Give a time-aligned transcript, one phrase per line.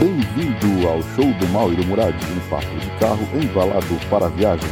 [0.00, 4.68] Bem-vindo ao show do Mal e do Murad, um papo de carro embalado para viagem.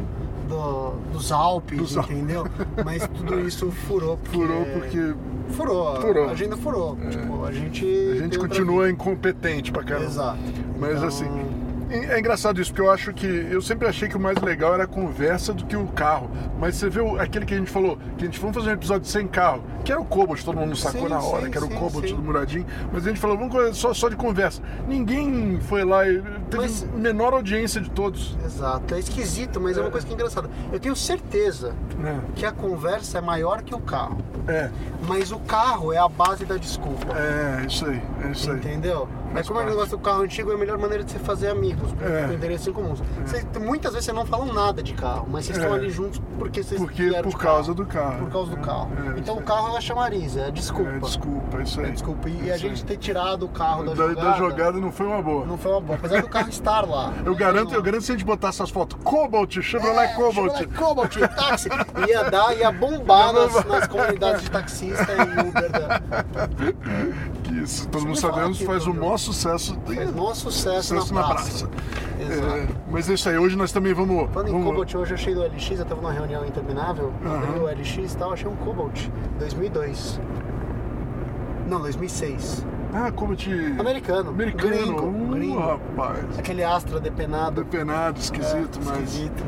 [0.48, 2.46] do- dos Alpes, Dos entendeu?
[2.86, 4.38] Mas tudo isso furou porque.
[4.38, 5.14] Furou porque
[5.50, 6.30] Furou, Furou.
[6.30, 6.96] a agenda furou.
[7.10, 7.86] Tipo, a gente.
[7.86, 10.06] a gente continua incompetente pra caramba.
[10.06, 10.40] Exato.
[10.80, 11.53] Mas Então, assim,
[11.96, 13.26] é engraçado isso, porque eu acho que.
[13.28, 16.30] Eu sempre achei que o mais legal era a conversa do que o carro.
[16.60, 19.08] Mas você o- aquele que a gente falou, que a gente vamos fazer um episódio
[19.08, 21.68] sem carro, que era o Cobalt, todo mundo sacou Sim, na hora, sim, que era
[21.68, 22.66] sim, o Cobalt do Muradinho.
[22.92, 24.62] Mas a gente falou, vamos só, só de conversa.
[24.88, 28.38] Ninguém foi lá e teve Mas- menor audiência de todos.
[28.46, 30.50] Exato, é esquisito, mas é, uma coisa que é engraçada.
[30.72, 32.20] Eu tenho certeza né?
[32.36, 34.70] que a conversa é maior que o carro, É,
[35.08, 37.14] mas o carro é a base da desculpa.
[37.18, 38.58] é, isso aí, é isso aí.
[38.58, 39.08] Entendeu?
[39.34, 39.76] Mas como é o parte.
[39.78, 42.28] negócio do carro antigo, é a melhor maneira de você fazer amigos, com, É.
[42.28, 43.02] com interesses em comuns.
[43.26, 45.62] Vocês- muitas vezes vocês não falam nada de carro, mas vocês É.
[45.62, 47.76] estão ali juntos porque vocês Porque por causa carro.
[47.76, 48.18] do carro.
[48.20, 48.92] Por causa do carro.
[49.16, 50.92] É, então o carro é a chamariz, é a desculpa.
[50.92, 51.88] É, desculpa, é isso aí.
[51.88, 52.30] É desculpa.
[52.30, 55.22] E a gente ter tirado o carro da, da, jogada, da jogada não foi uma
[55.22, 55.46] boa.
[55.46, 55.98] não foi uma boa.
[55.98, 57.14] Apesar do carro estar lá.
[57.26, 60.14] Eu É, garanto, não- eu garanto se a gente botar essas fotos Cobalt, Chevrolet É,
[60.14, 60.34] Cobalt.
[60.36, 61.70] Chevrolet Cobalt, táxi.
[62.08, 65.72] Ia dar, ia bombar Ia nas, nas comunidades de taxista e Uber.
[65.72, 66.02] Da,
[67.54, 69.00] Que isso, todo mundo me fala sabemos, aqui, faz Bruno.
[69.02, 69.78] maior sucesso.
[69.86, 71.70] fez maior sucesso, Sucesso na na praça.
[72.20, 72.48] Exato.
[72.48, 74.30] É, mas é isso aí, hoje nós também vamos.
[74.32, 77.38] Falando em vamos Cobalt, hoje eu achei do LX, eu tava numa reunião interminável, Aham.
[77.44, 79.08] abri o LX e tal, achei um Cobalt,
[79.40, 80.20] 2002.
[81.68, 82.66] Não, 2006.
[82.94, 83.46] Ah, Cobalt.
[83.80, 84.30] Americano.
[84.30, 84.70] Americano.
[84.76, 85.60] Gringo, Uh, gringo.
[85.60, 86.40] rapaz.
[86.40, 87.64] Aquele Astra depenado.
[87.64, 88.98] Depenado, esquisito, É, mas.
[89.00, 89.44] esquisito,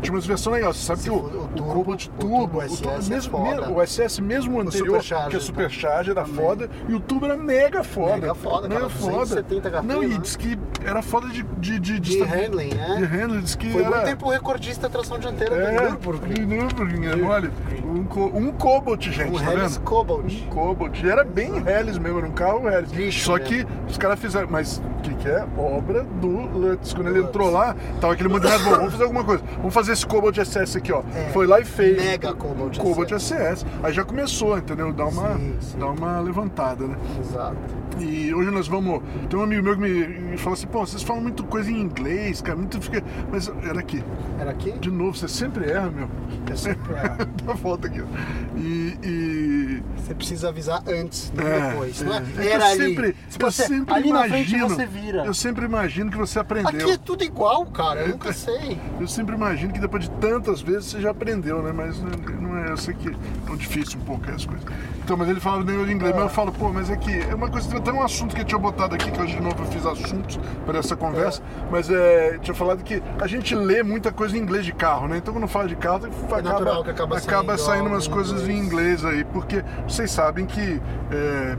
[0.00, 0.76] Tinha umas versões legais.
[0.76, 3.06] Você sabe Se que o, o o turbo- Cobalt o Turbo, turbo o, turbo SS
[3.08, 3.38] é mesmo,
[3.78, 7.82] o SS mesmo anterior, Supercharger que é Supercharger, era foda, e o Turbo era mega
[7.84, 8.16] foda.
[8.16, 9.12] Mega foda, mega cara, foda.
[9.12, 10.18] 270 HP, Não, e né?
[10.20, 11.42] diz que era foda de.
[11.42, 12.96] De, de, De handling, né?
[12.98, 13.90] De handling, diz que Foi era.
[13.90, 16.34] muito tempo recordista tração dianteira do É, Nürburgring.
[16.34, 17.50] de Nürburgring, é mole.
[17.94, 19.84] Um, um Cobalt, gente, Um tá Hellis vendo?
[19.84, 20.32] Cobalt.
[20.32, 21.00] Um Cobalt.
[21.02, 22.90] E era bem Hellis mesmo, era um carro Hellis.
[22.92, 23.46] Lixo Só mesmo.
[23.48, 24.48] que os caras fizeram.
[24.50, 25.44] Mas o que, que é?
[25.56, 26.92] Obra do Lutz.
[26.92, 27.28] Quando ele Lutz.
[27.30, 29.44] entrou lá, tava aquele gente, bom, vamos fazer alguma coisa.
[29.58, 31.02] Vamos fazer esse Cobalt SS aqui, ó.
[31.14, 31.30] É.
[31.32, 31.96] Foi lá e fez.
[32.02, 33.64] Mega Cobalt Cobalt SS.
[33.82, 34.92] Aí já começou, entendeu?
[34.92, 35.78] Dá uma, Sim, sim.
[35.78, 36.96] dá uma levantada, né?
[37.20, 37.56] Exato.
[38.00, 39.02] E hoje nós vamos.
[39.30, 42.42] Tem um amigo meu que me, falou assim: pô, vocês falam muito coisa em inglês,
[42.42, 42.58] cara.
[42.58, 43.04] Muito fica.
[43.30, 44.02] Mas era aqui.
[44.40, 44.72] Era aqui?
[44.72, 46.08] De novo, você sempre erra, meu.
[46.50, 47.16] Eu sempre erro.
[47.44, 48.00] Dá volta aqui.
[48.02, 48.58] ó.
[48.58, 48.98] E.
[49.02, 49.82] e...
[49.96, 52.02] Você precisa avisar antes, não É, depois.
[52.02, 52.04] é.
[52.04, 52.78] Não é, É que era eu ali.
[52.94, 55.24] sempre, Se eu você- sempre ali imagino, na frente você vira.
[55.24, 56.68] Eu sempre imagino que você aprendeu.
[56.86, 58.00] Aqui é tudo igual, cara.
[58.02, 58.78] Eu nunca sei.
[59.00, 61.72] Eu sempre imagino que depois de tantas vezes você já aprendeu, né?
[61.72, 61.98] Mas
[62.40, 63.12] não é, eu sei que é
[63.46, 64.64] tão difícil um pouco as coisas.
[65.02, 67.34] Então, mas ele fala nem de inglês, mas eu falo, pô, mas é que é
[67.34, 69.62] uma coisa, tem até um assunto que eu tinha botado aqui, que hoje de novo
[69.62, 74.10] eu fiz assuntos para essa conversa, mas é, tinha falado que a gente lê muita
[74.10, 75.18] coisa em inglês de carro, né?
[75.18, 78.56] Então quando fala de carro, acaba, É natural que acaba saindo saindo umas coisas em
[78.58, 80.80] inglês aí, porque vocês sabem que
[81.10, 81.56] é,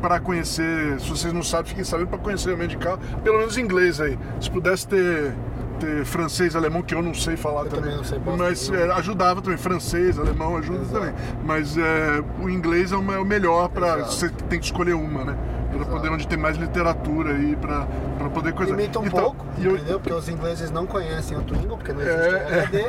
[0.00, 4.00] para conhecer, se vocês não sabem, fiquem sabendo para conhecer de carro, pelo menos inglês
[4.00, 4.18] aí.
[4.40, 5.32] Se pudesse ter,
[5.80, 8.92] ter francês, alemão, que eu não sei falar Eu também, também não sei mas é,
[8.92, 10.92] ajudava também, francês, alemão ajuda Exato.
[10.98, 11.14] também.
[11.44, 15.24] Mas é, o inglês é o me- o melhor para você tem que escolher uma,
[15.24, 15.36] né?
[15.76, 17.86] Para poder onde tem mais literatura aí para
[18.32, 18.72] poder coisa.
[18.72, 19.98] Limita um Então, pouco, eu- entendeu?
[20.00, 22.84] Porque os ingleses não conhecem o Twingo, porque não existe É, HD,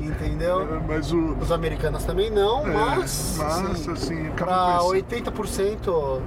[0.00, 0.82] entendeu?
[0.86, 5.32] mas o Os americanos também não, é, mas, mas assim, assim, para conhecendo.
[5.32, 6.20] 80%,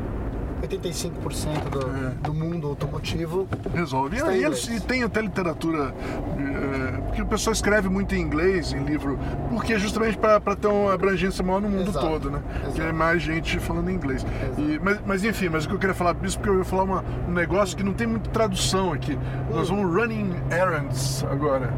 [0.62, 2.09] 85% do, É.
[2.21, 4.18] do mundo automotivo, Resolve.
[4.18, 5.94] E eles, e tem até literatura,
[6.38, 9.18] é, porque o pessoal escreve muito em inglês em livro,
[9.50, 12.06] porque é justamente para ter uma abrangência maior no mundo Exato.
[12.07, 12.39] todo, né?
[12.62, 12.74] Exato.
[12.74, 14.25] Que é mais gente falando inglês.
[14.57, 16.83] E, mas, mas enfim, mas o que eu queria falar disso, porque eu ia falar
[16.83, 19.18] uma- um negócio que não tem muita tradução aqui.
[19.51, 19.77] Nós Hum.
[19.77, 21.71] vamos running errands agora.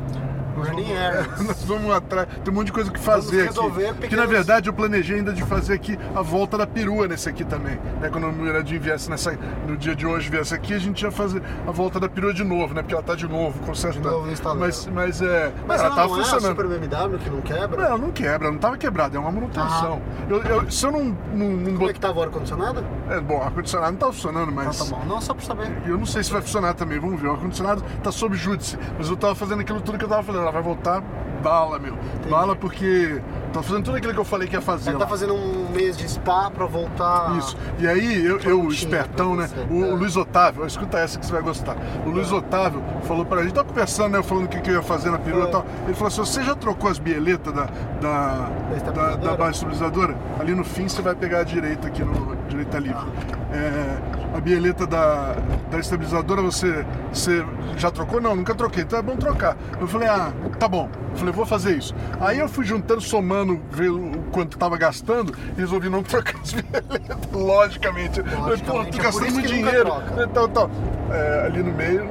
[0.60, 1.42] Nós Running vamos-.
[1.48, 2.28] Nós vamos atrás.
[2.44, 3.94] Tem um monte de coisa que fazer resolver aqui.
[4.08, 7.28] Que na pequenos- verdade eu planejei ainda de fazer aqui a volta da perua nesse
[7.30, 7.80] aqui também.
[8.02, 8.10] Né?
[8.12, 11.42] Quando o Miradinho viesse nessa, no dia de hoje viesse aqui, a gente ia fazer
[11.68, 12.82] a volta da perua de novo, né?
[12.82, 14.10] Porque ela tá de novo consertando.
[14.10, 14.60] novo instalando.
[14.62, 15.52] mas, mas é.
[15.68, 16.56] Mas ela ela tava não é a funcionando.
[16.58, 17.90] Super BMW que não quebra?
[17.90, 20.02] Não, não quebra, não tava quebrada, é uma manutenção.
[20.30, 21.04] Eu, eu- se eu não,
[21.34, 21.94] não, não Como é botar.
[21.94, 22.84] que tava o ar-condicionado?
[23.10, 24.78] É, bom, o ar-condicionado não tá funcionando, Ah, mas.
[24.78, 25.04] tá bom.
[25.06, 25.72] Não, só pra saber.
[25.86, 27.28] Eu não sei se vai funcionar também, vamos ver.
[27.28, 30.49] O ar-condicionado tá sob júdice, mas eu tava fazendo aquilo tudo que eu tava fazendo.
[30.50, 31.04] Ela vai voltar
[31.40, 31.96] bala, meu.
[32.30, 33.22] Bala porque.
[33.54, 34.92] Tava fazendo tudo aquilo que eu falei que ia fazer.
[34.92, 35.00] Lá.
[35.00, 37.36] tá fazendo um mês de spa pra voltar.
[37.38, 37.58] Isso.
[37.80, 39.50] E aí, eu, eu espertão, né?
[39.72, 39.88] O, É.
[39.92, 41.76] Luiz Otávio, escuta essa que você vai gostar.
[42.06, 44.22] O Luiz Otávio falou pra gente, tava conversando, né?
[44.22, 45.48] Falando o que, que eu ia fazer na perua É.
[45.48, 45.66] e tal.
[45.86, 47.68] Ele falou assim: você já trocou as bieletas da,
[48.02, 48.50] da,
[48.92, 50.16] da, da base estabilizadora?
[50.40, 53.08] Ali no fim você vai pegar a direita aqui no direita livre.
[53.52, 53.98] É,
[54.34, 55.36] a bieleta da,
[55.72, 57.44] da estabilizadora você, você
[57.78, 58.22] já trocou?
[58.22, 58.84] Não, nunca troquei.
[58.84, 59.58] Então é bom trocar.
[59.80, 60.90] Eu falei, ah, tá bom.
[61.12, 61.96] Eu falei, vou fazer isso.
[62.22, 66.54] Aí eu fui juntando, somando, ver o quanto tava gastando e resolvi não trocar as
[66.54, 68.22] bieletas, logicamente.
[68.22, 69.92] Falei, pô, Logicamente, tô é gastando muito dinheiro.
[70.30, 70.70] Então, tal.
[71.12, 72.08] É, ali no meio,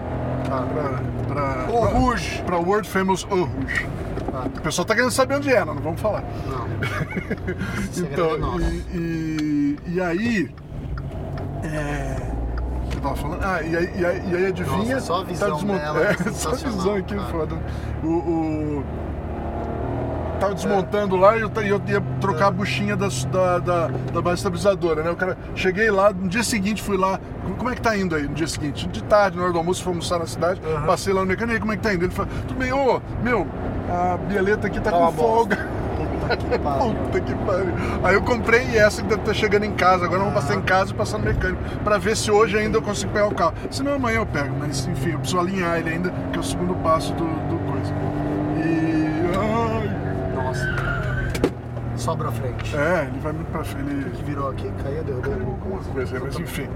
[0.49, 0.63] Tá.
[0.63, 3.87] pra, pra, O pra- pra World Famous Eau Rouge.
[4.33, 4.45] Tá.
[4.47, 6.23] O pessoal tá querendo saber onde é, não, não vamos falar.
[6.47, 6.67] Não.
[7.97, 8.61] Então, nosso.
[8.95, 10.51] e, e, e aí.
[11.65, 12.17] É.
[12.95, 13.43] Eu tava falando.
[13.45, 14.95] Ah, e aí, e aí, e aí adivinha.
[14.97, 17.29] Nossa, só a visão tá desmont- dela é É, só a visão aqui, cara.
[17.29, 17.57] foda.
[18.03, 18.07] O.
[18.09, 18.85] o...
[20.41, 24.37] Tava desmontando lá e eu, eu ia trocar a buchinha das- da, da, da base
[24.37, 25.11] estabilizadora, né?
[25.11, 27.19] O cara, cheguei lá, no dia seguinte fui lá.
[27.57, 28.87] Como é que tá indo aí no dia seguinte?
[28.89, 30.87] De tarde, na hora do almoço, fui almoçar na cidade, Aham.
[30.87, 32.05] passei lá no mecânico, e aí, como é que tá indo?
[32.05, 33.49] Ele falou, tudo bem, ô, meu,
[33.91, 35.57] a bieleta aqui tá, Tá com uma bosta.
[36.29, 36.37] Folga.
[36.37, 36.95] Puta que pariu.
[36.95, 37.75] Puta que pariu.
[38.05, 40.05] Aí eu comprei essa que deve estar chegando em casa.
[40.05, 41.63] Agora eu vou passar em casa e passar no mecânico.
[41.85, 43.55] Pra ver se hoje ainda eu consigo pegar o carro.
[43.71, 44.55] Se não, amanhã eu pego.
[44.59, 47.93] Mas enfim, eu preciso alinhar ele ainda, que é o segundo passo do, do coisa.
[48.59, 49.09] E.
[49.39, 50.99] Ai, Nossa.
[51.97, 52.77] Sobra a frente.
[52.77, 53.91] é, ele vai muito pra frente.
[53.91, 55.53] Ele Que virou aqui, caiu, derrubou.
[55.61, 56.69] algumas coisas, mas enfim.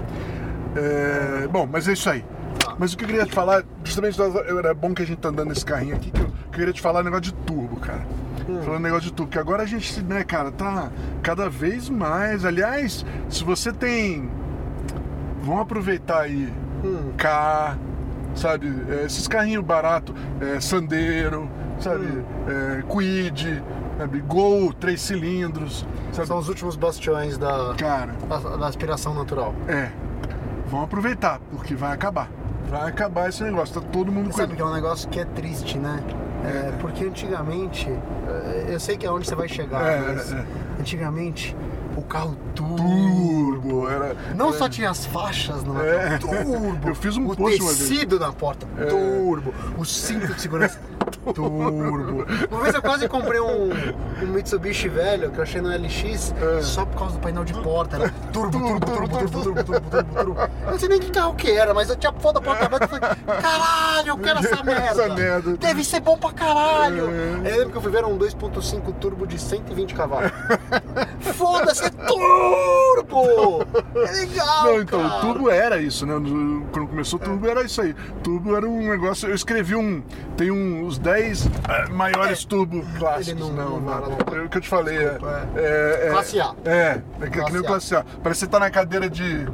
[0.75, 2.25] É, bom, mas é isso aí.
[2.59, 2.75] Tá.
[2.77, 4.19] Mas o que eu queria te falar, justamente
[4.59, 6.73] era bom que a gente tá andando nesse carrinho aqui, que eu, que eu queria
[6.73, 8.01] te falar é negócio de turbo, cara.
[8.47, 8.61] Hum.
[8.63, 10.89] Falando negócio de turbo, que agora a gente, né, cara, tá
[11.21, 12.43] cada vez mais.
[12.45, 14.29] Aliás, se você tem.
[15.41, 16.51] Vamos aproveitar aí
[16.83, 17.11] Hum.
[17.17, 17.77] K,
[18.35, 18.67] sabe?
[18.89, 21.49] é, esses carrinhos baratos, é, Sandero,
[21.79, 22.05] sabe?
[22.05, 22.23] Hum.
[22.47, 23.63] É, Quid,
[23.97, 24.19] sabe?
[24.21, 26.27] Gol, três cilindros, sabe?
[26.27, 29.53] São os últimos bastiões da, Cara, da, da aspiração natural.
[29.67, 29.89] é.
[30.65, 32.29] Vamos aproveitar, porque vai acabar.
[32.67, 35.25] Vai acabar esse negócio, tá todo mundo Você sabe que é um negócio que é
[35.25, 36.01] triste, né?
[36.43, 40.35] É, porque antigamente, é, eu sei que é onde você vai chegar, É, mas é,
[40.37, 40.45] é.
[40.79, 41.55] antigamente
[41.95, 42.75] o carro turbo.
[42.77, 44.15] Turbo, era.
[44.35, 46.17] Não é, só tinha as faixas no É.
[46.17, 46.79] turbo.
[46.89, 48.85] Eu fiz um o tecido na porta, É.
[48.85, 49.53] turbo.
[49.77, 50.79] O cinto de segurança,
[51.33, 52.25] turbo.
[52.51, 53.69] Uma vez eu quase comprei um,
[54.21, 56.61] um Mitsubishi velho que eu achei no LX É.
[56.61, 57.95] só por causa do painel de porta.
[57.97, 60.41] Era turbo, turbo, turbo, turbo, turbo, turbo, turbo, turbo.
[60.65, 62.85] Eu não sei nem que carro que era, mas eu tinha foto da porta aberta
[62.85, 65.03] e falei, caralho, eu quero essa merda.
[65.03, 65.57] Essa merda.
[65.57, 67.09] Deve ser bom pra caralho.
[67.09, 67.47] É.
[67.47, 70.31] Aí eu lembro que eu fui ver um 2.5 turbo de 120 cavalos.
[71.21, 73.65] Foda-se, é turbo!
[73.95, 75.21] É legal, Não, então, cara.
[75.21, 76.13] turbo era isso, né?
[76.71, 77.93] Quando começou turbo era isso aí.
[78.23, 79.29] Turbo era um negócio.
[79.29, 80.01] Eu escrevi um.
[80.37, 82.47] Tem um, os 10 eh, maiores É.
[82.47, 83.27] turbo clássicos.
[83.29, 84.17] Ele não- não, não.
[84.35, 84.97] É o que eu te falei.
[84.97, 86.53] é- Desculpa, é, é- Classe A.
[86.65, 88.03] É, é que, nem o classe A.
[88.23, 89.45] Parece que você tá na cadeira de.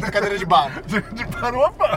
[0.00, 0.70] Na cadeira de bar.
[0.86, 1.96] de, de paropa.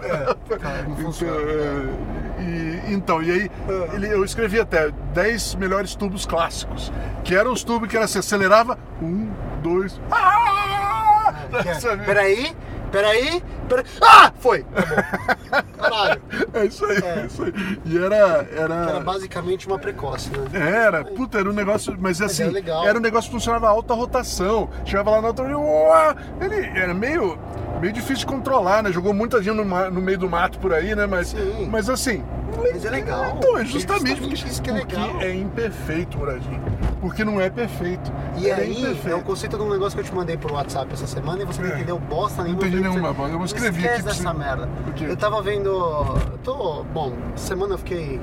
[0.59, 1.35] cara, não então, funciona.
[1.41, 3.51] é, e, então, e aí
[3.93, 6.91] ele- eu escrevi até 10 melhores tubos clássicos.
[7.23, 8.77] Que eram os tubos que era assim, acelerava.
[9.01, 9.29] Um,
[9.61, 9.99] dois.
[10.11, 11.33] Ah!
[11.47, 11.95] É?
[12.05, 12.55] Peraí,
[12.91, 13.85] peraí, peraí.
[14.01, 14.31] Ah!
[14.39, 14.63] Foi!
[14.63, 15.63] Tá.
[15.77, 16.21] Caralho.
[16.53, 17.19] É isso aí, É.
[17.21, 17.53] é isso aí.
[17.85, 18.43] E era.
[18.45, 18.99] Que Era Era.
[18.99, 20.47] basicamente uma precoce, né?
[20.85, 22.87] Era, puta, era um negócio, mas assim, era legal.
[22.87, 24.69] era um negócio que funcionava a alta rotação.
[24.85, 27.37] Chegava lá na rotação, ele era meio,
[27.81, 28.91] meio difícil de controlar, né?
[28.91, 31.05] Jogou muita gente no, no meio do mato por aí, né?
[31.05, 31.67] Mas, Sim.
[31.71, 32.23] mas assim.
[32.55, 33.35] Mas é legal.
[33.37, 35.21] Então, é É justamente, porque, isso que é porque legal.
[35.21, 36.61] é imperfeito, Muradinho.
[37.01, 38.11] Porque não é perfeito.
[38.37, 39.09] E Era aí, imperfeito.
[39.09, 41.45] é o conceito de um negócio que eu te mandei por WhatsApp essa semana e
[41.45, 41.73] você não É.
[41.75, 42.61] entendeu bosta nenhuma.
[42.63, 44.33] entendi Eu falei nenhuma, você, eu não escrevi esquece aqui você.
[44.33, 44.69] merda.
[45.01, 45.69] Eu tava vendo.
[45.69, 46.83] Eu tô.
[46.93, 48.19] Bom, semana eu fiquei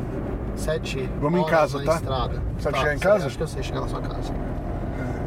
[0.57, 1.09] sete.
[1.21, 1.95] Vamos em casa, na tá?
[1.97, 2.43] estrada.
[2.59, 3.27] Sabe Tá, chegar em casa?
[3.27, 4.33] Acho que eu sei chegar na sua casa.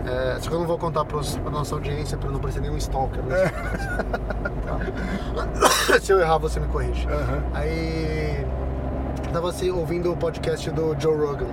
[0.05, 1.19] É, só que eu não vou contar pra
[1.51, 3.21] nossa audiência pra não parecer nenhum stalker.
[3.25, 3.51] na É.
[4.67, 5.99] Tá?
[6.01, 7.07] Se eu errar, você me corrige.
[7.53, 8.45] Aí.
[9.38, 11.46] Eu Tava assim, ouvindo o podcast do Joe Rogan.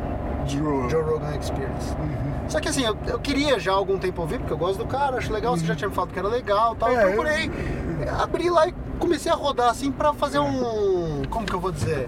[0.46, 0.88] Drew.
[0.88, 1.90] Joe Rogan Experience.
[1.98, 2.48] Uhum.
[2.48, 4.86] Só que assim, eu, eu queria já há algum tempo ouvir, porque eu gosto do
[4.86, 6.88] cara, acho legal, você já tinha me falado que era legal e tal.
[6.88, 7.50] É, eu procurei,
[8.22, 11.22] abri lá e comecei a rodar assim pra fazer um.
[11.28, 12.06] Como que eu vou dizer?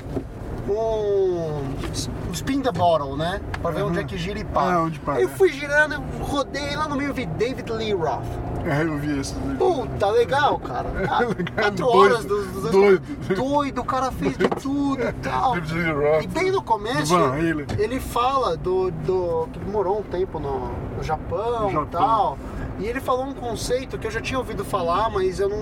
[0.69, 3.41] um spin the bottle, né?
[3.63, 4.77] Pra ver onde é que gira e para.
[4.77, 5.35] Ah, onde para, Eu né?
[5.37, 8.25] fui girando, eu rodei lá no meio, eu vi David Lee Roth.
[8.67, 9.35] É, eu vi esse.
[9.59, 10.89] Puta, legal, cara.
[11.09, 13.03] Ah, Legal, Quatro doido, horas dos, dos doido.
[13.37, 15.53] doido, o cara fez de tudo e tal.
[15.55, 16.25] Roth.
[16.25, 19.49] E bem no começo, Do ele fala do, do.
[19.53, 22.39] que ele morou um tempo no, no Japão, e tal.
[22.79, 25.59] E ele falou um conceito que eu já tinha ouvido falar, mas eu não,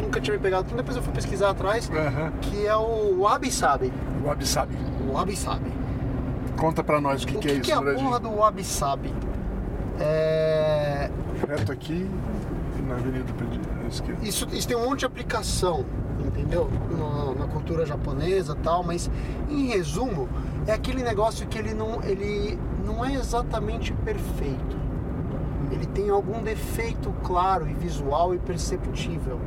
[0.00, 0.64] nunca tinha me pegado.
[0.66, 2.32] Então depois eu fui pesquisar atrás, Aham.
[2.42, 3.92] que é o Wabi Sabi.
[4.22, 4.76] O Wabi Sabi.
[5.08, 5.72] O Wabi Sabi.
[6.56, 8.30] Conta pra nós o que, o que, que, é isso, que é a porra do
[8.36, 9.14] Wabi Sabi?
[10.00, 11.10] É.
[11.46, 12.08] Reto aqui
[12.86, 13.24] na Avenida
[13.84, 14.26] à esquerda.
[14.26, 15.84] Isso, isso tem um monte de aplicação,
[16.18, 16.70] entendeu?
[16.90, 19.10] Na, na cultura japonesa e tal, mas
[19.48, 20.28] em resumo,
[20.66, 24.76] é aquele negócio que ele não, ele não é exatamente perfeito.
[25.70, 29.38] Ele tem algum defeito claro e visual e perceptível,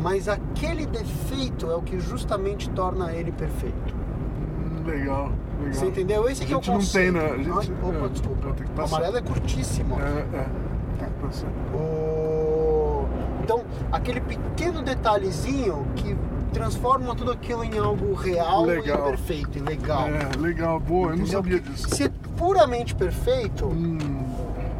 [0.00, 3.94] mas aquele defeito é o que justamente torna ele perfeito.
[3.94, 5.32] Hum, Legal,
[5.62, 5.74] legal.
[5.74, 6.28] Você entendeu?
[6.28, 7.12] Esse A que é o gente não conceito.
[7.18, 7.30] tem, né?
[7.32, 8.54] A gente- opa, é, desculpa.
[8.76, 9.98] O amarelo é curtíssimo.
[10.00, 10.46] É, é.
[10.98, 11.48] Tem que passar.
[11.74, 13.06] O-
[13.42, 16.16] Então, aquele pequeno detalhezinho que
[16.52, 19.00] transforma tudo aquilo em algo real Legal.
[19.00, 20.06] e perfeito e legal.
[20.08, 21.88] É, legal, boa, eu não sabia disso.
[21.94, 23.98] Se é puramente perfeito, Hum,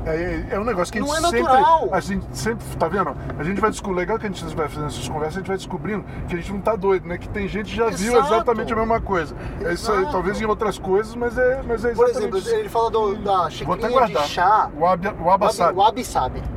[0.06, 1.42] é, é- é um negócio que a Não gente é sempre.
[1.42, 1.88] natural.
[1.92, 3.16] A gente sempre, tá vendo?
[3.38, 5.56] A gente vai descobrir, legal que a gente vai fazendo essas conversas, a gente vai
[5.56, 7.18] descobrindo que a gente não tá doido, né?
[7.18, 8.35] Que tem gente que já viu Exato.
[8.35, 9.35] exatamente a mesma coisa.
[9.62, 12.90] É isso aí, talvez em outras coisas, mas é, mas é por exemplo, ele fala
[12.90, 14.71] do- da xicrinha de chá.
[14.76, 15.76] O wabi- o wabi-sabi.
[15.78, 16.02] Wabi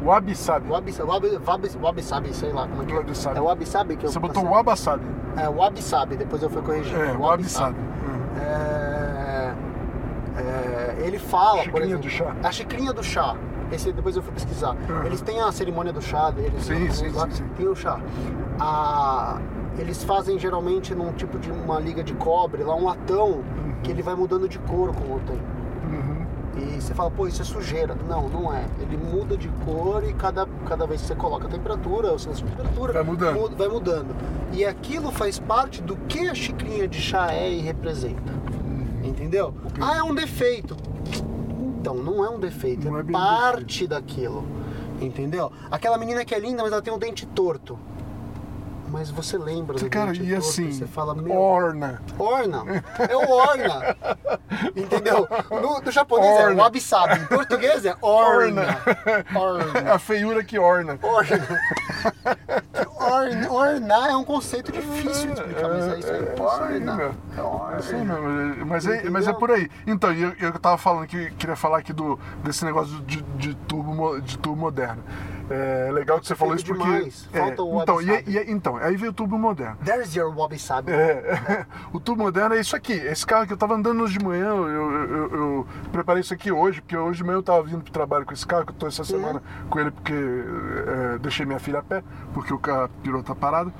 [0.03, 0.69] wabi-sabi.
[0.69, 2.95] Wabi wabi, wabi, wabi sabe, sei lá como é que é.
[2.97, 3.37] Wabi-sabi.
[3.37, 5.03] É o wabi sabe que eu Você botou wabi-sabi.
[5.37, 6.97] É, o wabi sabe, depois eu fui corrigir.
[6.97, 7.75] É, o wabi-sabi.
[8.37, 8.84] É, é,
[11.05, 12.35] ele fala, por exemplo, do chá.
[12.43, 13.35] a xicrinha do chá.
[13.71, 14.75] Esse depois eu fui pesquisar.
[14.89, 15.05] Uhum.
[15.05, 16.63] Eles têm a cerimônia do chá deles.
[16.63, 17.43] Sim, japoneses sim, lá, sim.
[17.57, 17.99] Tem o chá.
[18.59, 19.39] A-
[19.77, 23.43] eles fazem geralmente num tipo de uma liga de cobre, lá um latão,
[23.83, 25.43] que ele vai mudando de cor com o tempo.
[25.91, 26.25] Uhum.
[26.57, 27.95] E você fala, pô, isso é sujeira.
[28.07, 28.63] Não, não é.
[28.79, 32.45] Ele muda de cor e cada, cada vez que você coloca a temperatura, ou sensação
[32.47, 33.35] de temperatura, Vai mudando.
[33.35, 34.15] muda- vai mudando.
[34.53, 38.33] E aquilo faz parte do que a xicrinha de chá é e representa.
[39.03, 39.53] Entendeu?
[39.81, 40.75] Ah, é um defeito.
[41.85, 44.43] Então, não é um defeito, Não é, é parte daquilo.
[44.99, 45.51] Entendeu?
[45.69, 47.77] Aquela menina que é linda, mas ela tem um dente torto.
[48.97, 52.01] Mas você lembra do Cara, e assim, você fala, meu, orna.
[52.17, 52.63] Orna.
[53.09, 53.97] É o Orna.
[54.73, 55.27] Entendeu?
[55.51, 56.63] No, no japonês é Orna.
[56.63, 57.19] wabi-sabi.
[57.19, 58.63] Em português é Orna.
[58.63, 59.93] É Orna.
[59.93, 60.97] a feiura que orna.
[61.01, 61.61] Orna.
[62.95, 63.51] Orna.
[63.51, 66.23] Ornar é um conceito difícil de explicar, mas é isso aí.
[66.23, 67.15] É, é Orna.
[67.37, 67.77] É Orna.
[67.77, 69.69] É mesmo, mas é, mas é por aí.
[69.85, 74.21] Então, eu, eu tava falando que queria falar aqui do, desse negócio de, de, tubo,
[74.21, 75.03] de tubo moderno.
[75.47, 76.91] É legal que você falou isso Feito porque.
[76.95, 77.29] demais.
[77.31, 79.77] é, Falta o então, e, e- então, aí veio o tubo moderno.
[79.85, 80.91] There's your wabi-sabi.
[80.91, 82.93] É, o tubo moderno é isso aqui.
[82.93, 86.33] Esse carro que eu tava andando hoje de manhã, eu, eu- eu- eu preparei isso
[86.33, 88.71] aqui hoje, porque hoje de manhã eu tava vindo pro trabalho com esse carro, que
[88.71, 92.57] eu tô essa semana com ele porque é, deixei minha filha a pé, porque o
[92.57, 93.71] carro pirou tá parado.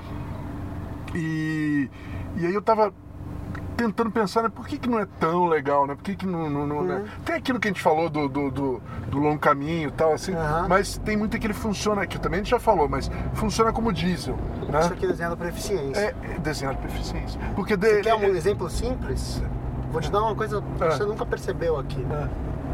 [1.14, 1.88] E,
[2.36, 2.92] e aí eu tava
[3.76, 5.94] tentando pensar, né, por que, que não é tão legal, né?
[5.94, 6.48] Por que, que não.
[6.48, 7.04] não- não- né?
[7.24, 10.32] Tem aquilo que a gente falou do, do, do, do longo caminho e tal, assim,
[10.34, 10.66] Aham.
[10.68, 13.92] mas tem muito que ele funciona aqui, também a gente já falou, mas funciona como
[13.92, 14.36] diesel.
[14.68, 14.80] Né?
[14.80, 16.00] Isso aqui é desenhado para eficiência.
[16.00, 17.40] É, é desenhado para eficiência.
[17.54, 19.42] Porque Você de, quer um exemplo simples?
[19.92, 20.90] Vou te dar uma coisa que É.
[20.90, 22.04] você nunca percebeu aqui.
[22.10, 22.28] É.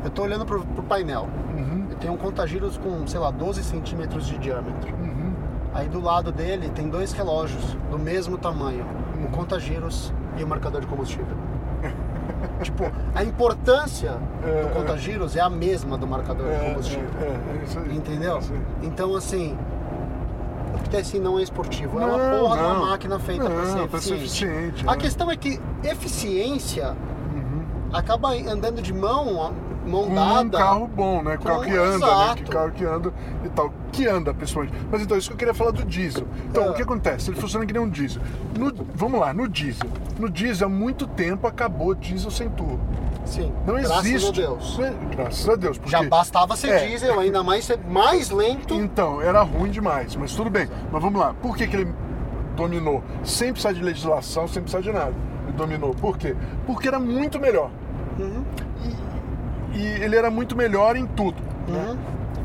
[0.04, 1.28] Eu tô olhando pro, pro painel.
[1.56, 4.92] Uhum, Eu tenho um contagiros com, sei lá, 12 centímetros de diâmetro.
[4.94, 5.32] uhum.
[5.74, 8.84] Aí do lado dele tem dois relógios do mesmo tamanho,
[9.24, 11.36] o contagiros e o marcador de combustível.
[12.62, 12.84] tipo,
[13.14, 14.70] a importância É, do é.
[14.72, 17.08] contagiros é a mesma do marcador de É, combustível.
[17.20, 17.94] é, é, é.
[17.94, 18.40] Entendeu?
[18.82, 19.56] Então assim,
[20.74, 22.86] o TSI não é esportivo, é uma Não, porra de uma não.
[22.86, 24.54] máquina feita para ser Não, pra ser eficiente.
[24.54, 24.96] eficiente, A né?
[24.98, 26.94] questão é que eficiência
[27.34, 27.62] Uhum.
[27.92, 29.52] acaba andando de mão,
[29.86, 30.42] mão Com dada.
[30.42, 31.36] um carro bom, né?
[31.36, 31.94] Com carro que anda, né?
[31.96, 32.42] exato.
[32.44, 33.12] Que carro que anda
[33.44, 33.72] e tal.
[33.92, 34.74] Que anda, principalmente.
[34.90, 36.26] Mas então, isso que eu queria falar do diesel.
[36.48, 36.70] Então, É.
[36.70, 37.30] o que acontece?
[37.30, 38.22] Ele funciona que nem um diesel.
[38.58, 39.88] No- vamos lá, no diesel.
[40.18, 42.80] No diesel, há muito tempo acabou diesel sem turbo.
[43.26, 44.28] Sim, Não graças existe.
[44.28, 44.78] a Deus.
[44.78, 45.80] Não é- Graças a Deus.
[45.86, 46.86] Já bastava ser É.
[46.86, 48.74] diesel, ainda mais ser mais lento.
[48.74, 50.68] Então, era ruim demais, mas tudo bem.
[50.90, 51.94] Mas vamos lá, por que, que ele
[52.56, 53.04] dominou?
[53.22, 55.14] Sem precisar de legislação, sem precisar de nada.
[55.46, 55.94] Ele dominou.
[55.94, 56.34] Por quê?
[56.66, 57.70] Porque era muito melhor.
[58.18, 58.42] Uhum,
[59.74, 61.36] E, e ele era muito melhor em tudo.
[61.68, 61.96] né?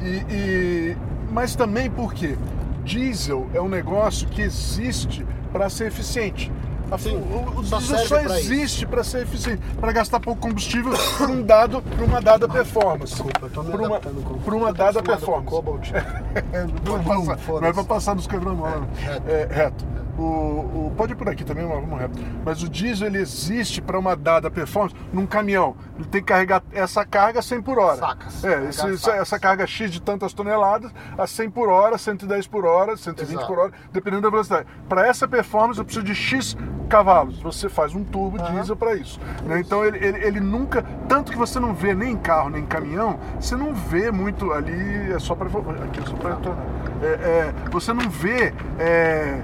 [0.01, 0.07] uhum.
[0.07, 0.97] E, e-
[1.31, 2.37] mas também porque
[2.83, 6.51] diesel é um negócio que existe para ser eficiente.
[6.89, 10.93] A- Sim, o, o só diesel só existe para ser eficiente, para gastar pouco combustível
[11.17, 13.11] por um dado, por uma dada performance.
[13.13, 15.49] Desculpa, eu tô me por uma, com por uma dada com performance.
[15.49, 15.89] Cobalt.
[17.61, 18.87] Não, é pra passar- nos quebra-mola.
[18.97, 19.29] É, reto.
[19.29, 19.85] É, reto.
[20.17, 22.19] O, o- pode ir por aqui também, mas vamos reto.
[22.45, 25.75] Mas o diesel ele existe para uma dada performance num caminhão.
[25.97, 27.97] Ele tem que carregar essa carga a 100 por hora.
[27.97, 28.43] Sacas.
[28.43, 29.19] É, esse- sacas.
[29.21, 33.47] essa carga X de tantas toneladas a 100 por hora, 110 por hora, 120 Exato.
[33.47, 34.67] por hora, dependendo da velocidade.
[34.89, 36.57] Para essa performance eu preciso de X
[36.89, 37.41] cavalos.
[37.41, 38.51] Você faz um turbo Aham.
[38.55, 39.19] diesel para isso.
[39.43, 39.59] né?
[39.59, 40.83] Então ele, ele, ele nunca.
[41.07, 44.51] Tanto que você não vê nem em carro, nem em caminhão, você não vê muito
[44.51, 45.47] ali, é só para.
[45.47, 46.65] Aqui é só para retornar.
[47.01, 49.39] É, é, você não vê é,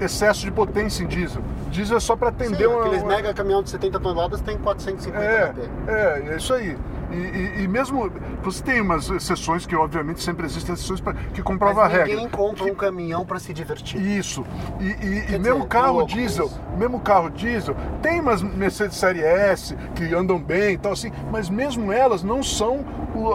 [0.00, 1.42] excesso de potência em diesel.
[1.70, 2.80] Diesel é só para Sim, atender uma.
[2.80, 5.60] aqueles mega caminhão de 70 toneladas tem 450 é, HP.
[5.88, 6.76] é, é isso aí.
[7.10, 8.10] E, e- e mesmo.
[8.42, 12.06] Você tem umas exceções que, obviamente, sempre existem exceções pra, que comprovam a regra.
[12.06, 14.00] ninguém compra um caminhão pra se divertir.
[14.00, 14.44] Isso.
[14.80, 16.60] E, e- e Quer mesmo dizer, carro diesel, isso.
[16.76, 21.48] mesmo carro diesel, tem umas Mercedes Série S que andam bem e tal assim, mas
[21.48, 22.84] mesmo elas não são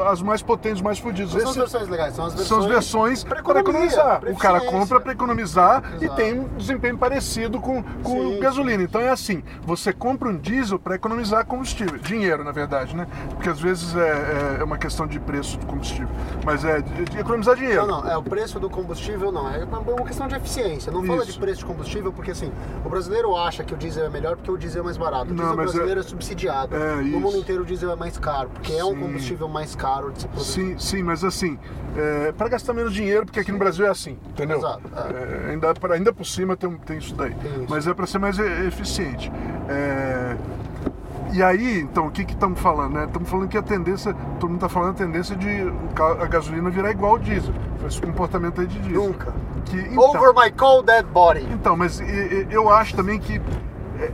[0.09, 1.31] as mais potentes, mais fodidas.
[1.31, 4.21] São as Esse- versões legais, são as versões, são as versões para economizar.
[4.27, 6.15] o cara compra para economizar e Exato.
[6.15, 8.83] tem um desempenho parecido com, com Sim, gasolina.
[8.83, 13.07] Então é assim: você compra um diesel para economizar combustível, dinheiro, na verdade, né?
[13.31, 16.09] Porque às vezes é, é uma questão de preço do combustível,
[16.45, 17.85] mas é de, de economizar dinheiro.
[17.85, 19.49] Não, não, é o preço do combustível, não.
[19.49, 20.91] É uma uma questão de eficiência.
[20.91, 21.33] Não fala Isso.
[21.33, 22.51] de preço de combustível porque, assim,
[22.85, 25.31] o brasileiro acha que o diesel é melhor porque o diesel é mais barato.
[25.31, 26.75] O diesel mas é- brasileiro é, subsidiado.
[26.75, 27.19] É, no isso.
[27.19, 28.99] mundo inteiro o diesel é mais caro, porque é um Sim.
[28.99, 30.51] combustível mais caro de se produzir.
[30.51, 31.59] Sim, sim, mas assim,
[31.97, 34.57] é, para gastar menos dinheiro, porque aqui no Brasil é assim, entendeu?
[34.57, 37.33] Exato, É, ainda, pra- ainda por cima tem, tem isso daí.
[37.35, 37.65] Tem isso.
[37.69, 39.31] Mas é para ser mais eficiente.
[39.69, 40.35] É,
[41.31, 42.93] e aí, então, o que que estamos falando?
[42.93, 43.05] né?
[43.05, 45.47] Estamos falando que a tendência, todo mundo está falando a tendência de
[46.21, 47.53] a gasolina virar igual ao diesel.
[47.87, 49.03] Esse comportamento aí de diesel.
[49.03, 49.33] Nunca.
[49.65, 51.47] Que, então, Over my cold dead body.
[51.51, 53.41] então, mas e- e- eu acho também que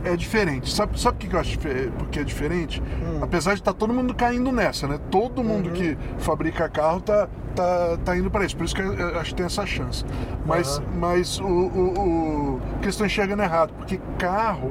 [0.04, 0.70] é, é diferente.
[0.72, 1.58] Sabe, sabe o que eu acho
[1.98, 2.82] porque é diferente?
[2.82, 3.20] Hum.
[3.22, 4.98] Apesar de estar todo mundo caindo nessa, né?
[5.10, 5.44] Todo Uhum.
[5.48, 8.56] mundo que fabrica carro tá, tá, tá indo para isso.
[8.56, 10.04] Por isso que eu acho que tem essa chance.
[10.46, 10.84] Mas, Aham.
[11.00, 14.70] mas o, o, o- o que estão enxergando errado, porque carro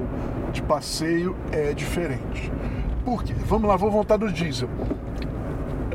[0.52, 2.52] de passeio é diferente.
[3.06, 3.34] Por quê?
[3.46, 4.70] Vamos lá, vou voltar do diesel.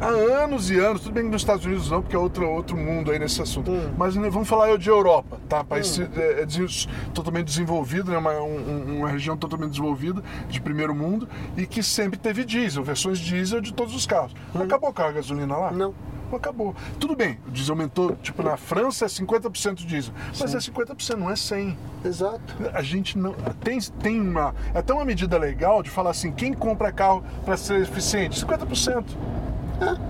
[0.01, 0.07] Há
[0.43, 3.13] anos e anos, tudo bem que nos Estados Unidos não, porque é outro, outro mundo
[3.13, 3.71] aí nesse assunto.
[3.71, 3.91] Hum.
[3.97, 5.63] Mas né, vamos falar eu de Europa, tá?
[5.63, 8.19] País é, é des- totalmente desenvolvido, né?
[8.19, 13.19] uma, um- uma região totalmente desenvolvida, de primeiro mundo, e que sempre teve diesel, versões
[13.21, 14.35] diesel de todos os carros.
[14.53, 15.71] Acabou o carro a gasolina lá?
[15.73, 15.93] Hum.
[16.37, 16.75] Acabou.
[16.99, 21.31] Tudo bem, o diesel aumentou, tipo na França é 50% diesel, mas é 50%, não
[21.31, 21.77] é 100%.
[22.05, 22.57] Exato.
[22.73, 23.33] A gente não.
[23.63, 24.55] Tem, tem uma.
[24.75, 28.45] É até uma medida legal de falar assim: quem compra carro para ser eficiente?
[28.45, 29.05] 50%.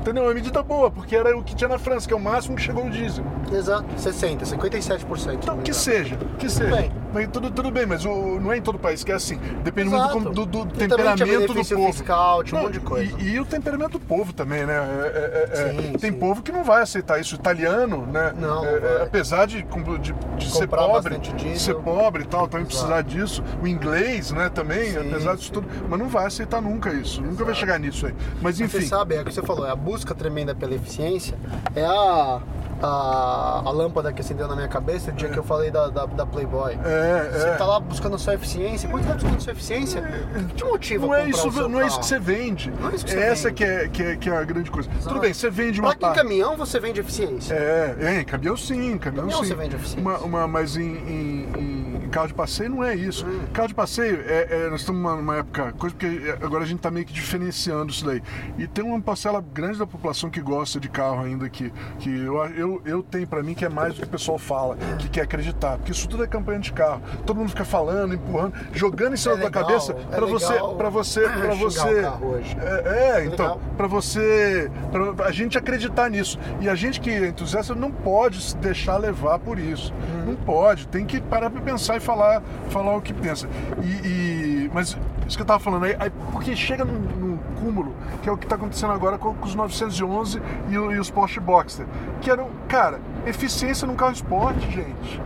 [0.00, 0.24] Entendeu?
[0.24, 2.56] É uma medida boa, porque era o que tinha na França, que é o máximo
[2.56, 3.24] que chegou o diesel.
[3.52, 3.84] Exato.
[3.96, 5.34] 60, 57%.
[5.34, 6.74] Então, que me seja, que seja.
[6.74, 6.92] bem.
[7.14, 9.38] Mas tudo, tudo bem, mas o, não é em todo país que é assim.
[9.62, 10.20] Depende muito Exato.
[10.30, 11.92] do, do- do tinha temperamento do povo.
[11.92, 13.16] fiscal, tinha um Não, monte de coisa.
[13.20, 14.74] E, e o temperamento do povo também, né?
[14.74, 15.12] É- é-
[15.60, 16.18] é- é- Sim, tem sim.
[16.18, 17.34] povo que não vai aceitar isso.
[17.34, 18.32] Italiano, né?
[18.38, 21.58] Não, É- apesar de, de, de ser pobre, diesel.
[21.58, 22.86] ser pobre e tal, também Exato.
[22.86, 23.44] precisar disso.
[23.62, 25.68] O inglês, né, também, Sim, apesar disso tudo.
[25.88, 27.20] Mas não vai aceitar nunca isso.
[27.20, 28.14] Nunca vai chegar nisso aí.
[28.40, 28.80] Mas enfim.
[28.80, 31.36] Você sabe, é que você falou, é a busca tremenda pela eficiência.
[31.74, 32.40] É a,
[32.82, 36.06] a, a lâmpada que acendeu na minha cabeça o dia que eu falei da, da,
[36.06, 36.72] da Playboy.
[36.84, 37.54] É, Você é.
[37.54, 38.88] tá lá buscando sua eficiência.
[38.88, 40.02] Quando você tá buscando sua eficiência,
[40.36, 42.00] o que te motiva Não a é, isso, não é isso carro?
[42.00, 42.72] que você vende.
[42.80, 43.54] Não é isso que você Essa vende.
[43.56, 44.88] que é, que, é, que é a grande coisa.
[44.90, 45.08] Exato.
[45.08, 46.22] Tudo bem, você vende uma Pra parte.
[46.22, 47.54] caminhão, você vende eficiência.
[47.54, 49.48] É, é, caminhão sim, caminhão, Caminhão sim.
[49.48, 50.00] você vende eficiência.
[50.00, 51.71] Uma, uma- mas em, em- em
[52.12, 53.26] carro de passeio não é isso.
[53.26, 53.46] Hum.
[53.52, 56.76] Carro de passeio, é, é, nós estamos numa, numa época, coisa porque agora a gente
[56.76, 58.22] está meio que diferenciando isso daí.
[58.58, 62.36] E tem uma parcela grande da população que gosta de carro ainda, que, que eu,
[62.50, 65.22] eu, eu tenho para mim que é mais do que o pessoal fala, que quer
[65.22, 65.78] acreditar.
[65.78, 67.02] Porque isso tudo é campanha de carro.
[67.24, 70.54] Todo mundo fica falando, empurrando, jogando em cima É da legal, cabeça é para você,
[70.76, 72.06] para você, para você.
[72.20, 72.56] hoje.
[72.60, 76.38] É, é, então, para você, pra a gente acreditar nisso.
[76.60, 79.94] E a gente que é entusiasta não pode se deixar levar por isso.
[79.94, 80.32] Uhum.
[80.32, 83.48] Não pode, tem que parar para pensar e falar, falar o que pensa.
[83.82, 87.94] E, e- mas isso que eu tava falando aí, aí porque chega num, num cúmulo,
[88.22, 91.40] que é o que tá acontecendo agora com, com os 911 e, e os Porsche
[91.40, 91.86] Boxster,
[92.20, 95.20] que eram, cara, eficiência num carro esporte, gente.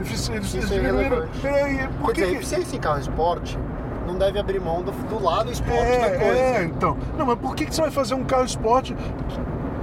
[0.00, 1.24] Efici- Eles, eles é diminuíram.
[1.26, 3.58] e por que eficiência em carro esporte
[4.06, 6.38] não deve abrir mão do, do lado esporte da É, coisa.
[6.40, 6.96] é, então.
[7.18, 8.96] Não, mas por que, que você vai fazer um carro esporte?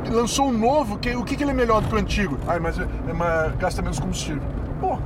[0.03, 2.37] que Lançou um novo, que, o que, que ele é melhor do que o antigo?
[2.47, 4.41] Ai, mas é, é mais- gasta menos combustível.
[4.81, 4.97] Pô,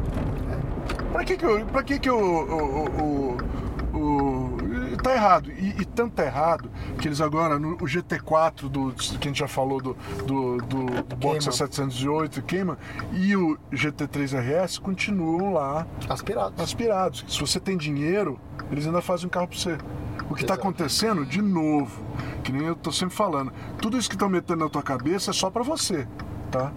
[1.18, 4.58] pra que que, eu- pra que, que o, o, o, o-
[5.04, 5.52] Tá errado.
[5.52, 9.40] E, e tanto tá errado que eles agora, no, o GT4 do, que a gente
[9.40, 11.52] já falou do, do, do Boxer Cayman.
[11.52, 12.78] 708 Cayman
[13.14, 16.60] e o GT3 RS continuam lá Aspirados.
[16.62, 17.26] aspirados.
[17.30, 18.40] Se você tem dinheiro,
[18.72, 19.78] eles ainda fazem um carro para você.
[20.30, 22.04] O que está acontecendo, de novo,
[22.44, 25.34] que nem eu tô sempre falando, tudo isso que estão metendo na tua cabeça é
[25.34, 26.06] só para você,
[26.52, 26.72] tá?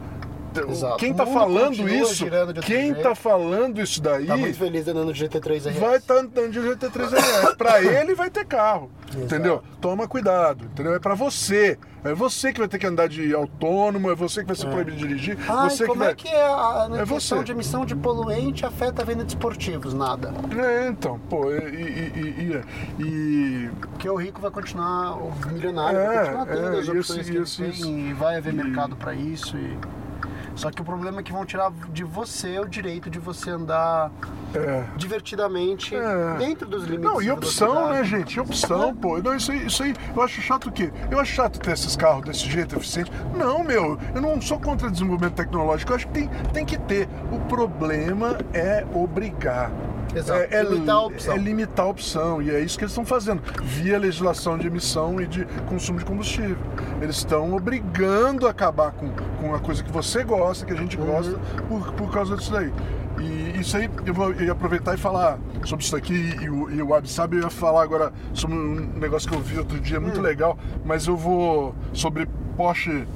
[0.68, 0.96] Exato.
[0.96, 2.26] quem tá falando isso,
[2.64, 3.02] quem jeito.
[3.02, 5.78] tá falando isso daí, Tá muito feliz andando de GT3 RS.
[5.78, 7.54] vai estar andando de GT3 RS.
[7.56, 9.24] Pra ele vai ter carro, Exato.
[9.24, 9.62] entendeu?
[9.80, 10.94] Toma cuidado, entendeu?
[10.94, 11.78] É pra você.
[12.02, 14.96] É você que vai ter que andar de autônomo, é você que vai ser proibido
[14.96, 16.12] de dirigir, Ai, você como que vai...
[16.12, 17.42] é que é a, a É você.
[17.44, 19.92] de emissão de poluente afeta a venda de esportivos?
[19.92, 20.32] Nada.
[20.58, 21.58] É, então, pô, e...
[21.58, 22.62] e,
[22.98, 26.88] e, e- Porque o rico vai continuar, o milionário É, vai continuar tendo é, as
[26.88, 27.88] opções isso, que ele isso, tem isso.
[27.90, 29.56] e vai haver mercado pra isso.
[29.58, 29.76] E...
[30.60, 34.10] Só que o problema é que vão tirar de você o direito de você andar
[34.54, 34.84] é.
[34.94, 36.36] divertidamente É.
[36.36, 38.34] dentro dos limites Não, e opção, né, gente?
[38.34, 39.16] E opção, pô.
[39.16, 40.92] Não, isso aí, isso aí, eu acho chato o quê?
[41.10, 43.10] Eu acho chato ter esses carros desse jeito eficiente.
[43.34, 45.92] Não, meu, eu não sou contra desenvolvimento tecnológico.
[45.92, 47.08] Eu acho que tem, tem que ter.
[47.32, 49.70] O problema é obrigar.
[50.14, 51.34] Exato, É, é limitar a opção.
[51.34, 52.42] É limitar a opção.
[52.42, 56.04] E é isso que eles estão fazendo, via legislação de emissão e de consumo de
[56.04, 56.56] combustível.
[57.00, 59.08] Eles estão obrigando a acabar com,
[59.40, 61.80] com a coisa que você gosta, que a gente gosta, Uhum.
[61.80, 62.72] por, por causa disso daí.
[63.18, 66.88] E isso aí, eu vou aproveitar e falar sobre isso aqui, e o, e o
[66.94, 70.02] eu ia falar agora sobre um negócio que eu vi outro dia, Hum.
[70.02, 73.06] muito legal, mas eu vou sobre Porsche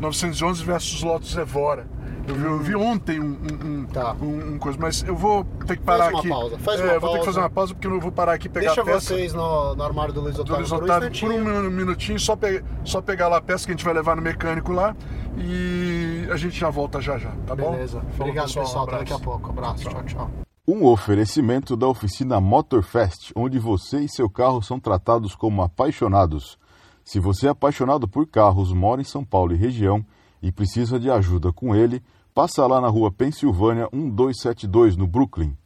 [0.00, 1.86] 911 versus Lotus Evora.
[2.28, 4.14] Eu vi, eu vi ontem um, um, um, Tá.
[4.20, 6.28] um- um coisa, mas eu vou ter que parar uma aqui.
[6.28, 7.24] pausa, faz É, uma eu vou ter que pausa.
[7.32, 9.32] fazer uma pausa porque eu não vou parar aqui e pegar Deixa a peça vocês
[9.34, 12.36] no, no armário do Luiz do Otávio Luiz por um Otávio por um minutinho, só,
[12.36, 14.94] pe- só pegar lá a peça que a gente vai levar no mecânico lá
[15.36, 17.72] e a gente já volta já já, tá bom?
[17.72, 18.02] Beleza.
[18.18, 18.84] Obrigado, pessoal.
[18.84, 19.50] um Até daqui a pouco.
[19.50, 19.88] Abraço.
[19.88, 20.30] Tchau, tchau.
[20.66, 26.58] Um oferecimento da oficina Motorfest, onde você e seu carro são tratados como apaixonados.
[27.04, 30.04] Se você é apaixonado por carros, mora em São Paulo e região
[30.42, 32.02] e precisa de ajuda com ele,
[32.38, 35.56] passa lá na rua Pensilvânia 1272, no Brooklyn.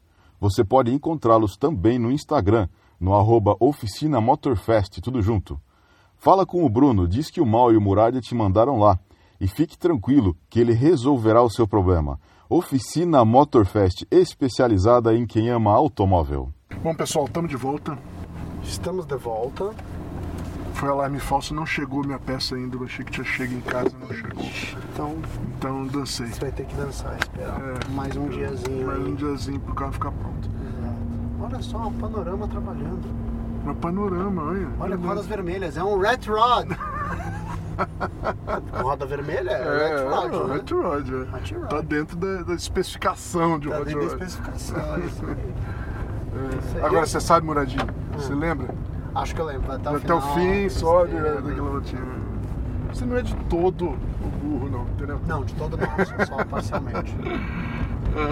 [0.41, 2.67] Você pode encontrá-los também no Instagram,
[2.99, 5.61] no arroba Oficina Motorfest, tudo junto.
[6.17, 8.99] Fala com o Bruno, diz que o Mal e o Muralha te mandaram lá.
[9.39, 12.19] E fique tranquilo que ele resolverá o seu problema.
[12.49, 16.55] Oficina Motorfest, especializada em quem ama automóvel.
[16.83, 17.99] Bom, pessoal, estamos de volta.
[18.63, 19.75] Estamos de volta.
[20.83, 22.77] Foi alarme falso, não chegou minha peça ainda.
[22.77, 24.45] Eu achei que tinha chego em casa, não chegou.
[24.93, 25.17] Então,
[25.57, 26.27] Então dancei.
[26.27, 27.89] você vai ter que dançar, esperar É.
[27.95, 29.05] mais um diazinho Mais aí.
[29.05, 30.49] um diazinho pro carro ficar pronto.
[30.49, 30.97] Exato.
[31.41, 33.09] Olha só, o panorama trabalhando.
[33.65, 34.69] Meu panorama, olha.
[34.81, 35.77] Olha, rodas vermelhas.
[35.77, 36.73] É um Red Rod.
[38.83, 40.55] Roda vermelha é, É, Red Rod, é, né?
[40.57, 41.31] Hot Rod, é.
[41.31, 41.69] Rod.
[41.71, 44.23] Tá dentro da, da especificação de um Tá Hot dentro da Rod.
[44.23, 44.97] especificação.
[44.97, 45.55] é isso aí.
[46.75, 46.81] É.
[46.87, 47.87] Agora você sabe, Muradinho?
[48.15, 48.75] Você lembra?
[49.15, 49.71] Acho que eu lembro.
[49.73, 52.03] Até o Até o final, fim, sobe besteira, é, daquela rotina.
[52.93, 53.97] Você não é de todo o
[54.43, 55.19] burro, não, entendeu?
[55.27, 57.15] Não, de todo não, só parcialmente.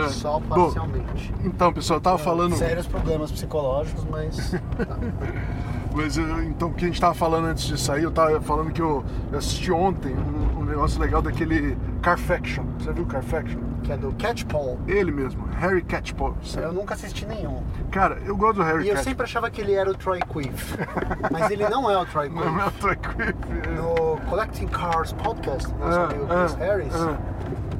[0.04, 0.08] É.
[0.08, 1.32] Só Bom, parcialmente.
[1.42, 2.54] então, pessoal, eu tava falando.
[2.56, 4.50] Sérios problemas psicológicos, mas.
[4.50, 4.96] tá.
[5.92, 8.70] Mas eu- então, o que a gente tava falando antes de sair, eu tava falando
[8.70, 9.04] que eu
[9.36, 12.62] assisti ontem um, um negócio legal daquele Carfaction.
[12.78, 13.58] Você viu Carfaction?
[13.82, 14.78] Que é do Catchpole.
[14.86, 16.34] Ele mesmo, Harry Catchpole.
[16.56, 17.62] Eu nunca assisti nenhum.
[17.90, 19.04] Cara, eu gosto do Harry E eu Catchpole.
[19.04, 20.76] sempre achava que ele era o Troy Quiff.
[21.32, 22.78] Mas ele não é o Troy Não é Quiff.
[22.80, 23.32] tranquilo.
[23.76, 27.16] No Collecting Cars Podcast, nosso Ah, amigo ah, Chris Harris, ah.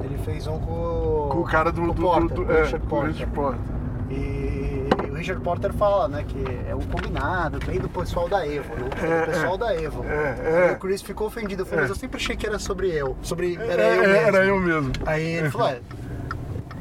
[0.03, 2.61] ele fez um com, Com o cara do, o do, do, do, com o é,
[2.63, 3.11] Richard o Porter.
[3.11, 3.59] Richard Porter.
[4.09, 4.40] E o
[5.21, 8.89] Richard Porter fala, né, que é um combinado, bem do pessoal da Evo, né?
[9.01, 9.57] É, o pessoal é.
[9.57, 10.03] da Evo.
[10.03, 10.71] É, é.
[10.71, 11.81] O Chris ficou ofendido, falou, É.
[11.83, 14.27] mas eu sempre achei que era sobre eu, sobre É, era eu mesmo.
[14.27, 14.91] Era eu mesmo.
[15.05, 15.79] Aí ele falou, é.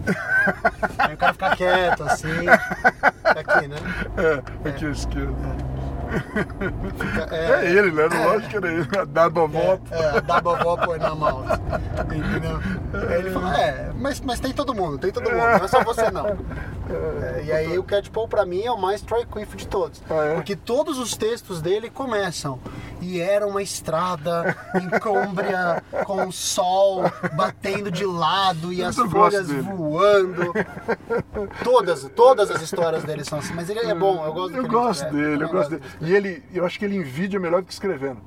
[0.99, 3.77] Aí o cara fica quieto, assim, fica aqui, né?
[4.17, 5.35] É, aqui à esquerda.
[6.11, 8.05] Fica- É, ele, né?
[8.25, 8.85] Lógico que era ele.
[9.09, 9.95] Dava a volta.
[9.95, 11.47] É, é, double vapor na mouth.
[12.05, 12.61] Entendeu?
[13.09, 15.83] Aí ele falou, é, mas, mas tem todo mundo, tem todo mundo, não é só
[15.85, 16.27] você não.
[16.27, 20.03] É, e aí o Catpole pra mim é o mais Troy Quiff de todos.
[20.11, 20.35] Ah, é?
[20.35, 22.59] Porque todos os textos dele começam.
[23.01, 29.51] E era uma estrada em Cômbria, com o sol batendo de lado e as folhas
[29.51, 30.53] voando.
[31.65, 35.11] Todas, todas as histórias dele são assim, mas ele é bom, eu gosto Eu gosto
[35.11, 35.83] dele, eu gosto dele.
[36.01, 36.97] E ele, eu acho que ele
[37.37, 38.19] é melhor do que escrevendo.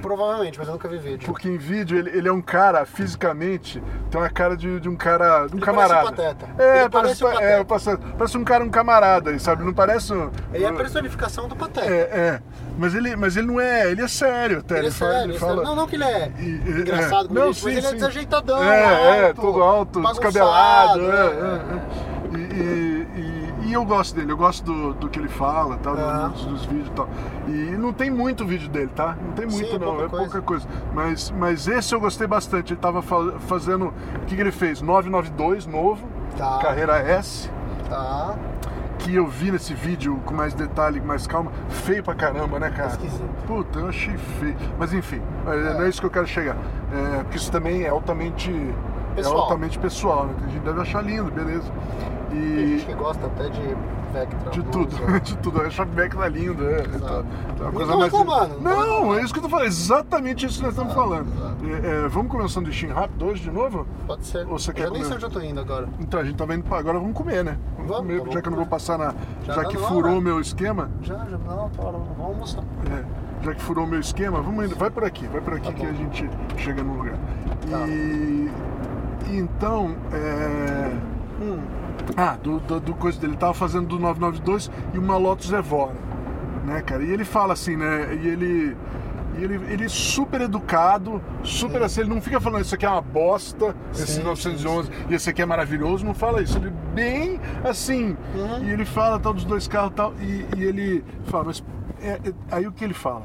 [0.00, 1.26] Provavelmente, mas eu nunca vi vídeo.
[1.26, 4.96] Porque em vídeo ele, ele é um cara, fisicamente, tem uma cara de, de um
[4.96, 6.12] cara, de um Ele camarada.
[6.12, 6.62] parece um pateta.
[6.62, 9.64] É, Ele parece, parece um é, parece, parece um cara, um camarada, sabe?
[9.64, 10.30] Não parece um...
[10.52, 11.86] Ele é a personificação do Pateta.
[11.90, 12.40] É, é.
[12.78, 14.78] Mas ele, mas ele não é, ele é sério até.
[14.78, 15.64] Ele é fala- sério, ele ele é fala- sério.
[15.68, 17.32] Não, não que ele é E- e- engraçado, é.
[17.34, 17.94] Não, ele diz, mas sim, ele é sim.
[17.96, 18.82] desajeitadão, É,
[19.20, 21.00] é, alto, tudo alto, descabelado.
[21.00, 21.18] é, é.
[21.18, 22.38] é, é.
[22.38, 22.89] E, e-
[23.70, 25.94] e- eu gosto dele, eu gosto do, do que ele fala, tal,
[26.30, 27.08] dos, dos vídeos e tal.
[27.48, 29.16] E não tem muito vídeo dele, tá?
[29.24, 30.24] Não tem muito Sim, é não, pouca é coisa.
[30.24, 30.68] pouca coisa.
[30.94, 32.72] Mas, mas esse eu gostei bastante.
[32.72, 33.86] Ele tava fa- fazendo.
[34.22, 34.80] O que, que ele fez?
[34.82, 36.06] 992 novo,
[36.36, 36.58] Tá.
[36.62, 37.50] carreira S.
[37.88, 38.34] Tá.
[38.98, 42.68] Que eu vi nesse vídeo com mais detalhe, com mais calma, feio pra caramba, né,
[42.70, 42.88] cara?
[42.90, 43.24] Esquisito.
[43.46, 44.54] Puta, eu achei feio.
[44.78, 46.56] Mas enfim, é, não é isso que eu quero chegar.
[46.92, 48.52] É, porque isso também é altamente
[49.16, 49.36] Pessoal.
[49.36, 50.34] é altamente pessoal, né?
[50.40, 51.72] Tem gente deve achar lindo, beleza.
[52.30, 53.76] Tem E gente que gosta até de
[54.12, 54.50] Vectra.
[54.50, 55.62] de tudo, de tudo.
[55.62, 56.82] Acho que Vectra lindo, é.
[56.82, 58.12] Então, é coisa mais.
[58.12, 61.28] não Não, é isso que eu tô falando, exatamente isso que nós estamos falando.
[61.32, 61.86] exato.
[61.86, 63.86] É, é, vamos comer um sanduichinho rápido hoje de novo?
[64.06, 64.46] Pode ser.
[64.48, 65.04] Ou você eu quer já nem comer?
[65.06, 65.88] sei onde eu tô indo agora.
[66.00, 66.64] Então, a gente tá vendo.
[66.74, 67.58] Agora vamos comer, né?
[67.76, 69.14] Vamos, Vamos, comer, tá já que eu não vou passar na.
[69.44, 70.90] Já Já, tá que furou o meu esquema.
[71.02, 72.64] Já, já, não, tá, vamos almoçar.
[72.90, 73.04] É,
[73.44, 74.74] já que furou o meu esquema, vamos indo.
[74.76, 75.88] Vai por aqui, vai por aqui Tá que bom.
[75.88, 77.14] a gente chega no lugar.
[77.70, 77.86] Tá.
[77.86, 78.50] E,
[79.30, 80.90] e então, é,
[81.42, 81.58] Hum,
[82.16, 85.94] ah, do, do, do coisa dele, ele tava fazendo do 992 e uma Lotus Evora,
[86.64, 87.02] né, cara?
[87.02, 88.14] E ele fala assim, né?
[88.22, 88.76] E ele.
[89.38, 91.84] E ele, ele é super educado, super Sim.
[91.84, 95.30] assim, ele não fica falando isso aqui é uma bosta, esse Sim, 911, e esse
[95.30, 96.58] aqui é maravilhoso, não fala isso.
[96.58, 98.64] Ele bem assim, Uhum.
[98.64, 101.62] e ele fala tal dos dois carros e tal, e, e ele fala, mas
[102.02, 103.22] é- é- aí o que ele fala?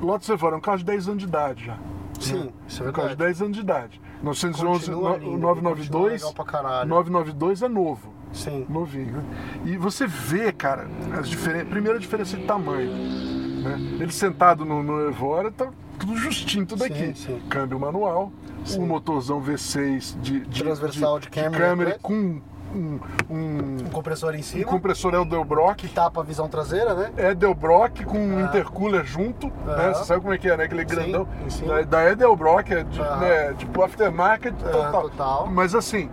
[0.00, 1.78] Lotus Evora é um carro de 10 anos de idade já.
[2.20, 3.30] sim, isso é Um carro de verdade.
[3.32, 4.00] 10 anos de idade.
[4.24, 6.88] 911, Continua no- lindo, continua 992, legal pra caralho.
[6.88, 8.66] 992 é novo Sim.
[8.68, 9.12] novinho.
[9.12, 9.24] né?
[9.66, 10.86] E você vê, cara,
[11.18, 11.64] as diferen...
[11.66, 12.90] primeira diferença de tamanho.
[12.90, 13.78] Né?
[14.00, 17.14] Ele sentado no, no Evora, tá tudo justinho, tudo Sim, aqui.
[17.18, 17.40] sim.
[17.48, 18.32] Câmbio manual,
[18.64, 18.80] Sim.
[18.80, 21.96] um motorzão V6 de, de Transversal de Camry, Camry né?
[22.02, 22.40] com
[22.74, 22.98] um,
[23.30, 25.76] um, Um compressor em um cima, compressor Edelbrock.
[25.86, 27.10] que tapa a visão traseira, né?
[27.16, 28.42] Edelbrock com um Ah.
[28.42, 29.52] intercooler junto, né?
[29.86, 29.94] Aham.
[29.94, 30.64] Você sabe como é que é, né?
[30.64, 31.74] Aquele Sim, grandão em cima.
[31.76, 33.16] da, da Edelbrock, é de, Aham.
[33.20, 35.02] né, tipo aftermarket Ah, total.
[35.02, 35.46] total.
[35.46, 36.10] Mas assim,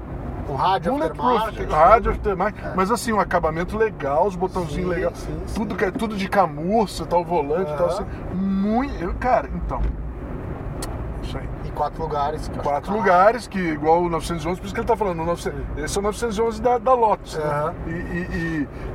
[0.50, 1.69] Um rádio aftermarket.
[1.69, 5.54] rádio aftermarket, mas assim, um acabamento legal, os botãozinhos Sim, legais, sim, sim.
[5.56, 9.82] tudo, que é- tudo de camurça, tal, volante e tal, assim, muito, cara, então,
[11.24, 11.47] isso aí.
[11.75, 12.49] Quatro lugares.
[12.62, 15.60] Quatro do lugares, que igual o 911, por isso que ele tá falando, o 900,
[15.77, 17.43] esse é o 911 da, da Lotus, né?
[17.43, 17.73] Aham.
[17.88, 17.97] e, e-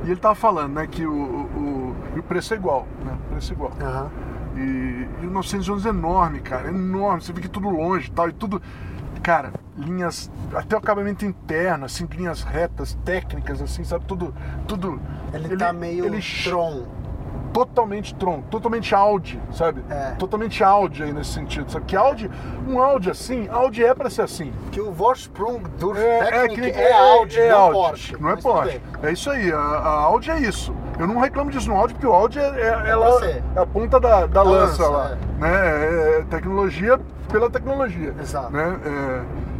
[0.05, 3.51] e- ele tava falando, né, que o, o, o- preço é igual, né, o preço
[3.51, 3.71] é igual.
[3.81, 4.09] Aham.
[4.55, 7.21] E, e o 911 é enorme, cara, é enorme.
[7.21, 8.61] Você vê que tudo longe e tal, e tudo.
[9.21, 10.31] Cara, linhas.
[10.55, 14.05] Até o acabamento interno, assim, linhas retas, técnicas, assim, sabe?
[14.05, 14.33] Tudo.
[14.67, 14.99] tudo
[15.33, 16.85] Ele, tá meio ele Tron.
[17.53, 19.83] Totalmente Tron, totalmente Audi, sabe?
[19.89, 20.11] É.
[20.17, 21.85] Totalmente Audi aí nesse sentido, sabe?
[21.85, 22.29] Que Audi,
[22.67, 24.53] um Audi assim, Audi é pra ser assim.
[24.71, 28.17] Que o Vorsprung durch É, é, que é, Audi, é não Audi, Porsche.
[28.19, 28.81] Não é Porsche.
[29.01, 30.73] É isso aí, a, a Audi é isso.
[30.99, 33.43] Eu não reclamo disso no Audi, porque o Audi é, é, ela, ser.
[33.55, 35.11] é a ponta da, da lança, lança, lá.
[35.11, 35.41] é.
[35.41, 36.19] Né?
[36.19, 36.99] É tecnologia
[37.31, 38.13] pela tecnologia.
[38.19, 38.51] Exato.
[38.51, 38.79] Né?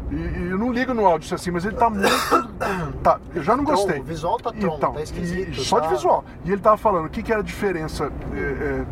[0.09, 2.07] E, e eu não ligo no Audi assim, mas ele tá muito.
[3.03, 3.99] tá, eu já não Tron, gostei.
[3.99, 6.23] o visual tá Tron, então, tá esquisito, e- só tá- de visual.
[6.45, 8.11] E ele tava falando o que, que era a diferença.
[8.33, 8.85] é, é,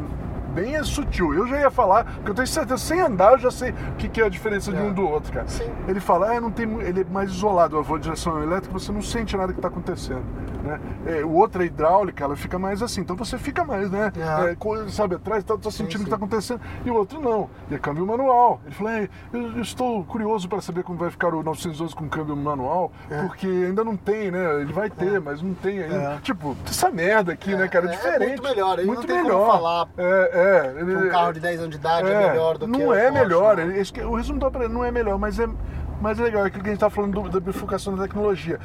[0.55, 1.33] bem sutil.
[1.33, 4.07] Eu já ia falar, porque eu tenho certeza, sem andar, eu já sei o que,
[4.07, 4.81] que é a diferença de É.
[4.81, 5.47] um do outro, cara.
[5.47, 5.69] Sim.
[5.87, 8.91] Ele fala, ah, não tem, ele é mais isolado, a avó de direção elétrica, você
[8.91, 10.23] não sente nada que está acontecendo.
[10.63, 10.79] Né?
[11.05, 14.11] É, o outro é hidráulica, ela fica mais assim, então você fica mais, né?
[14.17, 14.51] É.
[14.51, 16.59] É, sabe, atrás, tá, tá sentindo o que está acontecendo.
[16.83, 18.59] E o outro não, e é câmbio manual.
[18.65, 22.09] Ele falou, é, eu, eu estou curioso para saber como vai ficar o 911 com
[22.09, 22.91] câmbio manual,
[23.27, 24.61] porque ainda não tem, né?
[24.61, 25.95] Ele vai ter, mas não tem ainda.
[25.95, 26.17] É.
[26.21, 27.85] Tipo, essa merda aqui, É, né, cara?
[27.85, 28.27] É, é, é diferente.
[28.29, 29.47] muito melhor, aí muito melhor.
[29.51, 30.73] falar É, é.
[30.79, 32.93] Ele- um carro de 10 anos de idade é, é, melhor do que não o
[32.93, 33.57] é Porsche, melhor.
[33.57, 33.77] né?
[33.79, 35.47] esse o resumo da parada não é melhor, mas é,
[36.01, 36.43] mas é legal.
[36.43, 38.59] É aquilo que a gente tá falando do- da bifurcação da tecnologia.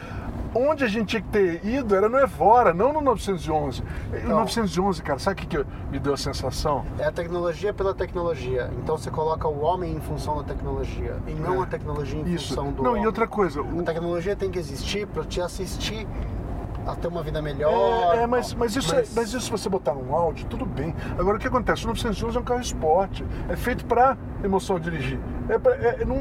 [0.53, 3.83] Onde a gente tinha que ter ido era no Evora, não no 911.
[4.13, 4.31] o Então.
[4.41, 6.85] 911, cara, sabe o que, que me deu a sensação?
[6.99, 8.69] É a tecnologia pela tecnologia.
[8.83, 11.63] Então você coloca o homem em função da tecnologia e não É.
[11.63, 12.49] a tecnologia em Isso.
[12.49, 13.05] função do Não, homem.
[13.05, 13.63] e outra coisa.
[13.63, 16.05] o- A tecnologia tem que existir para te assistir
[16.87, 18.15] a ter uma vida melhor.
[18.17, 20.95] É, é, mas, mas, isso, Mas- É, mas isso você botar num áudio, tudo bem.
[21.19, 21.85] Agora o que acontece?
[21.85, 23.25] O 911 é um carro esporte.
[23.49, 25.19] É feito pra emoção dirigir.
[25.49, 26.17] É pra- é- não,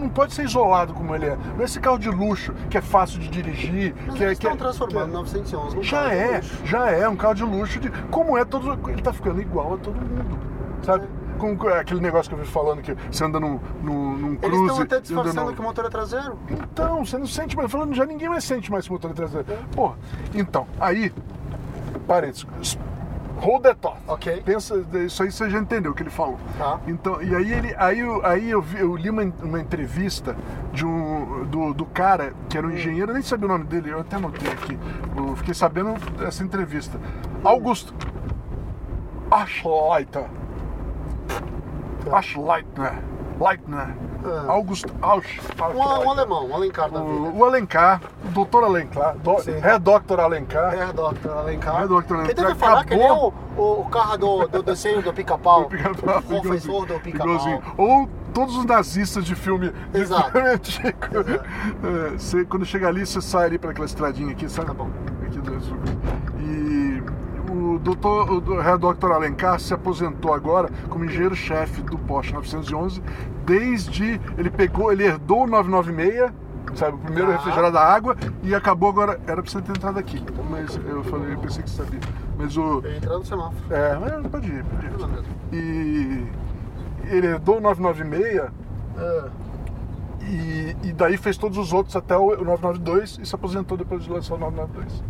[0.00, 1.36] não pode ser isolado como ele é.
[1.54, 3.94] Não é esse carro de luxo que é fácil de dirigir.
[4.06, 6.90] Mas que é, eles que é- estão transformando que o 911 num Já é, já
[6.90, 7.80] é um carro de luxo.
[7.80, 8.78] De, como é todo.
[8.90, 10.38] Ele tá ficando igual a todo mundo.
[10.82, 11.06] Sabe?
[11.44, 14.40] Com com aquele negócio que eu vi falando que você anda num, num, num Eles
[14.40, 14.62] cruze.
[14.66, 16.38] estão até disfarçando que o motor é traseiro.
[16.50, 17.70] então, você não sente mais.
[17.70, 19.46] Falando, já ninguém mais sente mais esse motor traseiro.
[19.74, 19.96] Porra,
[20.34, 21.12] então, aí,
[22.08, 22.46] parênteses,
[23.36, 23.98] hold that thought.
[24.08, 24.42] Ok.
[24.42, 26.38] Pensa, isso aí você já entendeu o que ele falou.
[26.56, 26.80] Tá.
[26.86, 30.34] Então, e aí, ele, aí, eu, aí eu, vi- eu li uma, uma entrevista
[30.72, 32.60] de um, do, do cara que Hum.
[32.60, 34.78] era um engenheiro, eu nem sabia o nome dele, eu até anotei aqui.
[35.16, 36.98] Eu fiquei sabendo dessa entrevista.
[37.44, 37.92] Augusto
[39.30, 40.24] Aschleiter.
[42.12, 42.94] Aschleitner.
[43.40, 43.88] Leitner.
[44.24, 44.44] Ah.
[44.52, 45.40] August Ausch.
[45.74, 47.12] Um, um alemão, um Alencar da vida.
[47.12, 50.20] O, o Alencar, o doutor Alencar, do, é Dr.
[50.20, 50.72] Alencar.
[50.74, 51.30] É, Dr.
[51.30, 51.82] Alencar.
[51.82, 51.90] É, Dr.
[52.14, 52.26] Alencar.
[52.26, 53.34] Quem deve falar que ele é o, Acabou.
[53.56, 55.62] o, o carro do, do desenho do pica-pau.
[55.62, 57.62] O pica-pau, O professor do pica-pau.
[57.76, 60.30] Ou todos os nazistas de filme, de Exato.
[60.30, 60.88] filme antigo.
[61.84, 64.68] É, você- quando chega ali, você sai ali para aquela estradinha aqui, sabe?
[64.68, 64.88] Tá bom.
[65.26, 65.54] Aqui do-
[67.84, 69.12] doutor, o Herr Dr.
[69.12, 73.02] Alencar se aposentou agora como engenheiro-chefe do Porsche 911,
[73.44, 76.32] desde ele pegou, ele herdou o 996,
[76.74, 77.36] sabe, o primeiro Tá.
[77.36, 80.20] refrigerado a água, e acabou agora, era pra você ter entrado aqui,
[80.50, 82.00] mas eu falei, eu pensei que você sabia,
[82.38, 83.74] mas o, Eu entrar no semáforo.
[83.74, 84.92] é, mas pode ir, pode ir.
[85.52, 86.26] E
[87.14, 88.50] ele herdou o 996,
[88.96, 89.28] Ah,
[90.22, 94.10] e, e daí fez todos os outros até o 992 e se aposentou depois de
[94.10, 95.04] lançar o 992.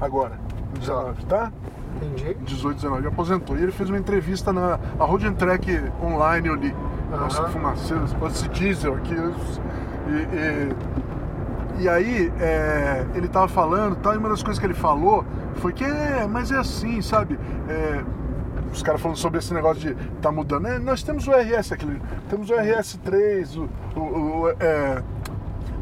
[0.00, 0.38] Agora,
[0.76, 1.50] em 19, tá?
[1.96, 2.36] Entendi.
[2.44, 3.58] 18, 19, ele aposentou.
[3.58, 6.74] E ele fez uma entrevista na a Road and Track online, eu li.
[7.10, 7.46] Nossa, Aham.
[7.46, 9.14] que fumaceira, esse diesel aqui.
[9.14, 10.72] E,
[11.78, 15.24] e, e aí, é, ele tava falando, tal, e uma das coisas que ele falou
[15.56, 17.38] foi que é, mas é assim, sabe?
[17.68, 18.02] É,
[18.72, 20.66] os caras falando sobre esse negócio de tá mudando.
[20.66, 25.02] É, nós temos o RS aqui, temos o RS3, o, o, o, é,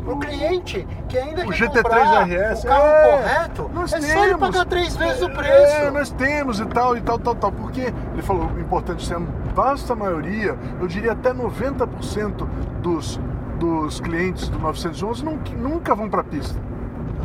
[0.07, 4.01] O cliente que ainda o quer GT3 comprar RS, o carro é, correto, nós é
[4.01, 4.41] só ele temos.
[4.41, 5.91] pagar três vezes o É, preço.
[5.93, 7.53] nós temos e tal, e tal, tal, tal.
[7.53, 7.81] Porque
[8.13, 9.21] ele falou, o importante é a
[9.55, 12.47] vasta maioria, eu diria até 90%
[12.83, 13.19] dos,
[13.59, 16.61] dos clientes do 911 não- nunca vão pra pista.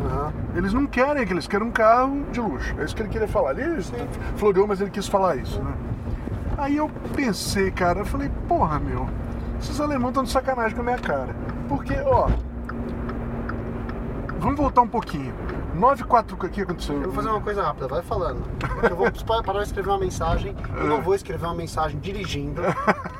[0.06, 0.32] Aham.
[0.56, 2.74] Eles não querem que eles querem um carro de luxo.
[2.78, 3.50] É isso que ele queria falar.
[3.58, 3.82] Ele
[4.36, 5.72] floreou, mas ele quis falar isso, né?
[6.56, 9.06] Aí eu pensei, cara, eu falei, porra, meu,
[9.60, 11.28] esses alemães estão de sacanagem com a minha cara.
[11.68, 12.28] Porque, ó.
[14.40, 15.34] Vamos voltar um pouquinho.
[15.74, 16.96] 94 o que aconteceu?
[16.96, 18.42] Eu vou fazer uma coisa rápida, vai falando.
[18.88, 20.56] Eu vou pa- parar de escrever uma mensagem.
[20.76, 22.62] Eu não vou escrever uma mensagem dirigindo.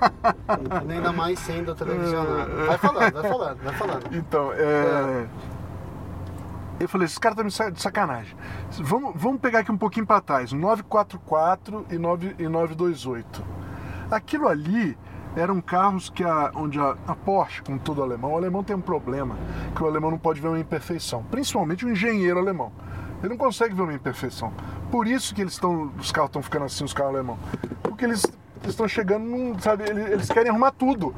[0.86, 2.50] nem ainda mais sendo televisionado.
[2.66, 4.16] Vai falando, vai falando, vai falando.
[4.16, 5.26] Então, é.
[6.80, 8.34] Eu falei, esses caras estão de sacanagem.
[8.80, 10.50] Vamos, vamos pegar aqui um pouquinho para trás.
[10.52, 13.44] 944 e, 9, e 928.
[14.10, 14.96] Aquilo ali
[15.36, 18.80] eram carros que a, onde a, a Porsche, como todo alemão, o alemão tem um
[18.80, 19.36] problema,
[19.74, 21.22] que o alemão não pode ver uma imperfeição.
[21.30, 22.72] Principalmente o engenheiro alemão.
[23.20, 24.52] Ele não consegue ver uma imperfeição.
[24.90, 25.92] Por isso que eles estão.
[25.98, 27.38] Os carros estão ficando assim, os carros alemão.
[27.82, 28.24] Porque eles
[28.62, 31.14] eles estão chegando, num, sabe, eles, eles querem arrumar tudo.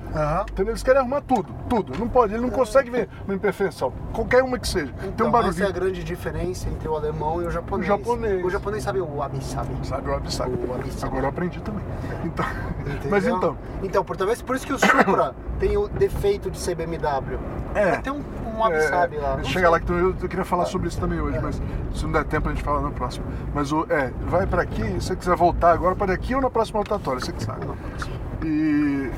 [0.50, 0.72] Entendeu?
[0.72, 1.98] Eles querem arrumar tudo, tudo.
[1.98, 3.92] Não pode, ele não consegue ver uma imperfeição.
[4.12, 4.92] Qualquer uma que seja.
[4.92, 5.55] Tem Então, um barulhinho.
[5.55, 7.85] essa é a grande diferença entre o alemão e o japonês.
[7.85, 8.44] O japonês.
[8.44, 9.87] O japonês sabe o wabi-sabi.
[9.87, 10.57] Sabe, o wabi-sabi.
[11.02, 11.85] Agora eu aprendi também.
[12.24, 12.44] Então,
[12.81, 13.11] Entendeu?
[13.11, 16.74] mas então, Então, por, talvez por isso que o Supra tem o defeito de ser
[16.76, 17.38] BMW.
[17.74, 17.96] É.
[17.96, 18.22] Tem um,
[18.55, 19.37] um wabi-sabi é, lá.
[19.37, 19.69] não chega sei.
[19.69, 21.41] lá que tu- eu, queria falar sobre isso também hoje, É.
[21.41, 21.61] mas
[21.95, 23.25] se não der tempo a gente fala no próximo.
[23.55, 26.51] Mas o é, vai pra aqui, se você quiser voltar agora para aqui ou na
[26.51, 27.67] próxima rotatória, você que sabe.
[28.45, 29.11] E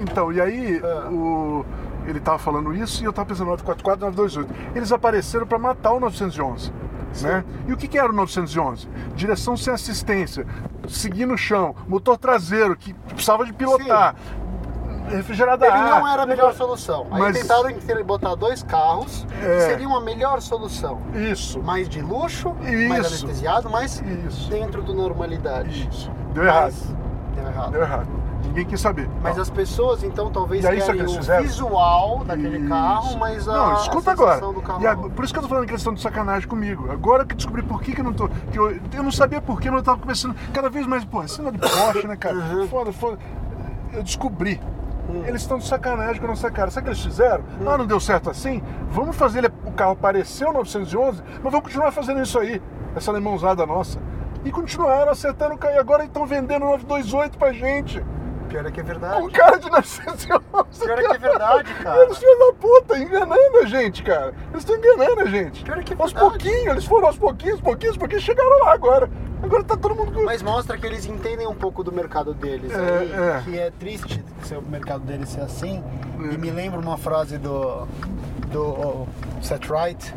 [0.00, 1.08] então, e aí É.
[1.08, 1.64] o
[2.06, 4.76] ele tava falando isso e eu tava pensando 944 928.
[4.76, 6.72] Eles apareceram para matar o 911.
[7.20, 7.44] Né?
[7.68, 8.88] E o que, que era o 911?
[9.14, 10.46] Direção sem assistência,
[10.88, 14.16] seguir no chão, motor traseiro que precisava de pilotar, refrigerado
[15.08, 17.06] a Ele não era a melhor solução.
[17.10, 17.70] Aí Mas- tentaram
[18.04, 19.60] botar dois carros, É.
[19.60, 20.98] seria uma melhor solução.
[21.14, 22.54] Isso, Mais de luxo,
[22.88, 23.24] mais Isso.
[23.26, 25.88] anestesiado, mas isso, dentro do normalidade.
[25.90, 26.10] isso.
[26.34, 26.96] Deu errado, Mas-
[27.34, 27.70] Deu errado.
[27.72, 28.22] deu errado.
[28.44, 29.08] Ninguém quis saber.
[29.22, 29.42] Mas Não.
[29.42, 32.68] as pessoas, então, talvez E aí, querem que o visual daquele Isso.
[32.68, 34.52] carro, mas a, Não, a escuta sensação agora.
[34.52, 34.82] do carro...
[34.82, 36.90] E ag- por isso que eu tô falando que eles estão de sacanagem comigo.
[36.90, 38.28] Agora que descobri por que, que eu não tô.
[38.28, 41.26] Que eu, eu não sabia por que, mas eu tava começando cada vez mais, pô,
[41.28, 42.34] cena de Porsche, né, cara?
[42.34, 42.66] Uhum.
[42.68, 43.18] Foda, foda.
[43.92, 44.60] Eu descobri.
[45.12, 45.24] Hum.
[45.26, 46.70] Eles estão de sacanagem com a nossa cara.
[46.70, 47.44] Sabe o que eles fizeram?
[47.66, 48.62] Ah, não deu certo assim?
[48.90, 52.60] Vamos fazer ele- o carro parecer o 911, mas vamos continuar fazendo isso aí.
[52.96, 53.98] Essa alemãozada nossa.
[54.44, 55.74] E continuaram acertando o carro.
[55.74, 58.02] E agora estão vendendo o 928 pra gente.
[58.52, 59.22] Pior é que é verdade.
[59.22, 60.84] O cara de 911.
[60.84, 62.04] Pior é que é verdade, cara.
[62.04, 64.34] Eles filhos da puta, enganando a gente, cara.
[64.50, 65.64] Eles estão enganando a gente.
[65.64, 66.30] Pior é que é aos verdade.
[66.30, 69.08] pouquinhos, eles foram aos pouquinhos, pouquinhos, porque chegaram lá agora.
[69.42, 70.22] Agora tá todo mundo com.
[70.22, 72.70] Mas mostra que eles entendem um pouco do mercado deles.
[72.72, 73.42] É, aí, é.
[73.42, 75.82] Que é triste ser o mercado deles ser assim.
[76.18, 77.88] E me lembra uma frase do,
[78.52, 79.06] do
[79.40, 80.14] Seth Wright,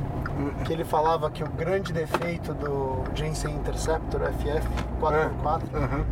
[0.65, 4.67] que ele falava que o grande defeito do Jensen Interceptor FF
[5.01, 5.61] 4x4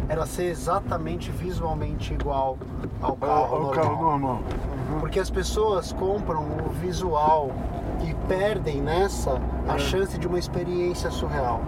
[0.10, 2.58] É, era ser exatamente visualmente igual
[3.02, 4.40] ao carro Ao, carro normal.
[5.00, 7.52] Porque as pessoas compram o visual
[8.08, 11.62] e perdem nessa a chance de uma experiência surreal.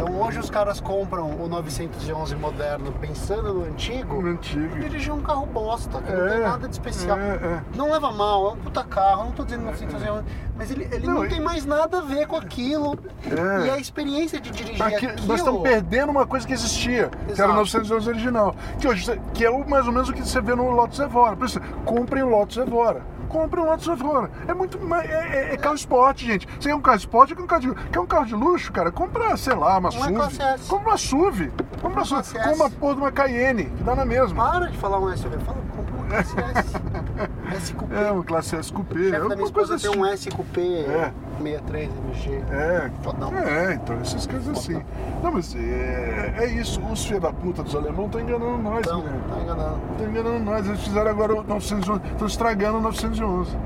[0.00, 4.76] Então hoje os caras compram o 911 moderno pensando no antigo O antigo.
[4.76, 7.18] e dirigir um carro bosta, que não É, tem nada de especial.
[7.18, 7.62] é, é.
[7.74, 10.24] Não leva mal, é um puta carro, não tô dizendo 911,
[10.56, 12.96] mas ele, ele não, Não, tem mais nada a ver com aquilo.
[13.26, 13.66] É.
[13.66, 15.26] E a experiência de dirigir Aqui, aquilo...
[15.26, 17.50] nós estamos perdendo uma coisa que existia, que era Exato.
[17.50, 18.54] o 911 original.
[18.78, 21.34] Que hoje que é mais ou menos o que você vê no Lotus Evora.
[21.34, 23.02] Por isso, comprem o Lotus Evora.
[23.28, 24.30] Comprem o Lotus Evora.
[24.46, 25.08] É muito mais.
[25.08, 26.46] É, é- é carro esporte, gente.
[26.58, 28.90] Você quer um carro esporte, quer um carro de, quer um carro de luxo, cara?
[28.90, 30.14] Compra, sei lá, uma Um SUV.
[30.14, 30.68] classe S.
[30.68, 31.52] Compra uma SUV.
[31.82, 32.22] Compra uma Um SUV.
[32.32, 34.50] classe Com uma porra de uma Cayenne, que dá na mesma.
[34.50, 36.34] Para de falar um SUV, fala, compra um S.
[37.56, 38.06] S Coupé.
[38.06, 39.08] É, uma classe S Coupé.
[39.10, 39.98] É uma coisa esposa tem assim.
[40.00, 41.12] um S Coupé É.
[41.38, 42.42] 63 MG.
[42.50, 43.32] É, Fodão.
[43.36, 44.82] é, então essas coisas assim.
[45.22, 49.02] Não, mas é, é isso, os filhos da puta dos alemães estão enganando nós, Então,
[49.02, 49.20] né?
[49.28, 49.80] tá enganando.
[49.92, 53.56] Estão enganando nós, eles fizeram agora o 911, estão estragando o 911.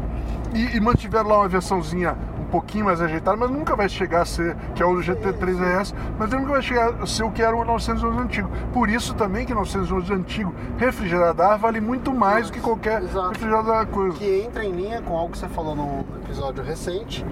[0.55, 2.15] E, e mantiveram lá uma versãozinha
[2.53, 6.31] pouquinho mais ajeitada, mas nunca vai chegar a ser, que é o GT3 RS, mas
[6.31, 8.51] ele nunca vai chegar a ser o que era o 911 antigo.
[8.75, 13.03] Por isso também que o 911 antigo refrigerado ar vale muito mais do que qualquer
[13.03, 13.31] Exato.
[13.31, 14.19] refrigerado coisa.
[14.19, 17.25] Que entra em linha com algo que você falou no episódio recente,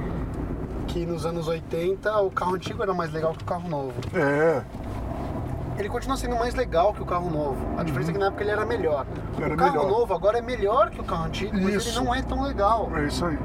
[0.87, 3.93] que nos anos 80 o carro antigo era mais legal que o carro novo.
[4.15, 4.63] É,
[5.79, 7.57] Ele continua sendo mais legal que o carro novo.
[7.79, 9.07] A diferença é que na época ele era melhor.
[9.39, 9.45] Uhum.
[9.45, 9.89] Era o carro melhor.
[9.89, 11.99] novo agora é melhor que o carro antigo, mas Isso.
[11.99, 12.91] ele não é tão legal.
[12.97, 13.39] É isso aí.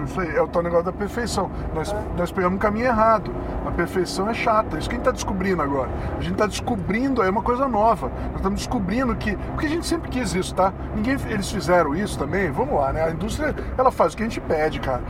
[0.00, 0.36] É isso aí.
[0.36, 1.50] É o tal negócio da perfeição.
[1.74, 3.30] Nós, nós pegamos um caminho errado.
[3.66, 4.78] A perfeição é chata.
[4.78, 5.88] Isso que a gente está descobrindo agora.
[6.16, 8.08] A gente está descobrindo, é uma coisa nova.
[8.28, 9.36] Nós estamos descobrindo que.
[9.36, 10.72] Porque a gente sempre quis isso, tá?
[10.94, 11.16] Ninguém.
[11.28, 12.50] Eles fizeram isso também.
[12.50, 13.04] Vamos lá, né?
[13.04, 15.00] A indústria, ela faz o que a gente pede, cara.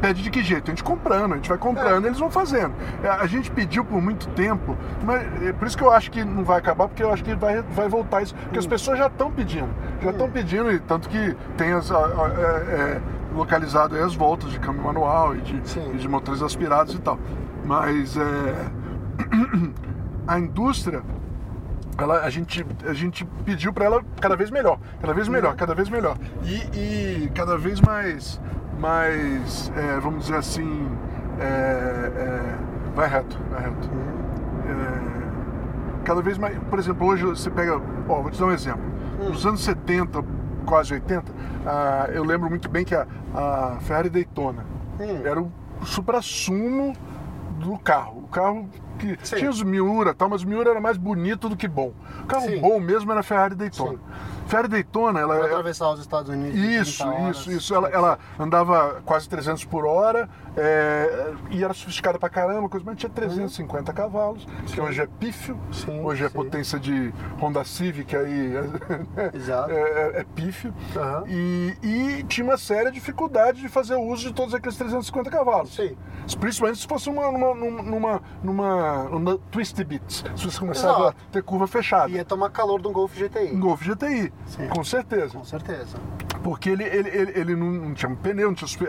[0.00, 0.70] Pede de que jeito?
[0.70, 2.74] A gente comprando, a gente vai comprando, eles vão fazendo.
[3.02, 6.24] É, A gente pediu por muito tempo, mas é por isso que eu acho que
[6.24, 8.34] não vai acabar, porque eu acho que vai, vai voltar isso.
[8.34, 9.68] Porque as pessoas já estão pedindo.
[10.02, 11.90] Já estão pedindo, e tanto que tem as.
[11.90, 13.00] a- a- é, é,
[13.34, 15.62] localizado aí as voltas de câmbio manual e de,
[15.94, 17.18] e de motores aspirados e tal.
[17.64, 18.70] Mas é,
[20.26, 21.02] a indústria,
[21.98, 25.74] ela, a, gente, a gente pediu para ela cada vez melhor, cada vez melhor, cada
[25.74, 26.16] vez melhor.
[26.42, 28.40] E, e cada vez mais,
[28.78, 30.88] mais é, vamos dizer assim,
[31.38, 32.58] é, é,
[32.94, 33.90] vai reto, vai reto.
[34.66, 38.82] É, cada vez mais, por exemplo, hoje você pega, ó, vou te dar um exemplo.
[39.18, 40.22] Nos anos 70,
[40.64, 41.24] quase 80,
[41.66, 44.64] ah, eu lembro muito bem que a, a Ferrari Daytona
[45.00, 45.22] Hum.
[45.24, 45.50] era o
[45.84, 46.92] supra-sumo
[47.58, 48.20] do carro.
[48.24, 49.36] O carro que Sim.
[49.36, 51.92] tinha os Miura e tal, mas o Miura era mais bonito do que bom.
[52.22, 52.60] O carro Sim.
[52.60, 53.92] bom mesmo era a Ferrari Daytona.
[53.98, 53.98] Sim.
[54.46, 56.58] Ferrari Daytona, ela Pra é- atravessar os Estados Unidos.
[56.58, 57.36] isso, 30 horas.
[57.38, 57.74] isso, isso.
[57.74, 62.96] Ela, ela andava quase 300 por hora é, e era sofisticada pra caramba, coisa, mas
[62.96, 66.34] tinha 350 cavalos, que hoje é pífio, Sim, hoje é sim.
[66.34, 68.52] potência de Honda Civic aí
[69.34, 69.70] Exato.
[69.70, 70.72] é, é- é pífio.
[70.96, 71.24] Aham.
[71.26, 75.74] E, e tinha uma séria dificuldade de fazer uso de todos aqueles 350 cavalos.
[75.74, 75.96] Sim.
[76.38, 81.16] Principalmente se fosse uma, numa, numa, numa, numa, twist bits, se você começava Exato.
[81.28, 82.10] a ter curva fechada.
[82.10, 83.52] Ia tomar calor de um Golf GTI.
[83.54, 84.68] Um Golf GTI, Sim.
[84.68, 85.38] com certeza.
[85.38, 85.98] Com certeza.
[86.42, 88.88] Porque ele, ele, ele, ele não, tinha um pneu, não tinha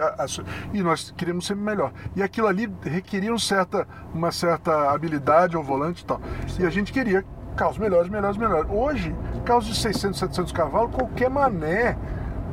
[0.74, 1.92] e nós queríamos sempre melhor.
[2.16, 6.20] E aquilo ali requeria um certa, uma certa habilidade ao volante e tal.
[6.60, 7.24] E a gente queria
[7.56, 8.70] carros melhores, melhores, melhores.
[8.70, 9.16] Hoje,
[9.46, 11.98] carros de 600, 700 cavalos, qualquer mané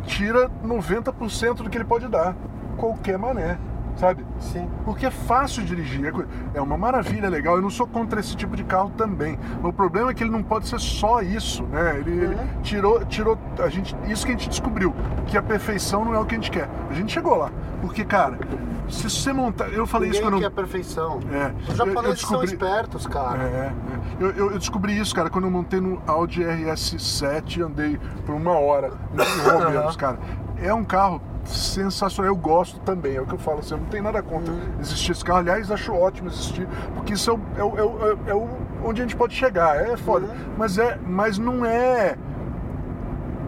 [0.05, 2.37] tira 90% do que ele pode dar.
[2.77, 3.59] Qualquer mané,
[3.97, 4.25] sabe?
[4.41, 4.69] Sim.
[4.85, 7.57] Porque é fácil dirigir, é é uma maravilha, é legal.
[7.57, 9.39] Eu não sou contra esse tipo de carro também.
[9.57, 11.99] Mas o problema é que ele não pode ser só isso, né?
[11.99, 12.63] Ele, ele Uhum.
[12.63, 14.95] tirou, tirou a gente, isso que a gente descobriu,
[15.27, 16.69] que a perfeição não é o que a gente quer.
[16.91, 18.39] A gente chegou lá, porque cara,
[18.89, 21.21] se você montar, eu falei Ninguém isso quando quer a perfeição.
[21.33, 23.43] É, Os eu- eu japoneses são descobri- espertos, cara.
[23.43, 23.73] é, é.
[24.21, 28.35] Eu, eu- eu descobri isso, cara, quando eu montei no Audi RS7 e andei por
[28.35, 30.19] uma hora em Romeiros, cara.
[30.61, 33.87] É um carro sensacional, eu gosto também, é o que eu falo, assim, eu não
[33.87, 35.41] tenho nada contra existir esse carro.
[35.41, 38.49] Aliás, acho ótimo existir, porque isso é, o, é, o- é o- é o-
[38.85, 40.29] onde a gente pode chegar, é foda.
[40.57, 42.17] Mas, é, mas não é.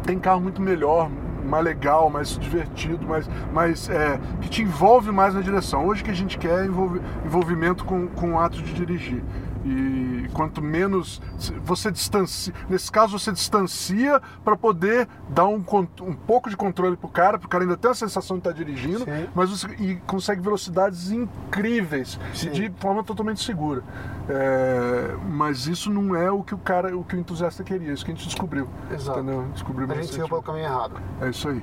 [0.05, 1.09] Tem carro muito melhor,
[1.45, 5.86] mais legal, mais divertido, mais, mais é, que te envolve mais na direção.
[5.86, 9.22] Hoje o que a gente quer é envolve- envolvimento com, com o ato de dirigir.
[9.65, 11.23] E quanto menos
[11.62, 15.65] você distancia, nesse caso você distancia para poder dar um,
[16.03, 19.05] um pouco de controle pro cara, pro cara ainda ter a sensação de estar dirigindo,
[19.05, 19.27] Sim.
[19.35, 22.49] mas você, e consegue velocidades incríveis Sim.
[22.49, 23.83] e de forma totalmente segura.
[24.29, 28.05] É, mas isso não é o que o cara, o que o entusiasta queria, isso
[28.05, 28.69] que a gente descobriu.
[28.91, 29.21] Exato.
[29.21, 29.47] Entendeu?
[29.53, 30.31] Descobrimos A gente recentemente.
[30.31, 30.95] pelo caminho errado.
[31.21, 31.62] É isso aí.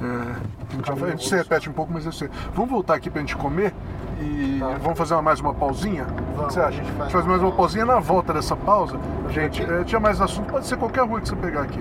[0.00, 2.30] É, a, gente Caminho a gente se repete um pouco, mas eu sei.
[2.54, 3.72] Vamos voltar aqui pra gente comer
[4.20, 4.78] e Tá.
[4.82, 6.04] vamos fazer uma- mais uma pausinha?
[6.04, 6.68] o que Vamos, você acha?
[6.68, 7.56] a gente faz mais uma uma pausa.
[7.56, 8.98] pausinha na volta dessa pausa.
[9.30, 11.80] Gente, é, tinha mais assunto, pode ser qualquer rua que você pegar aqui.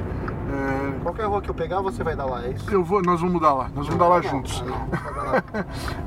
[0.51, 2.69] É, Qualquer rua que eu pegar, você vai dar lá, é isso?
[2.71, 4.59] eu vou, nós vamos mudar lá, nós vamos mudar lá juntos.
[4.59, 5.43] vai dar lá.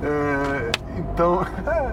[0.03, 1.47] É, então.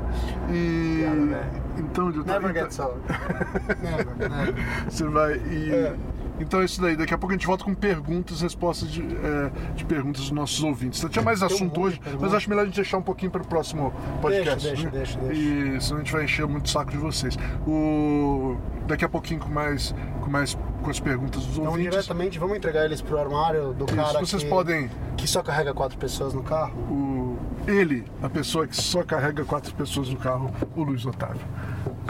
[0.51, 0.99] e.
[1.01, 1.69] Piada, velho.
[1.77, 2.99] Então, Never então- get sold.
[3.81, 4.55] Never, never.
[4.89, 5.93] Você vai e.
[6.39, 6.95] Então é isso daí.
[6.95, 10.63] Daqui a pouco a gente volta com perguntas, respostas de, é, de perguntas dos nossos
[10.63, 11.03] ouvintes.
[11.09, 13.93] Tinha mais assunto hoje, mas acho melhor a gente deixar um pouquinho para o próximo
[14.21, 14.67] podcast.
[14.67, 14.89] Deixa, né?
[14.91, 17.37] deixa, deixa, E senão a gente vai encher muito o saco de vocês.
[17.67, 18.57] O...
[18.87, 21.91] Daqui a pouquinho com mais, com mais com as perguntas dos Então, ouvintes.
[21.91, 24.89] diretamente, vamos entregar eles pro armário do Isso, cara vocês que, podem.
[25.17, 26.73] que só carrega quatro pessoas no carro.
[26.89, 27.37] O...
[27.67, 31.41] Ele, a pessoa que só carrega quatro pessoas no carro, o Luiz Otávio.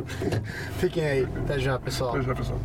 [0.77, 1.27] Fiquem aí.
[1.43, 2.11] Até já, pessoal.
[2.11, 2.59] Pois é, pessoal.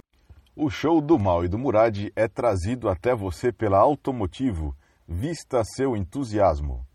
[0.56, 4.72] O show do Mal e do Murad é trazido até você pela Automotivo.
[5.06, 6.86] Vista seu entusiasmo.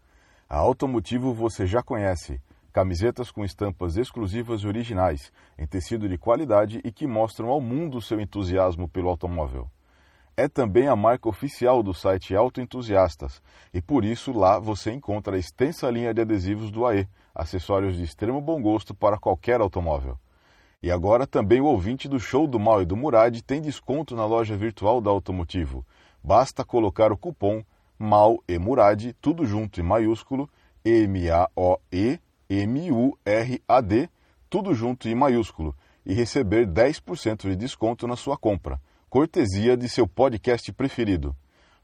[0.47, 2.41] A Automotivo você já conhece.
[2.71, 8.01] Camisetas com estampas exclusivas e originais, em tecido de qualidade e que mostram ao mundo
[8.01, 9.69] seu entusiasmo pelo automóvel.
[10.37, 13.41] É também a marca oficial do site Autoentusiastas
[13.73, 17.05] e por isso lá você encontra a extensa linha de adesivos do AE,
[17.35, 20.17] acessórios de extremo bom gosto para qualquer automóvel.
[20.81, 24.25] E agora também o ouvinte do show do Mal e do Murad tem desconto na
[24.25, 25.85] loja virtual da Automotivo.
[26.23, 27.61] Basta colocar o cupom
[27.97, 30.49] MAL e Murad, tudo junto em maiúsculo,
[30.85, 31.69] M-A-O-E-M-U-R-A-D,
[34.49, 35.75] tudo junto em maiúsculo,
[36.05, 41.35] e receber 10% de desconto na sua compra, cortesia de seu podcast preferido.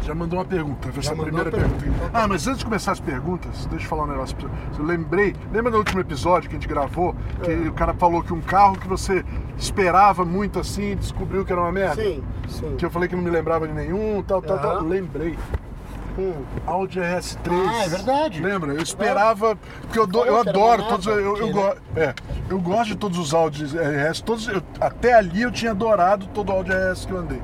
[0.03, 2.11] Já mandou uma pergunta, essa primeira pergunta, pergunta.
[2.13, 4.81] Ah, mas antes de começar as perguntas, deixa eu falar um negócio pra você.
[4.81, 7.55] Eu lembrei, lembra do último episódio que a gente gravou, que É.
[7.69, 9.25] o cara falou que um carro que você
[9.59, 12.03] esperava muito assim, descobriu que era uma merda?
[12.03, 12.77] Sim, sim.
[12.77, 14.83] Que eu falei que não me lembrava de nenhum, tal, tal, tal.
[14.83, 15.39] Lembrei.
[16.19, 16.33] Hum.
[16.67, 17.69] Audi RS3.
[17.69, 18.43] Ah, é verdade.
[18.43, 18.73] Lembra?
[18.73, 21.75] Eu esperava, porque eu, do- eu adoro todos, eu, eu, porque, go- né?
[21.97, 22.15] é,
[22.51, 26.51] eu gosto de todos os Audi RS, todos, eu- até ali eu tinha adorado todo
[26.51, 27.41] Audi RS que eu andei.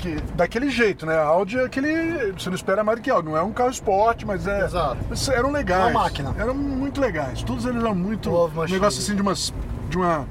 [0.00, 1.14] Que, daquele jeito, né?
[1.14, 2.32] A Audi é aquele.
[2.32, 3.28] Você não espera mais do que Audi.
[3.28, 4.64] Não é um carro esporte, mas é.
[4.64, 4.96] Exato.
[5.10, 5.90] mas Eram legais.
[5.90, 6.34] Uma máquina.
[6.38, 7.42] Eram muito legais.
[7.42, 8.30] Todos eles eram muito.
[8.30, 9.52] Um negócio assim de umas.
[9.90, 10.26] De uma.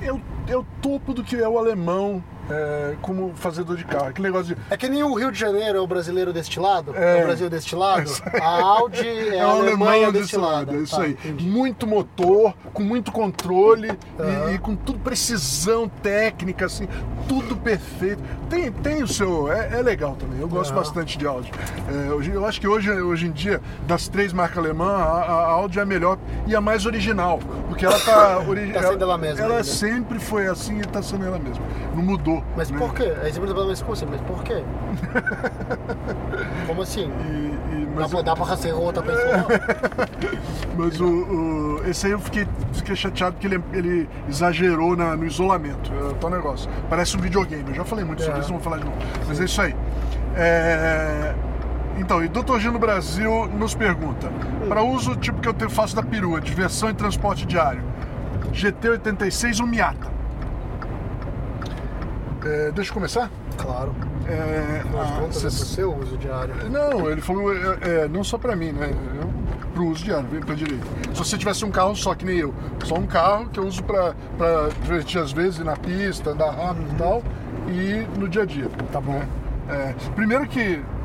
[0.00, 0.06] É.
[0.06, 4.06] É o, é o topo do que é o alemão é, como fazedor de carro.
[4.08, 4.60] Aquele negócio de.
[4.70, 7.18] É que nem o Rio de Janeiro é o brasileiro deste lado, É.
[7.18, 10.74] é o Brasil deste lado, a Audi é, a o Alemanha lado.
[10.74, 11.12] É isso Tá, aí.
[11.12, 11.46] entendi.
[11.46, 13.90] Muito motor, com muito controle
[14.50, 16.88] e- e, com tudo precisão técnica, assim,
[17.28, 18.22] tudo perfeito.
[18.48, 19.50] Tem, tem o seu.
[19.50, 20.40] É, é legal também.
[20.40, 21.50] Eu gosto bastante de Audi.
[22.08, 25.46] É, hoje- eu acho que hoje, hoje em dia, das três marcas alemãs, a, a
[25.50, 27.38] Audi é a melhor e a mais original.
[27.68, 28.38] Porque ela tá.
[28.46, 29.64] ori- Tá sendo ela mesma Ela ainda.
[29.64, 31.64] sempre foi assim e tá sendo ela mesma.
[31.94, 32.35] Não mudou.
[32.56, 32.78] Mas né?
[32.78, 33.12] por quê?
[33.22, 34.06] Aí você pergunta, mas como assim?
[34.10, 34.62] Mas por quê?
[36.66, 37.10] Como assim?
[37.10, 39.46] E- e- Dá pra, dá pra ser outra pessoa?
[40.76, 45.24] Mas o, o- esse aí eu fiquei, fiquei chateado porque ele, ele exagerou na- no
[45.24, 45.90] isolamento.
[46.10, 46.68] É tal negócio.
[46.90, 47.64] Parece um videogame.
[47.68, 48.42] Eu já falei muito sobre É.
[48.42, 48.96] isso, não vou falar de novo.
[49.26, 49.74] Mas é isso aí.
[50.34, 51.34] É,
[51.98, 52.58] Então, e Dr.
[52.58, 54.30] Gino Brasil nos pergunta:
[54.68, 57.82] para uso tipo que eu faço da perua, diversão e transporte diário,
[58.52, 60.14] GT86 ou Miata?
[62.46, 63.30] É, deixa eu começar?
[63.56, 63.94] claro.
[64.28, 66.52] É, de ah, contas, é pro cês- seu uso diário.
[66.68, 68.90] não, ele falou, é, é, não só pra mim, né?
[69.20, 69.30] Eu,
[69.72, 70.84] pro uso diário, vem pra direita.
[71.12, 72.52] Se você tivesse um carro só, que nem eu,
[72.84, 74.14] só um carro que eu uso pra
[74.82, 77.22] divertir às vezes, ir na pista, andar rápido e tal,
[77.68, 78.68] e no dia a dia.
[78.92, 79.22] Tá bom.
[79.68, 80.60] É, primeiro que,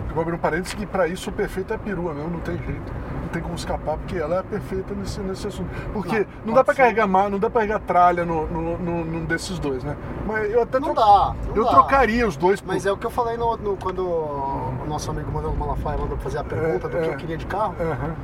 [0.09, 2.39] eu vou abrir um parênteses, que pra isso o perfeito é a perua mesmo, não
[2.39, 2.91] tem jeito.
[3.32, 5.69] Tem como escapar, porque ela é perfeita nesse, nesse assunto.
[5.93, 6.82] Porque não, Não, dá ser.
[6.82, 9.95] carregar mar, não dá pra carregar tralha no, no, no- num desses dois, né?
[10.27, 11.69] Mas eu até Não dá, não eu dá.
[11.71, 15.09] trocaria os dois por Mas é o que eu falei no, no- quando o nosso
[15.11, 17.13] amigo Manuel Malafaia mandou fazer a pergunta do É, que é.
[17.13, 17.73] eu queria de carro.
[17.79, 18.15] Aham.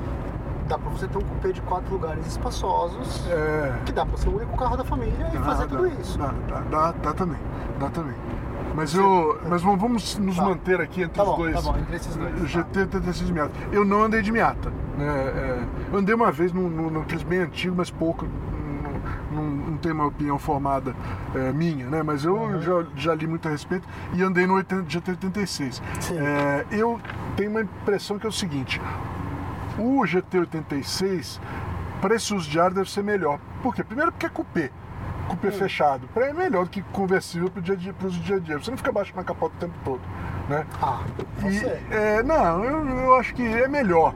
[0.68, 3.74] Dá pra você ter um cupê de quatro lugares espaçosos, É.
[3.86, 6.18] que dá pra ser o único carro da família e Dá, fazer dá, tudo isso.
[6.18, 6.34] Dá,
[6.70, 7.40] dá, dá, também.
[7.80, 8.16] Dá também.
[8.76, 9.40] Mas eu.
[9.48, 10.44] Mas vamos- nos Tá.
[10.44, 11.56] manter aqui entre Tá os bom, dois.
[11.56, 12.46] tá bom, entre esses dois, tá.
[12.46, 13.52] GT e o 86 de Miata.
[13.72, 14.72] Eu não andei de Miata.
[14.98, 15.06] Né?
[15.08, 18.28] É, eu andei uma vez num, num, naqueles bem antigos, mas pouco.
[19.32, 20.96] Não, tenho uma opinião formada
[21.36, 22.02] é, minha, né?
[22.02, 25.82] Mas eu já, já li muito a respeito e andei no 80, GT86.
[26.00, 26.18] Sim.
[26.18, 27.00] É, eu
[27.36, 28.82] tenho uma impressão que é o seguinte:
[29.78, 31.40] o GT86,
[32.02, 33.40] para esse uso diário, deve ser melhor.
[33.62, 33.84] Por quê?
[33.84, 34.72] Primeiro porque é cupê.
[35.28, 36.08] Cupê fechado.
[36.14, 37.94] Pra- É melhor do que conversível para o dia a dia,
[38.24, 38.58] dia a dia.
[38.60, 40.02] Você não fica abaixo na capota o tempo todo.
[40.50, 40.66] Né?
[40.82, 41.02] Ah,
[41.46, 41.80] E, você.
[41.92, 44.14] é, não, eu, eu acho que é melhor.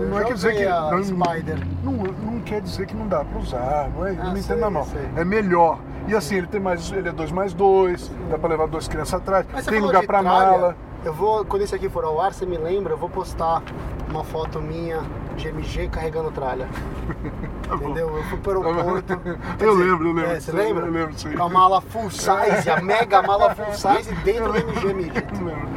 [0.00, 0.64] Não, Eu não é quer dizer que.
[0.66, 1.58] a Não, Spider.
[1.82, 4.10] Não, não quer dizer que não dá para usar, não é?
[4.10, 4.84] Ah, não entenda mal.
[4.84, 5.08] sei.
[5.16, 5.78] É melhor.
[6.08, 6.90] E assim, ele tem mais.
[6.90, 10.22] Ele é 2 mais 2, dá para levar duas crianças atrás, Mas tem lugar para
[10.22, 10.76] mala.
[11.04, 13.62] Eu vou, quando esse aqui for ao ar, você me lembra, eu vou postar
[14.10, 15.00] uma foto minha
[15.36, 16.68] de MG carregando tralha.
[17.70, 17.84] Tá bom.
[17.84, 18.16] Entendeu?
[18.16, 19.20] Eu fui pro aeroporto.
[19.56, 20.30] quer Eu lembro, eu lembro.
[20.32, 20.86] É, você lembra?
[20.86, 21.30] Eu lembro, sim.
[21.30, 25.32] Com a mala full size, a mega mala full size dentro do MG Midget.
[25.38, 25.68] Não lembro.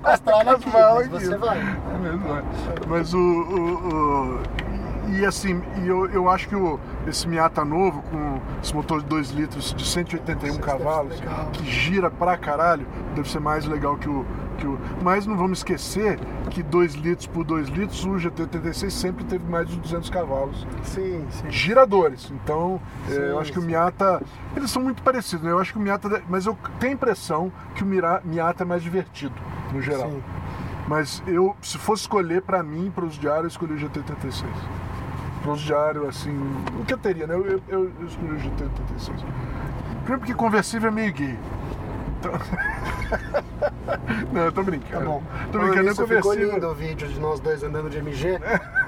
[0.08, 1.58] as tralhas aqui, mas você vai.
[1.58, 2.86] É.
[2.86, 3.18] Mas o.
[3.18, 3.88] o-
[4.40, 4.66] o-
[5.08, 9.30] e assim, eu, eu acho que o, esse Miata novo, com esse motor de 2
[9.30, 11.14] litros de 181 Isso deve ser cavalos,
[11.52, 12.84] que gira pra caralho,
[13.14, 14.26] deve ser mais legal que o.
[15.02, 16.18] Mas não vamos esquecer
[16.50, 21.26] que 2 litros por 2 litros, o GT86 sempre teve mais de 200 cavalos Sim,
[21.30, 21.50] sim.
[21.50, 22.30] giradores.
[22.30, 23.68] Então, é, Sim, eu acho que o sim.
[23.68, 24.22] Miata.
[24.56, 25.50] Eles são muito parecidos, né?
[25.50, 26.22] Eu acho que o Miata.
[26.28, 29.34] Mas eu tenho a impressão que o Miata é mais divertido,
[29.72, 30.10] no geral.
[30.10, 30.22] Sim.
[30.88, 34.44] Mas eu, se fosse escolher pra mim, para uso diário, eu escolhi o GT86.
[35.42, 36.36] Para uso diário, assim.
[36.80, 37.34] O que eu teria, né?
[37.34, 39.24] Eu, eu, eu escolhi o GT86.
[40.02, 41.36] Primeiro porque conversível é meio gay.
[44.32, 45.04] Não, eu tô brincando.
[45.04, 45.22] Tá bom.
[45.52, 46.54] Tô brincando, é nisso, ficou conversível.
[46.54, 48.38] lindo o vídeo de nós dois andando de MG.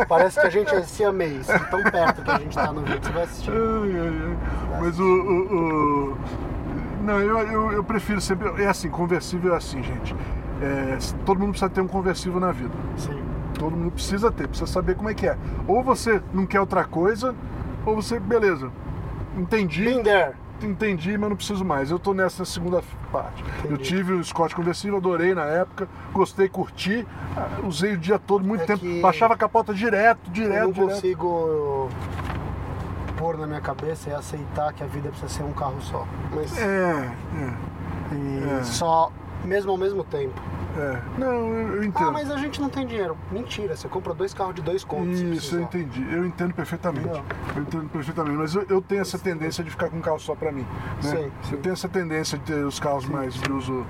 [0.09, 3.01] Parece que a gente é siamês, tão perto que a gente tá no vídeo.
[3.03, 3.51] Você vai assistir.
[4.81, 5.05] Mas o.
[5.05, 6.17] o- o-
[7.03, 8.63] Não, eu, eu, eu prefiro sempre.
[8.63, 10.15] É assim, conversível é assim, gente.
[10.61, 12.75] É, todo mundo precisa ter um conversível na vida.
[12.97, 13.23] Sim.
[13.59, 15.37] Todo mundo precisa ter, precisa saber como é que é.
[15.67, 17.35] Ou você não quer outra coisa,
[17.87, 18.71] ou você, beleza,
[19.37, 20.33] entendi, Been there.
[20.67, 21.91] Entendi, mas não preciso mais.
[21.91, 22.83] Eu tô nessa segunda
[23.13, 23.45] parte.
[23.65, 23.85] Eu Entendi.
[23.89, 27.07] tive o Scott conversível, adorei na época, gostei, curti,
[27.65, 30.89] usei o dia todo, muito É tempo, baixava a capota direto, Eu direto, não direto.
[30.95, 31.89] consigo
[33.17, 36.07] pôr na minha cabeça e aceitar que a vida precisa ser um carro só.
[36.35, 37.11] Mas É,
[38.13, 38.63] e é.
[38.65, 39.11] só,
[39.45, 40.35] mesmo ao mesmo tempo.
[40.77, 41.01] é.
[41.19, 42.09] Não, eu, eu entendo.
[42.09, 43.17] Ah, mas a gente não tem dinheiro.
[43.33, 45.21] Mentira, você compra dois carros de dois contos.
[45.21, 46.07] Isso, eu entendi.
[46.13, 47.09] Eu entendo perfeitamente.
[47.57, 48.37] Eu entendo perfeitamente.
[48.37, 50.67] Mas eu, eu tenho essa tendência de ficar com um carro só pra mim.
[51.03, 51.11] Né?
[51.11, 51.55] Sim, sim.
[51.55, 53.85] Eu tenho essa tendência de ter os carros mais de uso.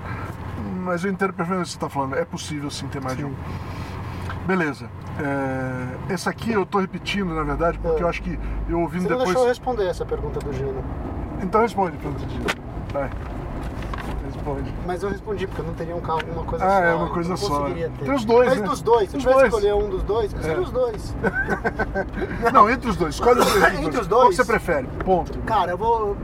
[0.84, 2.14] Mas eu entendo perfeitamente o que você está falando.
[2.16, 3.30] É possível sim ter mais de Sim.
[3.30, 4.46] um.
[4.46, 4.88] Beleza.
[5.20, 8.04] É, esse aqui eu tô repetindo, na verdade, porque É.
[8.04, 8.38] eu acho que
[8.68, 9.26] eu ouvindo Você depois.
[9.26, 10.82] deixou eu responder essa pergunta do Gino.
[11.42, 12.40] Então responde para outro dia.
[12.92, 13.10] Vai.
[14.54, 14.74] Responde.
[14.86, 16.82] Mas eu respondi, porque eu não teria um carro, uma coisa Ah, só.
[16.84, 17.48] é uma coisa só.
[17.60, 18.04] conseguiria ter.
[18.04, 18.66] Tem os dois, Mas né?
[18.68, 20.60] dos dois, se eu tivesse escolher um dos dois, eu seria É.
[20.60, 21.14] os dois.
[22.52, 23.14] Não, entre os dois.
[23.14, 23.64] Escolhe os dois.
[23.78, 24.28] Entre os Qual dois?
[24.30, 24.86] que você prefere?
[25.04, 25.38] Ponto.
[25.40, 26.16] Cara, eu vou.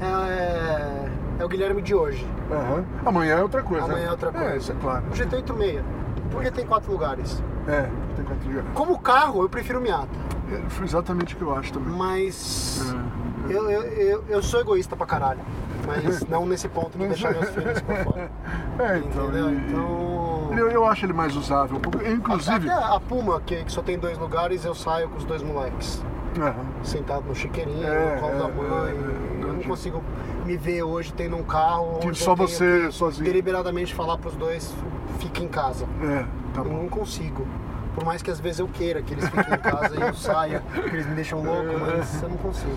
[0.00, 2.26] É, é o Guilherme de hoje.
[2.50, 2.84] Aham.
[3.04, 3.84] Amanhã é outra coisa.
[3.84, 4.06] Amanhã né?
[4.08, 4.46] é outra coisa.
[4.50, 5.04] É, isso é claro.
[5.10, 5.82] O GT86.
[6.30, 7.42] Porque tem quatro lugares.
[7.66, 8.70] É, tem quatro lugares.
[8.74, 10.08] Como carro, eu prefiro o Miata.
[10.52, 11.92] É, Foi exatamente o que eu acho também.
[11.94, 12.94] Mas.
[13.12, 13.26] É.
[13.48, 15.40] Eu, eu, eu, eu sou egoísta pra caralho.
[15.86, 18.30] Mas não nesse ponto de deixar meus filhos por fora.
[18.78, 19.24] É, então.
[19.28, 19.50] Entendeu?
[19.50, 20.50] Então.
[20.56, 21.80] Eu, eu acho ele mais usável.
[22.12, 22.68] Inclusive.
[22.70, 26.04] Até a Puma, que, que só tem dois lugares, eu saio com os dois moleques.
[26.38, 26.66] Aham.
[26.82, 28.90] Sentado no chiqueirinho, É, no colo é, da mãe.
[28.90, 30.02] é, é, eu não consigo
[30.44, 32.00] me ver hoje tendo um carro.
[32.04, 33.24] Onde só você sozinho.
[33.24, 34.74] Deliberadamente falar pros dois,
[35.18, 35.86] fique em casa.
[36.02, 36.82] É, tá Eu bom.
[36.82, 37.46] não consigo.
[37.94, 40.62] Por mais que às vezes eu queira que eles fiquem em casa e eu saia,
[40.74, 42.76] que eles me deixam louco, mas eu não consigo.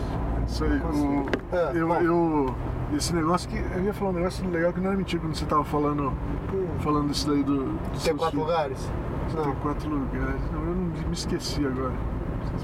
[0.50, 0.72] Isso aí.
[0.80, 1.26] O,
[1.56, 2.56] É, eu, eu.
[2.96, 3.58] Esse negócio que.
[3.58, 6.10] Eu ia falar um negócio legal que não era mentira quando você tava falando.
[6.54, 6.68] Hum.
[6.80, 7.66] Falando isso daí do.
[7.74, 8.44] do Tem quatro filho.
[8.44, 8.92] lugares?
[9.36, 9.56] Tem Não.
[9.56, 10.42] quatro lugares.
[10.52, 11.94] Não, eu não me esqueci agora.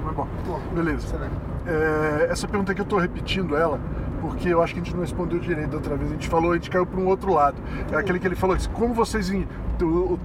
[0.04, 1.16] Mas bom, Bom, beleza.
[1.68, 3.80] É, essa pergunta aqui eu tô repetindo ela,
[4.22, 6.10] porque eu acho que a gente não respondeu direito da outra vez.
[6.10, 7.58] A gente falou, a gente caiu para um outro lado.
[7.92, 9.30] É aquele que ele falou assim, como vocês.
[9.30, 9.48] en-
[9.82, 10.20] O, o, o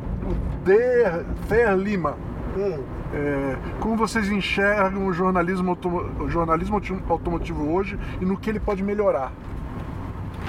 [0.65, 2.15] Der, Fer Lima.
[2.57, 2.83] Hum,
[3.15, 5.77] é, como vocês enxergam o jornalismo,
[6.21, 9.33] o jornalismo auto- automotivo hoje e no que ele pode melhorar?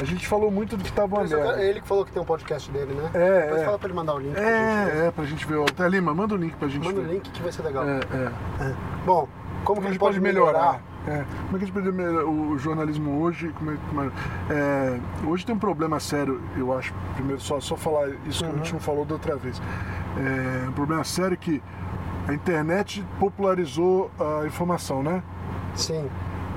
[0.01, 1.61] A gente falou muito do que estava uma merda.
[1.61, 3.11] é ele que falou que tem um podcast dele, né?
[3.13, 3.65] É, Depois é.
[3.65, 4.33] fala pra ele mandar o link.
[4.33, 4.97] pra gente ver.
[5.03, 5.55] É, é, pra gente ver.
[5.57, 7.13] Ô, Té Lima, manda o link pra gente Manda o ver.
[7.13, 7.83] link que vai ser legal.
[7.87, 8.31] É, é.
[8.65, 8.73] É.
[9.05, 9.27] Bom,
[9.63, 10.81] como Como que a gente pode melhorar?
[11.07, 11.23] É.
[11.45, 13.49] Como é que a gente pode melhorar o jornalismo hoje?
[13.49, 14.09] Como é, como é-
[14.49, 16.93] é, hoje tem um problema sério, eu acho.
[17.15, 19.61] Primeiro, só, só falar isso que a gente não falou da outra vez.
[20.17, 21.61] É, um problema sério que
[22.27, 25.21] a internet popularizou a informação, né?
[25.75, 26.09] Sim,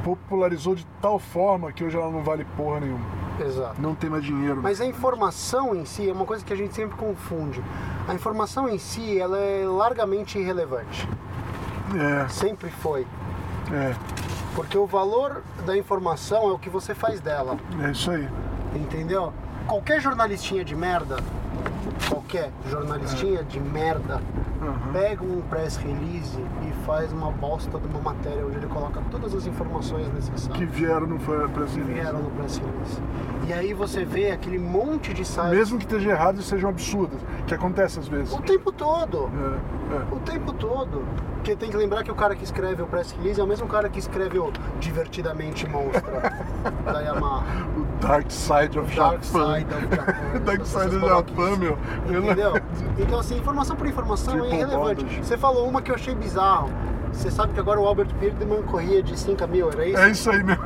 [0.03, 3.05] Popularizou de tal forma que hoje ela não vale porra nenhuma.
[3.41, 3.81] exato.
[3.81, 4.61] Não tem mais dinheiro.
[4.63, 7.63] Mas a informação em si é uma coisa que a gente sempre confunde.
[8.07, 11.09] A informação em si, ela é largamente irrelevante.
[11.97, 13.07] É, Sempre foi.
[13.73, 13.95] é,
[14.55, 17.57] Porque o valor da informação é o que você faz dela.
[17.83, 18.29] é isso aí.
[18.75, 19.33] Entendeu?
[19.67, 21.17] Qualquer jornalistinha de merda,
[22.09, 24.21] qualquer jornalistinha de merda,
[24.63, 24.93] Aham.
[24.93, 29.35] pega um press release e faz uma bosta de uma matéria onde ele coloca todas
[29.35, 31.85] as informações necessárias Que vieram no que Brasil.
[31.85, 33.01] vieram no press release.
[33.47, 37.21] E aí você vê aquele monte de sites Mesmo que esteja errado e sejam absurdas,
[37.47, 38.33] que acontece às vezes.
[38.33, 39.29] o tempo todo.
[39.93, 40.15] É, é.
[40.15, 41.05] O tempo todo.
[41.35, 43.67] Porque tem que lembrar que o cara que escreve o press release é o mesmo
[43.69, 46.33] cara que escreve o Divertidamente Monstra
[46.91, 47.45] da Yamaha.
[47.77, 49.55] O Dark Side of Dark Japan.
[49.59, 50.41] Side of Japan.
[50.47, 51.77] Dark Side of Japan, meu.
[52.09, 52.55] Entendeu?
[52.97, 55.03] Então, assim, informação por informação é Triple irrelevante.
[55.05, 55.19] bondage.
[55.25, 56.71] Você falou uma que eu achei bizarro.
[57.13, 59.99] Você sabe que agora o Albert Birdman corria de 5 mil, era isso?
[59.99, 60.63] É isso aí mesmo.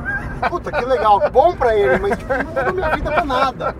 [0.49, 1.29] Puta, que legal.
[1.31, 3.75] Bom pra ele, mas tipo, não mudou minha vida pra nada.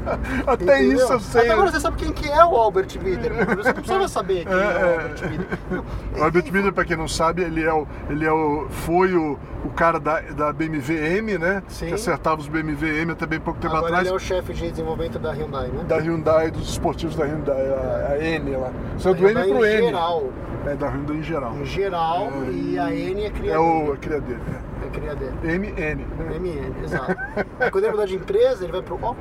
[0.47, 0.97] Até Entendeu?
[0.97, 1.41] isso eu sei.
[1.41, 3.45] Até agora você sabe quem que é o Albert Biderman.
[3.45, 4.93] Você não precisava saber quem é, É, o é.
[4.93, 5.83] Albert Biderman.
[6.17, 9.37] O Albert Miller, pra quem não sabe, ele é o, ele é o, foi o,
[9.63, 11.63] o cara da, da BMW M, né?
[11.67, 11.87] Sim.
[11.87, 14.07] Que acertava os BMW M até bem pouco tempo Agora atrás.
[14.07, 15.83] ele é o chefe de desenvolvimento da Hyundai, né?
[15.87, 18.71] Da Hyundai, dos esportivos da Hyundai, a, a N lá.
[18.97, 19.85] Saiu do Hyundai M pro em N.
[19.85, 20.23] geral.
[20.65, 21.53] É, da Hyundai em geral.
[21.55, 24.41] Em geral, É, e a N é cria É o cria dele.
[24.53, 25.33] É cria dele.
[25.43, 25.57] É.
[25.57, 26.05] MN.
[26.17, 26.39] Né?
[26.39, 27.15] MN, exato.
[27.59, 29.15] Aí quando ele mudar de empresa, ele vai pro O.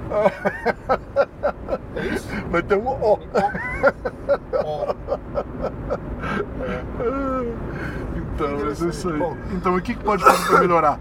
[1.96, 2.28] É isso?
[2.50, 3.18] Vai ter um O.
[4.64, 4.94] Ó.
[8.16, 9.18] Então, é isso aí.
[9.18, 9.36] Bom.
[9.52, 10.98] Então, o que que pode fazer pra melhorar?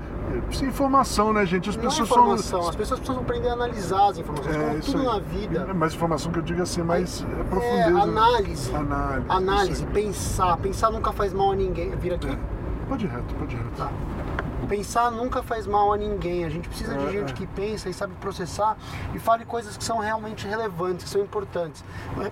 [0.48, 1.70] Precisa de informação, né, gente?
[1.70, 2.70] As Não é pessoas informação, são.
[2.70, 5.06] as pessoas precisam aprender a analisar as informações, É, como tudo aí.
[5.06, 5.68] na vida.
[5.74, 8.02] Mas informação que eu digo assim, mais é, É, profundeza.
[8.02, 8.76] análise.
[8.76, 9.26] Análise.
[9.30, 10.58] Análise, pensar.
[10.58, 11.92] Pensar nunca faz mal a ninguém.
[11.92, 12.28] Vira aqui.
[12.30, 12.38] É.
[12.90, 13.70] Pode ir reto, pode ir reto.
[13.78, 13.90] Tá.
[14.68, 16.44] Pensar nunca faz mal a ninguém.
[16.46, 17.36] A gente precisa É, de gente é.
[17.36, 18.78] que pensa e sabe processar
[19.14, 21.84] e fale coisas que são realmente relevantes, que são importantes.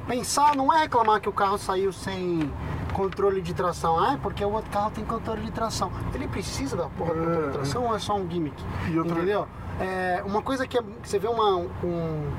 [0.08, 2.52] Pensar não é reclamar que o carro saiu sem
[2.94, 3.98] controle de tração.
[4.00, 5.92] Ah, é porque o outro carro tem controle de tração.
[6.14, 8.56] Ele precisa da porra do É, controle de tração ou é só um gimmick?
[8.98, 9.48] Outra- Entendeu?
[9.80, 12.32] É, uma coisa que, é- que você vê uma, um,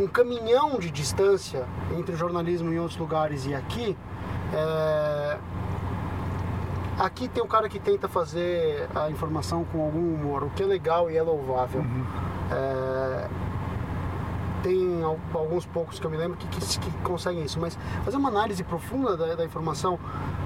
[0.00, 1.64] um caminhão de distância
[1.96, 3.96] entre o jornalismo em outros lugares e aqui.
[4.52, 5.38] é,
[6.98, 10.66] Aqui tem um cara que tenta fazer a informação com algum humor, o que é
[10.66, 11.80] legal e é louvável.
[11.80, 12.04] Uhum.
[12.52, 13.28] É,
[14.62, 18.16] Tem al- alguns poucos que eu me lembro que, que, que conseguem isso, mas fazer
[18.16, 19.98] uma análise profunda da, da informação,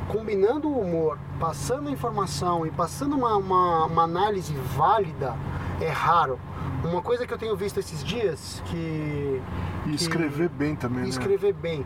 [0.09, 5.37] combinando o humor, passando a informação e passando uma, uma, uma análise válida,
[5.81, 6.39] é raro.
[6.83, 9.43] Uma coisa que eu tenho visto esses dias que.
[9.87, 11.09] E que- escrever bem também, e né?
[11.09, 11.85] escrever bem.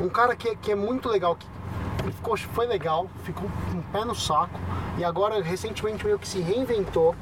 [0.00, 1.46] Um cara que, é- que é muito legal, que
[2.14, 4.58] ficou, foi legal, ficou com o pé no saco
[4.98, 7.14] e agora recentemente meio que se reinventou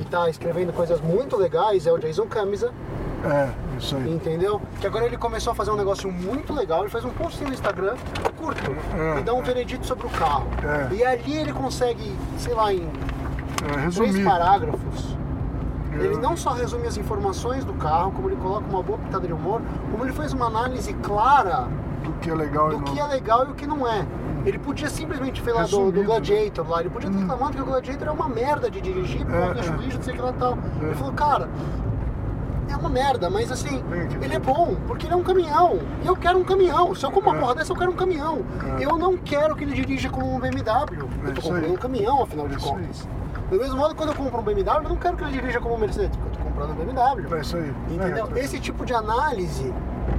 [0.00, 2.72] e tá escrevendo coisas muito legais, é o Jason Camisa,
[3.24, 3.48] É,
[3.78, 4.12] isso aí.
[4.12, 4.60] entendeu?
[4.80, 7.52] Que agora ele começou a fazer um negócio muito legal, ele faz um post no
[7.52, 7.94] Instagram
[8.36, 8.60] curto
[8.96, 9.42] É, e dá um é.
[9.42, 10.46] veredito sobre o carro.
[10.90, 10.94] É.
[10.94, 12.82] E ali ele consegue, sei lá, em
[13.64, 15.16] É, três parágrafos.
[15.92, 16.18] Ele É.
[16.18, 19.62] não só resume as informações do carro, como ele coloca uma boa pitada de humor,
[19.92, 21.68] como ele faz uma análise clara
[22.04, 22.84] Do que é legal e do não.
[22.84, 24.06] que é legal e o que não é.
[24.44, 26.06] Ele podia simplesmente falar do, do né?
[26.06, 29.36] Gladiator lá, ele podia ter reclamado que o Gladiator é uma merda de dirigir, porque
[29.36, 29.76] É, é, é.
[29.78, 30.58] lixo, não sei o que lá e tal.
[30.82, 30.84] É.
[30.84, 31.48] Ele falou, cara,
[32.70, 33.82] é uma merda, mas assim,
[34.22, 35.78] ele é bom, porque ele é um caminhão.
[36.02, 36.94] E eu quero um caminhão.
[36.94, 37.40] Se eu compro uma É.
[37.40, 38.42] porra dessa, eu quero um caminhão.
[38.78, 38.84] É.
[38.84, 40.68] Eu não quero que ele dirija como um BMW.
[41.24, 43.08] É eu tô isso comprando um caminhão, afinal de É contas.
[43.50, 45.74] Do mesmo modo, quando eu compro um BMW, eu não quero que ele dirija como
[45.74, 47.34] um Mercedes, porque eu tô comprando um BMW.
[47.36, 47.74] É isso aí.
[47.90, 48.28] Entendeu?
[48.34, 49.72] É, Esse tipo de análise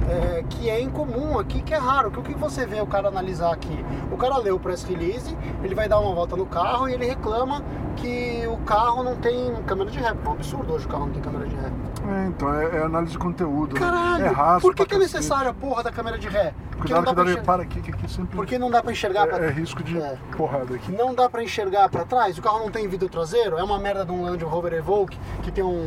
[0.08, 2.10] é, que é incomum aqui, que é raro.
[2.10, 3.84] Que o que você vê o cara analisar aqui?
[4.10, 7.06] O cara lê o press release, ele vai dar uma volta no carro e ele
[7.06, 7.62] reclama
[7.96, 10.08] que o carro não tem câmera de ré.
[10.08, 11.72] É um absurdo hoje o carro não tem câmera de ré.
[12.08, 13.74] É, então, é, é análise de conteúdo.
[13.74, 13.80] né?
[13.80, 14.24] Caralho!
[14.24, 16.54] é raso por que, pra que é necessária a porra da câmera de ré?
[16.76, 18.82] Porque não Cuidado, dá pra cuidado, enxergar, para aqui, que aqui sempre porque não dá
[18.82, 20.18] pra enxergar pra é, é risco de É.
[20.36, 20.92] porrada aqui.
[20.92, 22.36] Não dá pra enxergar pra trás?
[22.36, 23.58] O carro não tem vidro traseiro?
[23.58, 25.86] É uma merda de um Land Rover Evoque que tem um,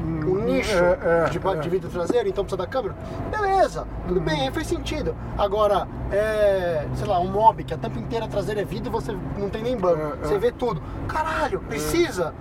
[0.00, 1.60] um nicho é, é, de, é.
[1.60, 2.94] de vidro traseiro, então precisa da câmera?
[3.30, 5.14] Beleza, tudo bem, aí faz sentido.
[5.36, 9.16] Agora, é, sei lá, um mob que a tampa inteira traseira é vidro e você
[9.38, 10.38] não tem nem banco, É, você é.
[10.38, 10.82] vê tudo.
[11.06, 12.34] Caralho, precisa?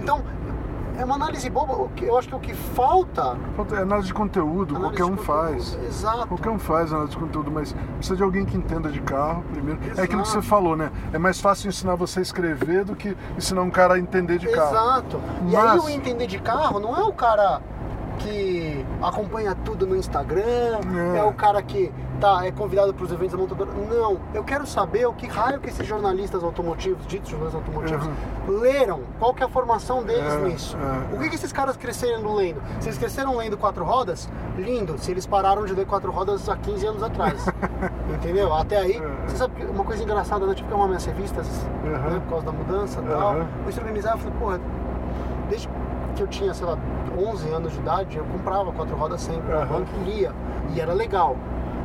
[0.00, 0.22] Então,
[0.98, 1.88] é uma análise boba.
[2.00, 3.36] Eu acho que o que falta.
[3.56, 5.24] Falta- É análise de conteúdo, análise qualquer um conteúdo.
[5.26, 5.78] faz.
[5.86, 6.26] Exato.
[6.28, 9.80] Qualquer um faz análise de conteúdo, mas precisa de alguém que entenda de carro primeiro.
[9.96, 10.42] É aquilo que Exato.
[10.42, 10.90] você falou, né?
[11.12, 14.48] É mais fácil ensinar você a escrever do que ensinar um cara a entender de
[14.48, 14.74] carro.
[14.74, 15.20] Exato.
[15.48, 17.60] E aí Mas- o entender de carro não é o cara
[18.18, 20.42] que acompanha tudo no Instagram,
[21.14, 21.18] É.
[21.18, 23.70] é, o cara que tá, é convidado para os eventos da montadora.
[23.72, 28.08] Não, eu quero saber o que raio que esses jornalistas automotivos, ditos jornalistas automotivos,
[28.48, 30.76] leram, qual que é a formação deles É, nisso.
[31.12, 31.14] é.
[31.14, 32.60] O que, que esses caras cresceram lendo?
[32.80, 34.96] Se eles cresceram lendo quatro rodas, lindo.
[34.98, 37.44] Se eles pararam de ler quatro rodas há 15 anos atrás.
[38.14, 38.52] Entendeu?
[38.54, 39.26] Até aí, É.
[39.28, 40.54] você sabe uma coisa engraçada, né?
[40.54, 41.46] Tive que arrumar minhas revistas,
[41.84, 41.90] Uhum.
[41.90, 43.34] né, por causa da mudança e tal.
[43.34, 43.46] Uhum.
[43.66, 44.60] Eu se organizar, eu falei, porra,
[45.48, 45.68] desde
[46.16, 46.76] que eu tinha, sei lá,
[47.16, 49.66] 11 anos de idade, eu comprava quatro rodas sempre Uhum.
[49.66, 50.32] banca e lia.
[50.74, 51.36] E era legal.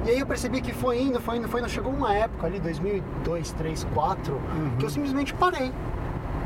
[0.06, 1.70] E aí eu percebi que foi indo, foi indo, foi indo.
[1.70, 4.42] Chegou uma época ali, 2002, 2003, 2004,
[4.80, 5.72] que eu simplesmente parei.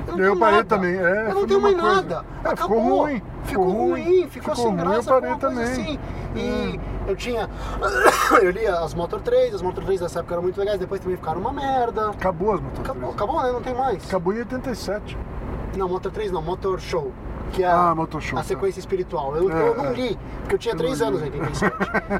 [0.07, 0.67] Eu, não Eu parei nada.
[0.69, 1.95] também, é, Eu não a tenho mais coisa.
[1.95, 2.25] nada.
[2.43, 2.99] É, ficou Acabou.
[3.05, 5.09] ruim, Ficou ruim, ruim, ficou, sem ruim, graça.
[5.09, 5.63] eu parei também.
[5.63, 5.99] Assim.
[6.35, 7.49] E eu tinha.
[8.43, 11.15] eu lia as Motor 3, as Motor 3 nessa época eram muito legais, depois também
[11.17, 12.09] ficaram uma merda.
[12.09, 13.15] Acabou as Motor Acabou, 3.
[13.15, 13.51] acabou né?
[13.51, 14.05] Não tem mais.
[14.07, 15.17] Acabou em 87.
[15.77, 17.11] Não, Motor 3 não, Motor Show.
[17.55, 18.47] Que é Ah, a, Motor Show, a tá.
[18.47, 19.35] sequência espiritual.
[19.37, 19.93] Eu, É, eu não é.
[19.93, 21.75] li, porque eu tinha Eu 3 não anos em 87.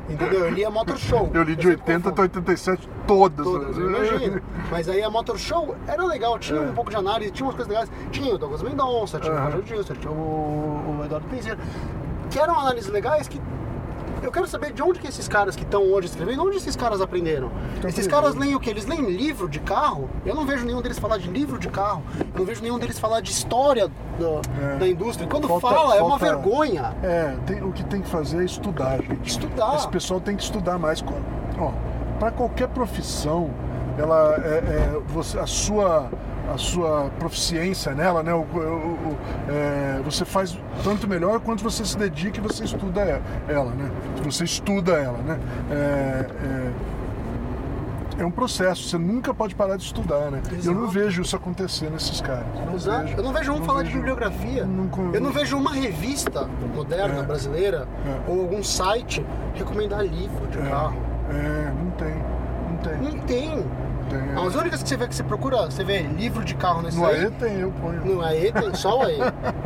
[0.10, 0.46] entendeu?
[0.46, 1.30] Eu li a Motor Show.
[1.34, 2.22] Eu li de sempre 80 até confundo.
[2.52, 3.46] 87 todas.
[3.46, 4.42] Todas, eu imagino.
[4.72, 7.72] Mas aí a Motor Show era legal, tinha um pouco de análise, tinha umas coisas
[7.72, 7.92] legais.
[8.12, 9.44] Tinha o Douglas Mendonça, tinha o.
[9.44, 10.16] Roger Gilson, tinha o,
[11.00, 11.60] o Eduardo Pinzeiro,
[12.30, 13.42] que eram análises legais que.
[14.26, 17.00] Eu quero saber de onde que esses caras que estão hoje escrevendo, onde esses caras
[17.00, 17.52] aprenderam?
[17.78, 18.10] Esses aprendendo.
[18.10, 18.70] caras leem o que?
[18.70, 20.10] Eles leem livro de carro?
[20.26, 22.02] Eu não vejo nenhum deles falar de livro de carro.
[22.20, 24.78] Eu não vejo nenhum deles falar de história da, É.
[24.78, 25.28] da indústria.
[25.30, 26.96] Quando Falta- fala, é uma falta- vergonha.
[27.04, 29.28] É, tem- o que tem que fazer é estudar, gente.
[29.30, 29.76] Estudar.
[29.76, 31.04] Esse pessoal tem que estudar mais.
[31.60, 31.72] Ó,
[32.20, 33.52] para qualquer profissão,
[33.98, 36.10] ela é, é, você, a sua
[36.54, 38.34] a sua proficiência nela, né?
[38.34, 39.18] o- o-
[39.50, 43.89] é, você faz tanto melhor quanto você se dedica e você estuda e- ela, né?
[44.24, 45.39] Você estuda ela, né?
[45.72, 46.26] É,
[48.20, 48.88] é, é um processo.
[48.88, 50.41] Você nunca pode parar de estudar, né?
[50.64, 50.88] Eu não Exato.
[50.93, 52.46] vejo isso acontecer nesses caras.
[52.66, 53.04] Não Exato.
[53.06, 53.18] vejo.
[53.18, 54.66] Eu não vejo um Não falar de vejo- bibliografia.
[54.66, 57.24] não con- Eu não vejo uma revista moderna É.
[57.24, 58.32] brasileira É.
[58.32, 60.96] ou algum site recomendar livro de carro.
[61.30, 62.14] É, não tem.
[62.70, 62.98] Não tem.
[63.02, 63.66] Não tem.
[64.36, 64.45] Tem.
[64.47, 67.05] As únicas que você vê que você procura, você vê livro de carro nesse No
[67.05, 67.22] aí.
[67.26, 68.05] AE tem, eu ponho.
[68.05, 69.18] No AE tem só o AE.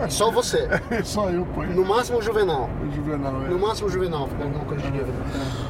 [0.07, 0.67] e só você.
[1.03, 1.71] Só eu ponho.
[1.75, 2.69] No máximo o Juvenal.
[2.81, 3.49] O Juvenal, é.
[3.49, 5.13] No máximo o Juvenal, fica alguma coisa de livro.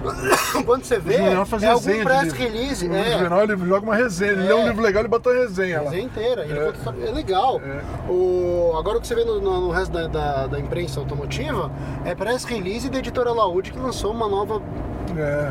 [0.65, 2.87] Quando você vê, é algum press release.
[2.87, 3.11] O é.
[3.17, 4.31] Juvenal ele joga uma resenha.
[4.31, 4.45] Ele É.
[4.47, 5.79] lê um livro legal e bota uma resenha.
[5.81, 7.07] Resenha inteira, ele É.
[7.07, 7.61] é legal.
[7.63, 8.11] É.
[8.11, 11.71] O, agora o que você vê no, no- no resto da, da, da imprensa automotiva
[12.05, 14.61] é press release da editora Laude que lançou uma nova
[15.17, 15.47] É,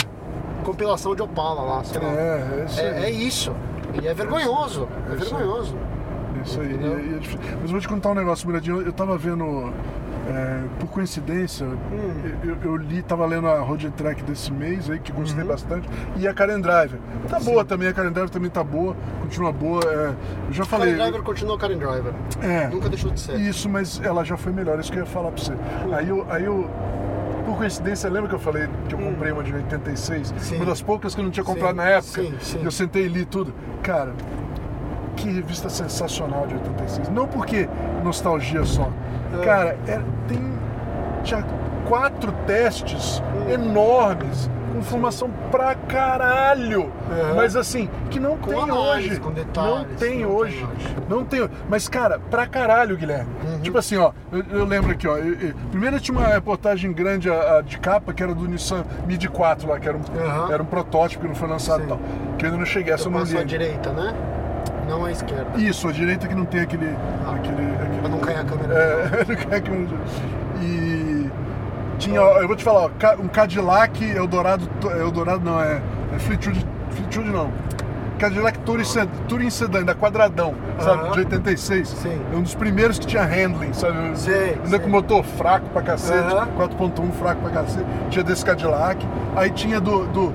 [0.64, 2.08] compilação de Opala lá, sei lá.
[2.08, 3.56] é, é isso É, é isso.
[4.02, 4.88] E é vergonhoso.
[5.08, 5.74] É, É vergonhoso.
[6.44, 6.72] Isso aí.
[6.74, 6.98] Entendeu?
[6.98, 7.56] É.
[7.60, 8.80] Mas vou te contar um negócio, Muradinho.
[8.82, 9.72] Eu tava vendo,
[10.28, 12.32] é, por coincidência, Hum.
[12.44, 16.28] eu, eu li, tava lendo a Road Track desse mês aí, que gostei bastante, e
[16.28, 17.00] a Karen Driver.
[17.28, 19.80] Tá boa também, a Karen Driver também tá boa, continua boa.
[19.84, 20.14] é,
[20.48, 20.90] eu já falei.
[20.92, 22.12] Karen Driver continua Karen Driver.
[22.42, 22.68] É.
[22.68, 23.40] Nunca deixou de ser.
[23.40, 25.54] Isso, mas ela já foi melhor, isso que eu ia falar pra você.
[25.92, 26.70] Aí eu, aí eu
[27.48, 30.30] por coincidência, lembra que eu falei que eu comprei uma de 86?
[30.30, 30.34] Hum.
[30.38, 30.56] Sim.
[30.56, 32.22] Uma das poucas que eu não tinha Sim, comprado na época.
[32.22, 32.60] sim, sim.
[32.62, 33.54] Eu sentei e li tudo.
[33.82, 34.12] Cara,
[35.16, 37.08] que revista sensacional de 86.
[37.08, 37.68] Não porque
[38.04, 38.90] nostalgia só.
[39.40, 39.44] É.
[39.44, 40.58] Cara, é- tem.
[41.24, 41.44] Tinha
[41.88, 43.50] quatro testes Hum.
[43.50, 44.50] enormes.
[44.72, 46.92] Com informação pra caralho.
[47.34, 49.20] Mas assim, que não Com tem análise, hoje.
[49.20, 50.64] com detalhes, não tem não tem hoje.
[50.64, 50.96] hoje.
[51.08, 51.48] Não tem.
[51.68, 53.30] Mas, cara, pra caralho, Guilherme.
[53.44, 53.60] Uhum.
[53.60, 55.16] Tipo assim, ó, eu, eu lembro aqui, ó.
[55.16, 58.84] eu- eu- primeiro tinha uma reportagem grande a- a de capa que era do Nissan
[59.06, 60.52] Mid 4 lá, que era um, Uhum.
[60.52, 61.98] era um protótipo que não foi lançado e tal.
[62.36, 63.36] Que eu ainda não cheguei, essa eu não li.
[63.38, 64.14] à direita, né?
[64.88, 65.58] Não à esquerda.
[65.58, 66.86] Isso, a direita que não tem aquele.
[66.86, 68.74] aquele, aquele Pra não cair a câmera.
[68.74, 69.96] É, não cai a câmera.
[71.98, 72.90] Tinha, ó, eu vou te falar, ó,
[73.20, 74.68] um Cadillac Eldorado.
[74.98, 75.80] Eldorado não, é.
[76.14, 76.64] É Fleetwood.
[76.90, 77.50] Fleetwood não.
[78.18, 81.02] Cadillac Touring, Sed- Touring Sedan, da Quadradão, sabe?
[81.02, 81.12] Aham.
[81.12, 81.88] De 86.
[81.88, 82.20] Sim.
[82.32, 84.18] É um dos primeiros que tinha handling, sabe?
[84.18, 84.78] Sei, Ainda sei.
[84.80, 86.48] com motor fraco pra cacete, Aham.
[86.58, 87.86] 4.1 fraco pra cacete.
[88.10, 89.06] Tinha desse Cadillac.
[89.36, 90.32] Aí tinha do, do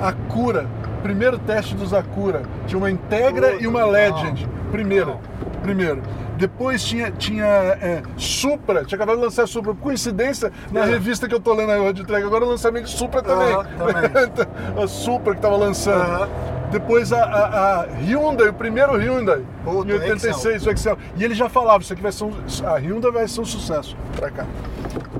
[0.00, 0.66] Acura,
[1.04, 2.42] primeiro teste dos Acura.
[2.66, 3.84] Tinha uma Integra Puta, e uma.
[3.84, 4.48] Legend.
[4.72, 5.06] Primeiro.
[5.06, 5.20] Legal.
[5.62, 6.02] Primeiro.
[6.40, 9.74] Depois tinha, tinha é, Supra, tinha acabado de lançar Supra.
[9.74, 10.84] Por coincidência, na É.
[10.86, 13.54] revista que eu tô lendo aí de entrega agora, o lançamento de Supra também.
[13.78, 14.82] Também.
[14.82, 16.28] a Supra que tava lançando.
[16.70, 20.96] Depois a, a- a Hyundai, o primeiro Hyundai, Puta, em 86, o Excel.
[21.16, 22.32] E ele já falava, isso aqui vai ser um,
[22.64, 24.46] a Hyundai vai ser um sucesso pra cá.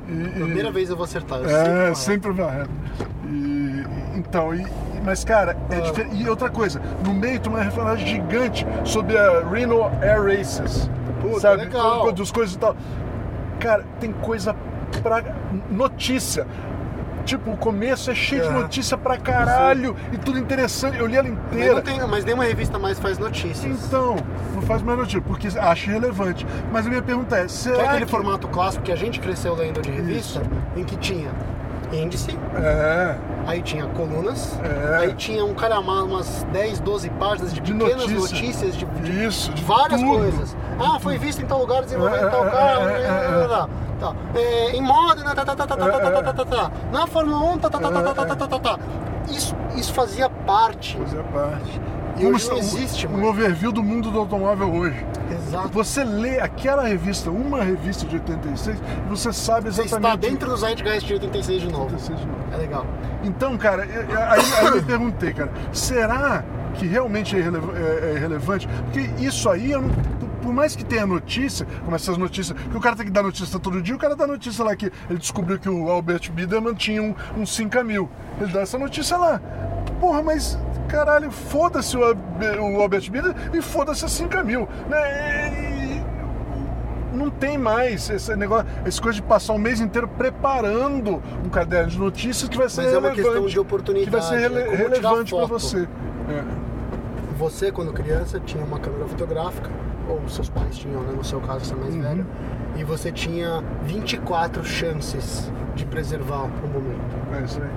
[0.08, 1.40] E- e- Primeira vez eu vou acertar.
[1.40, 1.96] Eu é, erro.
[1.96, 2.70] sempre vai reto.
[3.28, 3.84] E,
[4.16, 4.66] então, e, e-
[5.04, 5.80] mas cara, é Ah.
[5.80, 6.16] diferente.
[6.22, 10.88] E outra coisa, no meio tem uma referência gigante sobre a Reno Air Races.
[11.20, 11.64] Puta, sabe?
[11.64, 12.12] legal.
[12.12, 12.74] Dos coisas e tal.
[13.58, 14.54] Cara, tem coisa
[15.02, 15.22] pra.
[15.70, 16.46] notícia.
[17.24, 18.50] Tipo, o começo é cheio de É.
[18.50, 20.98] notícia pra caralho e tudo interessante.
[20.98, 21.74] Eu li ela Mas, inteira.
[21.74, 23.84] não tem, mas nenhuma revista mais faz notícias.
[23.86, 24.16] Então,
[24.54, 26.46] não faz mais notícia, porque acho relevante.
[26.72, 28.10] Mas a minha pergunta é: Que será é aquele que...
[28.10, 30.40] formato clássico que a gente cresceu lendo de revista,
[30.74, 31.30] em que tinha
[31.92, 33.16] índice, É,
[33.46, 34.96] aí tinha colunas, É.
[34.98, 38.18] aí tinha um calhamar, umas 10, 12 páginas de De pequenas notícia.
[38.36, 40.18] notícias de, de isso, de várias tudo.
[40.18, 40.56] coisas.
[40.80, 43.68] Ah, foi visto em tal lugar, desenvolvendo É, em tal é, carro, é, é,
[44.00, 44.14] tá.
[44.34, 46.70] É, em Modena, tá, tá, tá, tá, tá, tá, tá, tá, tá, tá.
[46.90, 48.78] na Fórmula 1, tá, tá, tá, tá, tá, tá, tá, tá, tá.
[49.28, 51.80] Isso, isso fazia parte Fazia parte.
[52.16, 53.24] E hoje não existe um mais.
[53.28, 55.06] overview do mundo do automóvel hoje.
[55.30, 55.68] Exato.
[55.68, 60.14] Você lê aquela revista, uma revista de 86, e você sabe Você exatamente.
[60.16, 61.84] está dentro do Zeitgeist de 86 de novo.
[61.84, 62.38] 86 de novo.
[62.52, 62.86] É legal.
[63.22, 66.42] Então, cara, aí, aí eu me perguntei, cara, será
[66.74, 68.68] que realmente é, é- é irrelevante?
[68.84, 69.90] Porque isso aí, eu não-
[70.42, 73.58] por mais que tenha notícia, como essas notícias, que o cara tem que dar notícia
[73.58, 77.02] todo dia, o cara dá notícia lá que ele descobriu que o Albert Biederman tinha
[77.02, 78.08] um, um 5 mil.
[78.40, 79.40] Ele dá essa notícia lá.
[80.00, 84.68] Porra, mas caralho, foda-se o, o Albert Biederman e foda-se a 5 mil.
[84.88, 85.52] Né?
[85.76, 85.80] E-
[87.12, 91.90] não tem mais esse negócio, essa coisa de passar um mês inteiro preparando um caderno
[91.90, 94.34] de notícias que vai ser Mas é uma relevante, questão de oportunidade, que vai ser
[94.36, 95.88] é rele- tirar relevante para você.
[96.28, 96.42] É.
[97.36, 99.68] Você, quando criança, tinha uma câmera fotográfica,
[100.10, 101.12] ou seus pais tinham, né?
[101.16, 102.02] No seu caso, você é mais Uhum.
[102.02, 102.26] velho.
[102.76, 107.16] E você tinha 24 chances de preservar o momento.
[107.38, 107.70] É isso aí.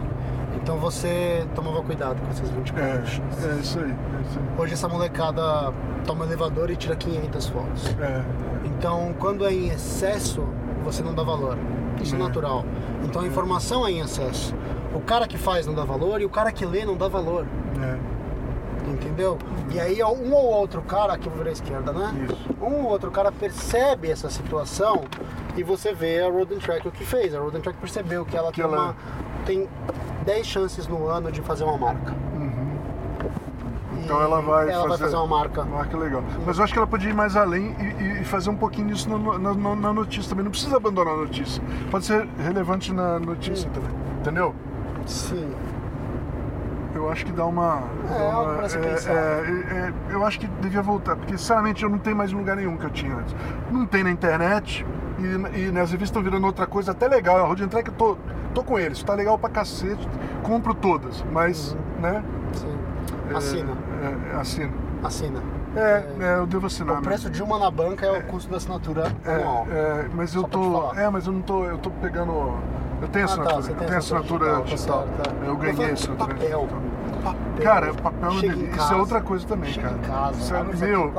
[0.61, 3.45] Então você tomava cuidado com essas 24 É, chances.
[3.45, 3.89] é isso aí.
[3.91, 4.45] É isso aí.
[4.61, 5.73] Hoje essa molecada
[6.05, 7.88] toma elevador e tira 500 fotos.
[7.99, 8.21] É.
[8.65, 10.43] Então, quando é em excesso,
[10.84, 11.57] você não dá valor.
[12.01, 12.21] Isso é, É.
[12.21, 12.63] natural.
[13.03, 14.55] Então a informação é em excesso.
[14.93, 17.45] O cara que faz não dá valor e o cara que lê não dá valor.
[17.81, 17.97] É.
[19.04, 19.38] Entendeu?
[19.72, 22.14] E aí um ou outro cara, aqui eu vou virar à esquerda, né?
[22.30, 22.49] Isso.
[22.62, 25.04] Um ou outro cara percebe essa situação
[25.56, 27.34] e você vê a Road and Track o que fez.
[27.36, 28.95] A Road and Track percebeu que ela, Que tem, ela- uma,
[29.45, 29.68] tem
[30.26, 32.14] 10 chances no ano de fazer uma marca.
[33.95, 35.64] E Então ela vai ela vai fazer- fazer uma marca.
[35.64, 36.24] Marca legal.
[36.45, 39.10] Mas eu acho que ela podia ir mais além e, e- fazer um pouquinho disso
[39.10, 40.43] no- na, na- na notícia também.
[40.43, 41.62] Não precisa abandonar a notícia.
[41.91, 43.74] Pode ser relevante na notícia Hum.
[43.74, 43.91] também.
[44.22, 44.56] Entendeu?
[45.06, 45.51] Sim.
[47.04, 47.84] Eu acho que dá uma.
[48.10, 49.12] É, dá algo uma- é, pensar.
[49.14, 52.78] é, é, eu acho que devia voltar, porque sinceramente eu não tenho mais lugar nenhum
[52.78, 53.36] que eu tinha antes.
[53.72, 54.86] Não tem na internet
[55.20, 55.24] e,
[55.60, 57.38] e nas revistas estão virando outra coisa até legal.
[57.43, 58.18] A Road Track eu tô,
[58.54, 60.08] tô com eles, tá legal pra cacete,
[60.41, 62.24] compro todas, mas, né?
[62.54, 62.78] Sim.
[63.32, 63.72] é, Assina.
[64.32, 64.72] É, assina.
[65.04, 65.39] Assina.
[65.76, 66.99] É, é, eu devo assinar.
[66.99, 69.68] O preço de uma na banca é o custo da assinatura É, anual.
[69.72, 70.93] é, mas eu tô.
[70.93, 71.66] É, mas eu não tô.
[71.66, 72.32] Eu tô pegando.
[73.01, 73.62] Eu tenho Ah, tá, assinatura.
[73.64, 75.08] você eu tenho assinatura digital, digital.
[75.18, 75.45] tá, tá.
[75.45, 76.60] Eu ganhei assinatura papel.
[76.68, 76.82] digital.
[77.24, 77.63] Papel.
[77.63, 78.76] Cara, papel é uma delícia.
[78.82, 79.99] Isso é outra coisa também, chega cara.
[79.99, 81.13] em casa, Isso é, meu,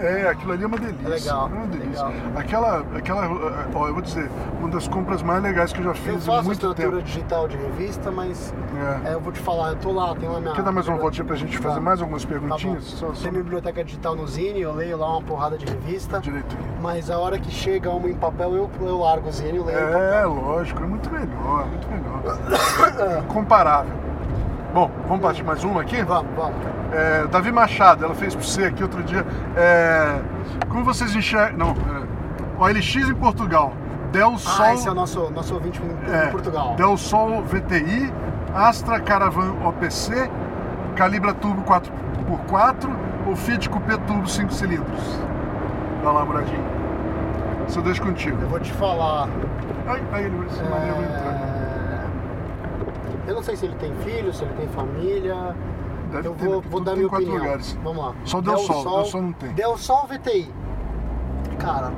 [0.00, 1.06] é, é, aquilo ali é uma delícia.
[1.06, 2.06] É legal, É uma delícia.
[2.06, 2.30] legal.
[2.36, 3.28] Aquela, aquela,
[3.74, 4.28] ó, eu vou dizer,
[4.58, 7.02] uma das compras mais legais que eu já Eu fiz em faço muito assinatura tempo.
[7.02, 8.52] digital de revista, mas
[9.04, 9.10] É.
[9.10, 10.54] é, eu vou te falar, eu tô lá, tem lá minha.
[10.54, 11.80] Quer dar mais uma voltinha pra gente fazer Tá.
[11.80, 12.84] mais algumas Tá perguntinhas?
[12.84, 16.18] Só, só Tem minha biblioteca digital no Zine, eu leio lá uma porrada de revista.
[16.20, 16.56] direito.
[16.82, 19.78] Mas a hora que chega uma em papel, eu, eu largo o Zine e leio
[19.78, 23.24] É, lógico, é muito melhor, muito melhor.
[23.28, 23.92] Comparável.
[24.74, 26.02] Bom, vamos partir mais uma aqui?
[26.02, 26.56] Vamos, vamos.
[26.92, 29.24] É, Davi Machado, ela fez pra você aqui outro dia.
[29.56, 30.20] É,
[30.68, 31.56] como vocês enxergam.
[31.56, 33.72] Não, é, OLX em Portugal.
[34.10, 34.64] Del Sol.
[34.64, 36.74] Ah, esse é o nosso, nosso ouvinte em, é, Portugal.
[36.74, 38.12] Del Sol VTI,
[38.52, 40.28] Astra Caravan OPC,
[40.96, 42.90] Calibra Turbo 4x4
[43.28, 45.20] ou Fiat Coupé Turbo 5 cilindros?
[46.02, 46.64] Vai lá, Muradinho.
[47.68, 48.42] Só deixo contigo.
[48.42, 49.28] Eu vou te falar.
[49.86, 51.53] Ai, ai, ele vai se eu é,
[53.26, 55.54] Eu não sei se ele tem filho, se ele tem família.
[56.12, 57.36] Deve eu ter, vou, vou dar minha opinião.
[57.38, 57.78] lugares.
[57.82, 58.14] Vamos lá.
[58.24, 59.52] Só Del Sol, Del Sol não tem.
[59.52, 60.52] Del Sol VTI.
[61.58, 61.92] Cara,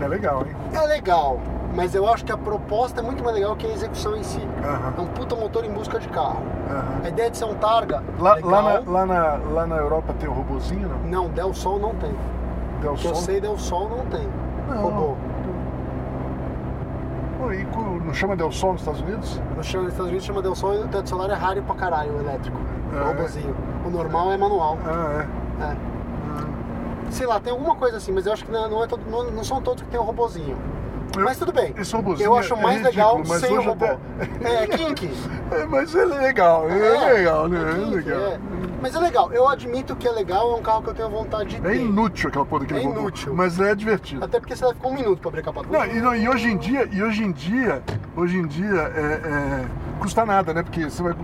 [0.00, 0.54] É legal, hein?
[0.72, 1.40] é legal,
[1.74, 4.40] mas eu acho que a proposta é muito mais legal que a execução em si.
[4.62, 6.40] Aham, É um puta motor em busca de carro.
[6.70, 7.00] aham.
[7.04, 10.28] A ideia de ser um Targa, Lá, lá, na, lá, na, lá na Europa tem
[10.28, 10.98] o robozinho, não?
[11.24, 12.14] Não, Del Sol não tem.
[12.80, 13.22] Del Que eu Sol?
[13.22, 14.28] sei, Del Sol não tem.
[14.68, 14.82] Não.
[14.82, 15.16] Robô.
[17.46, 17.64] Pô, e
[18.04, 19.40] não chama Del Sol nos Estados Unidos?
[19.56, 21.74] No chama- nos Estados Unidos chama Del Sol e o teto solar é raro pra
[21.76, 22.58] caralho, o elétrico.
[22.92, 23.00] É.
[23.00, 23.56] O robôzinho.
[23.84, 24.78] O normal é manual.
[24.84, 25.24] Ah,
[25.60, 25.62] é.
[25.62, 25.76] É.
[26.28, 26.44] Ah.
[27.10, 29.30] Sei lá, tem alguma coisa assim, mas eu acho que não, não é todo- não-
[29.30, 30.56] não são todos que tem o robozinho.
[31.18, 31.74] Mas tudo bem.
[31.78, 33.84] Esse robozinho Eu acho é mais ridículo, legal sem o robô.
[33.84, 33.98] até-
[34.62, 35.10] É, kink.
[35.48, 37.58] É, mas é legal, ele é, legal, né?
[37.70, 38.20] É, kink, legal.
[38.20, 38.38] é.
[38.82, 41.50] Mas é legal, eu admito que é legal, é um carro que eu tenho vontade
[41.50, 41.76] de É ter.
[41.80, 43.32] inútil aquela porra daquele É robô, inútil.
[43.34, 44.24] mas é divertido.
[44.24, 46.14] Até porque você vai ficar um minuto pra abrir a capa do Não, e, não,
[46.16, 47.82] e hoje em dia, e hoje em dia,
[48.16, 49.00] hoje em dia é,
[49.62, 49.64] é,
[50.00, 50.62] custa nada, né?
[50.62, 51.14] Porque você vai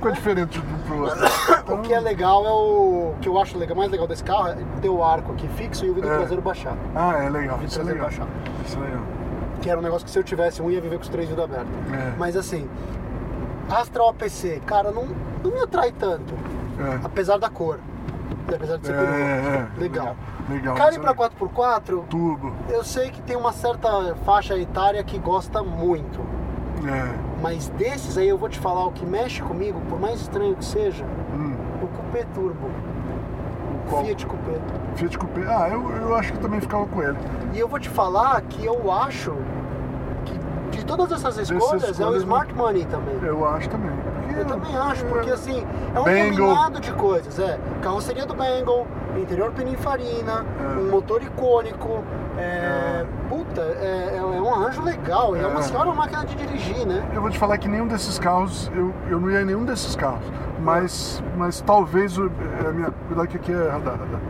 [0.00, 1.18] qual é diferente de um pro outro.
[1.72, 3.12] O que é legal é o.
[3.12, 5.84] O que eu acho legal, mais legal desse carro é ter o arco aqui fixo
[5.84, 6.16] e o vidro É.
[6.18, 6.74] traseiro baixar.
[6.94, 7.58] Ah, é legal.
[7.58, 8.26] Vidro Isso é traseiro legal.
[8.26, 8.26] baixar.
[8.66, 9.02] Isso é legal.
[9.66, 11.44] Que era um negócio que se eu tivesse um ia viver com os três vidros
[11.44, 11.72] abertos.
[11.92, 12.12] É.
[12.16, 12.68] Mas assim,
[13.68, 15.06] Astra OPC, cara, não,
[15.42, 16.32] não me atrai tanto.
[16.78, 17.00] É.
[17.04, 17.80] Apesar da cor.
[18.48, 19.16] E apesar de ser É, perua.
[19.16, 20.16] é, Legal.
[20.48, 20.76] Legal.
[20.76, 21.14] É legal.
[21.16, 22.52] 4x4, Turbo.
[22.68, 26.20] eu sei que tem uma certa faixa etária que gosta muito.
[26.88, 27.12] É.
[27.42, 30.64] Mas desses aí eu vou te falar o que mexe comigo, por mais estranho que
[30.64, 31.04] seja,
[31.34, 31.56] Hum.
[31.82, 32.70] o Coupé Turbo.
[33.88, 34.04] Qual?
[34.04, 34.52] Fiat Coupé.
[34.96, 35.42] Fiat Coupé.
[35.48, 37.16] Ah, eu, eu acho que também ficava com ele.
[37.54, 39.34] E eu vou te falar que eu acho
[40.24, 43.16] que de todas essas escolhas, é o escolhas, Smart Money também.
[43.22, 43.90] Eu acho também.
[44.36, 45.64] Eu também acho, porque assim,
[45.94, 46.48] é um Bengal.
[46.48, 47.38] combinado de coisas.
[47.38, 50.78] É, carroceria do Bengal, interior Pininfarina, É.
[50.78, 52.02] um motor icônico.
[52.38, 55.36] É, puta, é, é- é um arranjo legal.
[55.36, 55.62] E é uma É.
[55.62, 57.02] senhora máquina de dirigir, né?
[57.14, 59.96] Eu vou te falar que nenhum desses carros, eu, eu não ia em nenhum desses
[59.96, 60.24] carros.
[60.60, 62.18] Mas, mas talvez.
[62.18, 62.30] o-
[62.64, 63.94] É, a minha, cuidado que aqui é radar.
[63.98, 64.20] radar.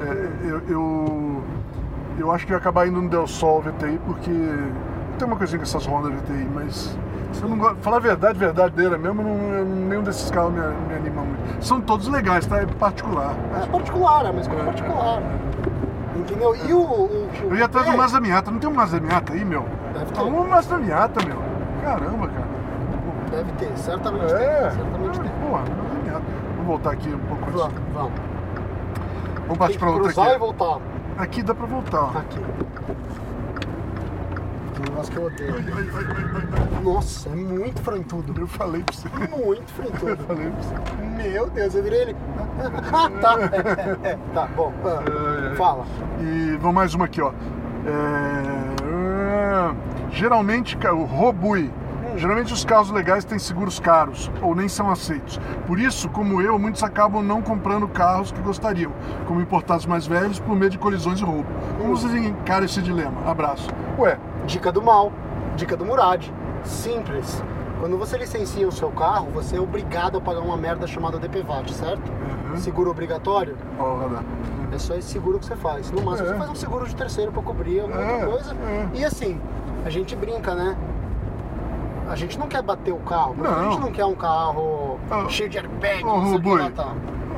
[0.00, 1.42] É, eu, eu,
[2.18, 4.30] eu acho que ia acabar indo no Del Sol VTI, porque
[5.18, 6.96] tem uma coisinha com essas Honda VTI, mas.
[7.42, 11.20] Eu não gosto, falar a verdade, verdadeira mesmo, não, nenhum desses carros me, me anima
[11.22, 11.62] muito.
[11.64, 12.58] São todos legais, tá?
[12.62, 13.34] É particular.
[13.62, 15.22] É particular, é uma escolha particular.
[16.18, 16.56] Entendeu?
[16.56, 16.78] E o.
[16.80, 18.50] o, o Eu ia atrás do é, Mazda Miata.
[18.50, 19.64] Não tem um Mazda Miata aí, meu?
[19.92, 20.20] Deve ter.
[20.22, 21.38] Um Mazda Miata, meu.
[21.82, 22.58] Caramba, cara.
[23.30, 24.70] Deve ter, certamente É, tem.
[24.78, 25.30] Certamente tem.
[25.30, 26.22] porra, Mazda Miata.
[26.56, 27.60] Vamos voltar aqui um pouco antes.
[27.60, 28.12] Vamos, vamos.
[29.42, 30.38] Vamos partir pra outra cruzar e aqui.
[30.38, 30.78] voltar.
[31.18, 32.00] Aqui dá pra voltar.
[32.02, 32.18] ó.
[32.18, 32.40] Aqui.
[34.78, 35.54] Um negócio que eu odeio.
[35.54, 36.04] Ai, ai,
[36.76, 36.82] ai.
[36.84, 38.40] Nossa, é muito frantudo.
[38.40, 39.08] Eu falei pra você.
[39.08, 40.24] Muito Eu frantudo.
[40.26, 41.28] falei pra você.
[41.28, 42.16] Meu Deus, eu virei ele.
[42.92, 43.38] Ah, tá.
[44.04, 44.18] É, é, é.
[44.34, 44.72] Tá, bom.
[44.84, 45.54] Ah.
[45.56, 45.84] Fala.
[46.20, 47.32] E vamos mais uma aqui, ó.
[47.86, 48.68] É,
[50.10, 51.70] Geralmente, ca- o Robui.
[52.16, 55.38] Geralmente os carros legais têm seguros caros ou nem são aceitos.
[55.68, 58.90] Por isso, como eu, muitos acabam não comprando carros que gostariam,
[59.26, 61.46] como importados mais velhos, por medo de colisões e roubo.
[61.78, 63.12] Como vocês encaram esse dilema?
[63.30, 63.68] Abraço.
[63.98, 64.18] Ué,
[64.48, 65.12] Dica do mal.
[65.56, 66.26] Dica do Murad.
[66.64, 67.42] Simples.
[67.80, 71.72] Quando você licencia o seu carro, você é obrigado a pagar uma merda chamada DPVAT,
[71.72, 72.02] certo?
[72.50, 72.56] Uhum.
[72.56, 73.56] Seguro obrigatório?
[73.78, 74.24] radar.
[74.72, 75.90] É só esse seguro que você faz.
[75.92, 76.32] No máximo É.
[76.32, 78.54] você faz um seguro de terceiro pra cobrir alguma É, outra coisa.
[78.66, 78.86] é.
[78.94, 79.40] E assim,
[79.84, 80.76] a gente brinca, né?
[82.08, 83.70] A gente não quer bater o carro, porque a Não.
[83.70, 85.26] gente não quer um carro Ah.
[85.28, 86.94] cheio de airbag, Ô, não sei tá.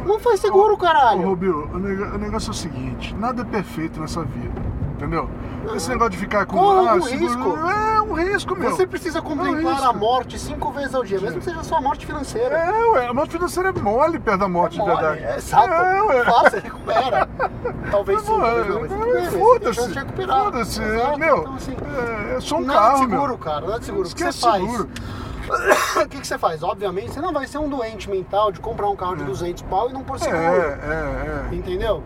[0.07, 1.23] Não faz seguro, Ô, caralho.
[1.29, 4.61] Rubio, o neg- o negócio é o seguinte: nada é perfeito nessa vida,
[5.05, 5.29] entendeu?
[5.75, 6.57] Esse negócio de ficar com.
[6.57, 7.69] Corra algum seguro- risco.
[7.71, 8.71] É um risco, meu.
[8.71, 9.89] Você precisa contemplar risco.
[9.89, 12.57] a morte cinco vezes ao dia, mesmo que seja só a morte financeira.
[12.57, 15.23] É, ué, a morte financeira é mole perto da morte Mole, de verdade.
[15.25, 15.73] É, exato.
[15.73, 16.25] É, ué.
[16.25, 17.29] Faça, recupera.
[17.91, 19.81] Talvez sim, Pô, talvez não, mas tudo bem, tem Foda-se.
[20.27, 20.83] Foda-se.
[20.83, 21.77] Exato, Meu, então, assim,
[22.33, 23.39] é, é só um nada carro, de seguro, meu.
[23.39, 24.09] cara, nada de seguro.
[24.09, 24.81] O que você faz?
[25.97, 26.63] o que, que você faz?
[26.63, 29.91] Obviamente, você não vai ser um doente mental de comprar um carro de 200 pau
[29.91, 30.41] e não pôr É, seguro.
[30.41, 31.55] é, é.
[31.55, 32.03] Entendeu?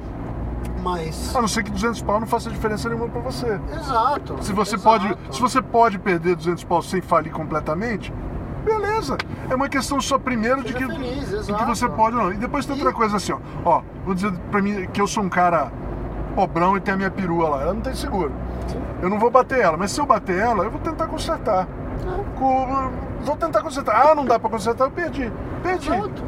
[0.84, 1.34] Mas.
[1.34, 3.58] A não ser que 200 pau não faça diferença nenhuma pra você.
[3.74, 4.36] Exato.
[4.44, 4.82] Se você, exato.
[5.00, 8.12] pode, se você pode perder 200 pau sem falir completamente,
[8.64, 9.16] beleza.
[9.48, 12.32] É uma questão só primeiro de que, feliz, de que você pode ou não.
[12.32, 13.38] E depois tem E- outra coisa assim, ó.
[13.64, 15.72] Ó, vou dizer pra mim que eu sou um cara
[16.34, 17.62] pobrão e tem a minha perua lá.
[17.62, 18.30] Ela não tem seguro.
[18.68, 18.80] Sim.
[19.00, 21.66] Eu não vou bater ela, mas se eu bater ela, eu vou tentar consertar.
[21.66, 22.38] É.
[22.38, 22.90] Com-
[23.22, 24.06] vou tentar consertar.
[24.10, 25.32] Ah, não dá pra consertar, eu perdi.
[25.62, 25.88] Perdi.
[25.90, 26.22] Exato.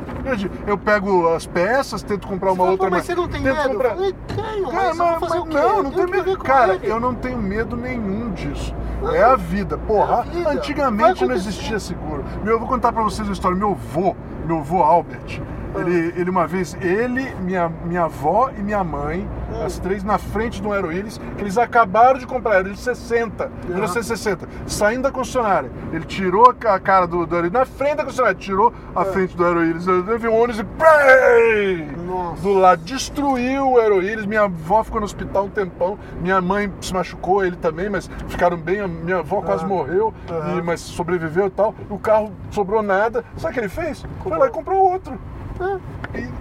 [0.67, 2.87] Eu pego as peças, tento comprar uma Você outra.
[2.89, 3.57] "Pô, mas você não tem medo?
[3.71, 5.55] comprar- Eu falei, tenho, Cara, mas o quê?
[5.57, 6.39] não, não tenho medo.
[6.39, 6.91] Cara, ele.
[6.91, 8.75] eu não tenho medo nenhum disso.
[9.03, 9.15] Não.
[9.15, 9.77] É a vida.
[9.79, 10.51] Porra, É a vida.
[10.51, 12.25] Antigamente não existia seguro.
[12.43, 13.57] Meu, eu vou contar pra vocês uma história.
[13.57, 14.17] Meu avô,
[14.47, 15.41] meu avô Albert,
[15.77, 15.81] Ah.
[15.81, 19.65] ele, ele uma vez, ele, minha, minha avó e minha mãe, Hum.
[19.65, 23.49] as três na frente de um Aeroíris, que eles acabaram de comprar, era de 60,
[23.69, 25.71] 1960, saindo da concessionária.
[25.93, 29.05] Ele tirou a ca- a cara do, do Aeroíris, na frente da concessionária, tirou a
[29.05, 30.65] frente do Aeroíris, viu um ônibus e...
[30.65, 31.89] Prei!
[32.07, 32.43] Nossa.
[32.43, 34.27] do lado, destruiu o Aeroíris.
[34.27, 35.99] Minha avó ficou no hospital um tempão.
[36.21, 38.87] Minha mãe se machucou, ele também, mas ficaram bem.
[38.89, 39.69] Minha avó quase Ah.
[39.69, 40.13] morreu,
[40.59, 41.75] e- mas sobreviveu e tal.
[41.91, 43.25] O carro sobrou nada.
[43.37, 44.05] Sabe o que ele fez?
[44.23, 45.19] Foi lá e comprou outro.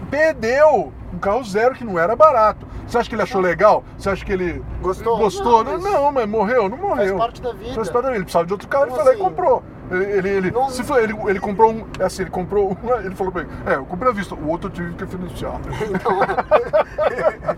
[0.10, 2.66] Perdeu um carro zero que não era barato.
[2.88, 3.84] Você acha que ele achou legal?
[3.98, 5.18] Você acha que ele Gostou?
[5.18, 5.64] Gostou?
[5.64, 7.18] Não, Não, mas- mas morreu, não morreu.
[7.18, 7.74] parte da vida.
[7.74, 8.16] Faz parte da vida.
[8.18, 9.30] Ele precisava de outro carro, ele Como foi lá e assim?
[9.30, 9.64] comprou.
[9.92, 11.86] Ele, ele, ele- Não- se foi, ele, ele comprou um.
[12.00, 12.76] É assim, ele comprou um.
[13.06, 15.60] Ele falou pra ele: É, eu comprei à vista, o outro eu tive que financiar.
[15.94, 16.18] Então,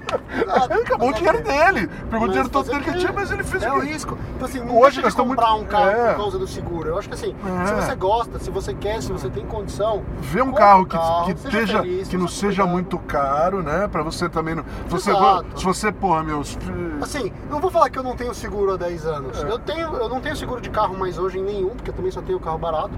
[0.30, 1.88] Ele acabou o dinheiro dele.
[2.09, 4.17] Pegou o dinheiro todo dele que tinha, mas ele fez É o risco.
[4.36, 6.09] Então, assim, não Hoje deixa de comprar muito- um carro é.
[6.13, 6.89] por causa do seguro.
[6.89, 7.65] Eu acho que assim, É.
[7.67, 11.34] se você gosta, se você quer, se você tem condição, Vê um carro que, carro,
[11.34, 12.69] que, seja feliz, que não seja cuidado.
[12.73, 13.88] muito caro, né?
[13.88, 14.63] Pra você também não.
[14.63, 15.59] Se você, Exato.
[15.59, 16.57] se você, porra, meus.
[17.01, 19.41] Assim, não vou falar que eu não tenho seguro há 10 anos.
[19.43, 19.49] É.
[19.49, 22.11] Eu, tenho, eu não tenho seguro de carro mais hoje em nenhum, porque eu também
[22.11, 22.91] só tenho carro barato.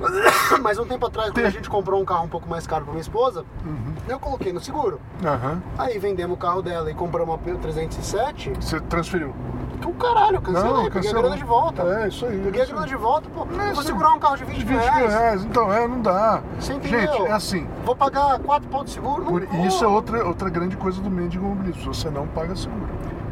[0.62, 2.92] Mas um tempo atrás, quando a gente comprou um carro um pouco mais caro pra
[2.92, 3.94] minha esposa, Uhum.
[4.08, 5.00] eu coloquei no seguro.
[5.24, 5.62] Aham.
[5.78, 8.52] Aí vendemos o carro dela e compramos uma P 307.
[8.60, 9.32] Você transferiu.
[9.80, 11.82] Que o caralho, eu cancelei, peguei a grana de volta.
[11.82, 12.38] É, isso aí.
[12.44, 12.90] Peguei a isso grana aí.
[12.90, 13.46] de volta, pô.
[13.62, 15.12] É, vou segurar um carro de 20, 20 mil mil reais.
[15.14, 15.44] reais.
[15.44, 16.42] Então, é, não dá.
[16.58, 17.00] Você entendeu?
[17.00, 17.66] Gente, é assim.
[17.84, 19.24] Vou pagar 4 pontos de seguro?
[19.24, 21.94] Não Por, isso é outra, outra grande coisa do mendigo mobilismo.
[21.94, 22.88] Você não paga seguro.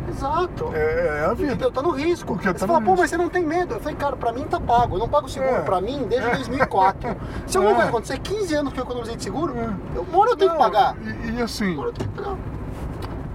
[0.08, 0.70] Exato.
[0.72, 1.52] É, é a vida.
[1.52, 1.70] Entendeu?
[1.70, 2.32] Tá no risco.
[2.34, 3.00] Porque tá você no fala, pô, risco.
[3.02, 3.74] mas você não tem medo.
[3.74, 4.94] Eu falei, cara, pra mim tá pago.
[4.96, 5.60] Eu não pago seguro É.
[5.60, 7.14] pra mim desde 2004.
[7.46, 7.76] Se alguma É.
[7.76, 9.68] coisa acontecer, 15 anos que eu economizei de seguro, É.
[9.96, 10.96] eu, uma hora eu tenho Não, que pagar.
[11.24, 12.36] E, e assim, Uma hora eu tenho que pagar.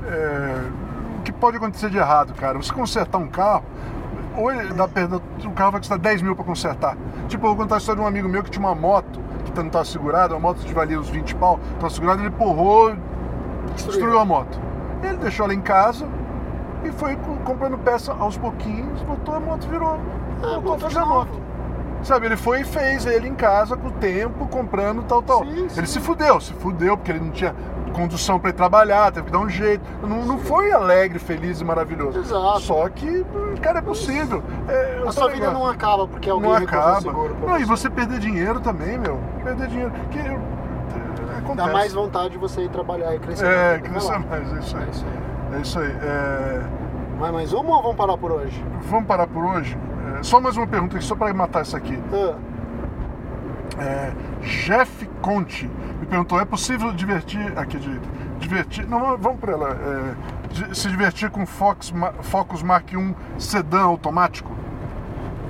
[0.07, 0.55] É,
[1.19, 2.57] o que pode acontecer de errado, cara?
[2.57, 3.63] Você consertar um carro,
[4.37, 6.97] ou ele dá perda, o carro vai custar 10 mil pra consertar.
[7.27, 9.51] Tipo, eu vou contar a história de um amigo meu que tinha uma moto, que
[9.57, 12.95] não estava segurada, uma moto que valia uns 20 pau, estava segurada, ele porrou,
[13.75, 14.59] destruiu a moto.
[15.03, 16.07] Ele deixou ela em casa
[16.83, 19.99] e foi co- comprando peça aos pouquinhos, botou a moto, virou.
[20.41, 21.41] Ah, voltou a fazer a moto.
[22.03, 25.45] Sabe, ele foi e fez ele em casa com o tempo, comprando tal, tal.
[25.45, 25.79] Sim, sim.
[25.79, 27.55] Ele se fudeu, se fudeu, porque ele não tinha
[27.93, 29.83] condução pra ir trabalhar, teve que dar um jeito.
[30.01, 32.19] Não, não foi alegre, feliz e maravilhoso.
[32.19, 32.59] Exato.
[32.61, 33.25] Só que,
[33.61, 34.43] cara, é possível.
[34.67, 37.01] É, A sua vida não acaba porque alguém Não acaba.
[37.01, 39.19] seguro Não, e você perder dinheiro também, meu.
[39.43, 39.91] Perder dinheiro.
[40.11, 41.67] Que, é, acontece.
[41.67, 43.45] Dá mais vontade de você ir trabalhar e crescer.
[43.45, 44.83] É, crescer mais, é isso aí.
[44.83, 45.55] É isso aí.
[45.57, 45.95] É isso aí.
[46.01, 46.61] É,
[47.19, 48.65] Vai mais uma ou vamos parar por hoje?
[48.89, 49.77] Vamos parar por hoje?
[50.19, 51.97] É, Só mais uma pergunta aqui, só para matar isso aqui.
[52.11, 52.33] Ah,
[53.79, 54.11] É,
[54.41, 55.69] Jeff Conte
[55.99, 57.57] me perguntou: é possível divertir.
[57.57, 57.99] Aqui, de,
[58.39, 58.85] divertir.
[58.87, 59.69] Não, vamos- para ela.
[59.71, 61.91] é, se divertir com Fox,
[62.21, 64.51] Focus Mark I sedã automático?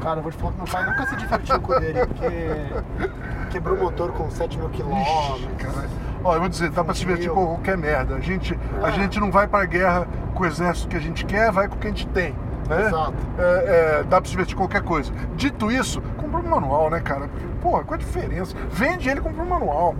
[0.02, 3.78] cara, eu vou te falar que meu pai nunca se divertiu com ele, porque quebrou
[3.78, 5.90] o motor com 7 mil quilômetros.
[6.24, 8.16] Ó, eu vou dizer, dá pra se divertir com qualquer merda.
[8.16, 8.92] A gente, a É.
[8.92, 10.06] gente não vai pra guerra
[10.36, 12.36] com o exército que a gente quer, vai com o que a gente tem.
[12.70, 12.86] Né?
[12.88, 13.14] Exato.
[13.38, 15.12] É, é, dá pra se divertir com qualquer coisa.
[15.36, 16.02] Dito isso,
[16.34, 17.28] compra um manual, né, cara?
[17.28, 18.56] Porque, porra, qual a diferença?
[18.72, 19.96] Vende ele e compra um manual.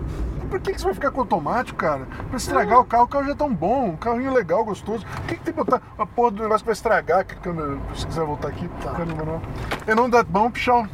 [0.50, 2.06] Por que, que você vai ficar com automático, cara?
[2.28, 5.06] Pra estragar o carro, o carro já é tão bom, um carrinho legal, gostoso.
[5.06, 7.26] Por que, que tem que botar a porra do negócio pra estragar?
[7.26, 8.92] Que câmera, se quiser voltar aqui, Tá.
[8.92, 9.42] câmera manual.
[9.88, 10.88] E não bom, pichão.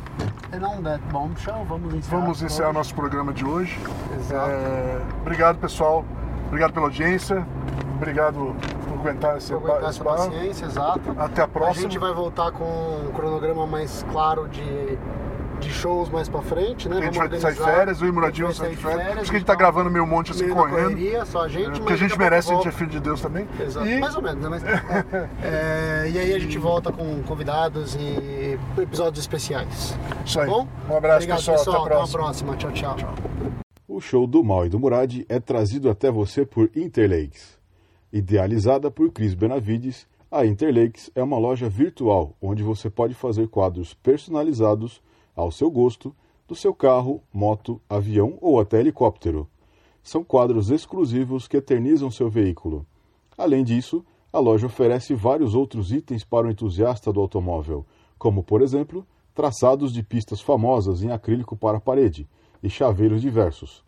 [0.51, 2.19] E não that bombshell, vamos encerrar.
[2.21, 3.79] Vamos por encerrar nosso programa de hoje.
[4.17, 4.49] Exato.
[4.49, 6.03] É, obrigado, pessoal.
[6.47, 7.45] Obrigado pela audiência.
[7.95, 8.55] Obrigado
[8.87, 11.15] por aguentar esse, Vou aguentar essa paciência, exato.
[11.19, 11.87] Até a próxima.
[11.87, 14.97] A gente vai voltar com um cronograma mais claro de,
[15.59, 16.97] de shows mais pra frente, né?
[16.97, 18.93] A gente vai Vamos sair de férias, eu e o Muradinho A sair de vai
[18.93, 19.13] férias.
[19.13, 20.89] Por isso que a gente então, tá gravando meio monte assim correndo.
[20.91, 22.99] correria, só a gente, É, mas Porque a gente merece, a gente é filho de
[22.99, 23.47] Deus também.
[23.59, 24.49] Exato, E mais ou menos, né?
[24.49, 24.63] Mas,
[25.43, 29.95] é, e aí a gente volta com convidados e episódios especiais.
[30.25, 30.49] isso aí.
[30.49, 30.67] Bom?
[30.89, 31.57] Um abraço, Obrigado, pessoal.
[31.59, 32.19] Até a próxima.
[32.19, 32.55] próxima.
[32.55, 32.97] Tchau, tchau.
[33.87, 37.57] O show do Mal e do Murad é trazido até você por Interlakes.
[38.11, 43.93] Idealizada por Cris Benavides, a Interlakes é uma loja virtual onde você pode fazer quadros
[43.95, 45.01] personalizados
[45.39, 46.13] ao seu gosto
[46.47, 49.47] do seu carro, moto, avião ou até helicóptero.
[50.03, 52.85] São quadros exclusivos que eternizam seu veículo.
[53.37, 54.03] Além disso,
[54.33, 57.85] a loja oferece vários outros itens para o entusiasta do automóvel,
[58.17, 62.27] como, por exemplo, traçados de pistas famosas em acrílico para a parede
[62.61, 63.81] e chaveiros diversos.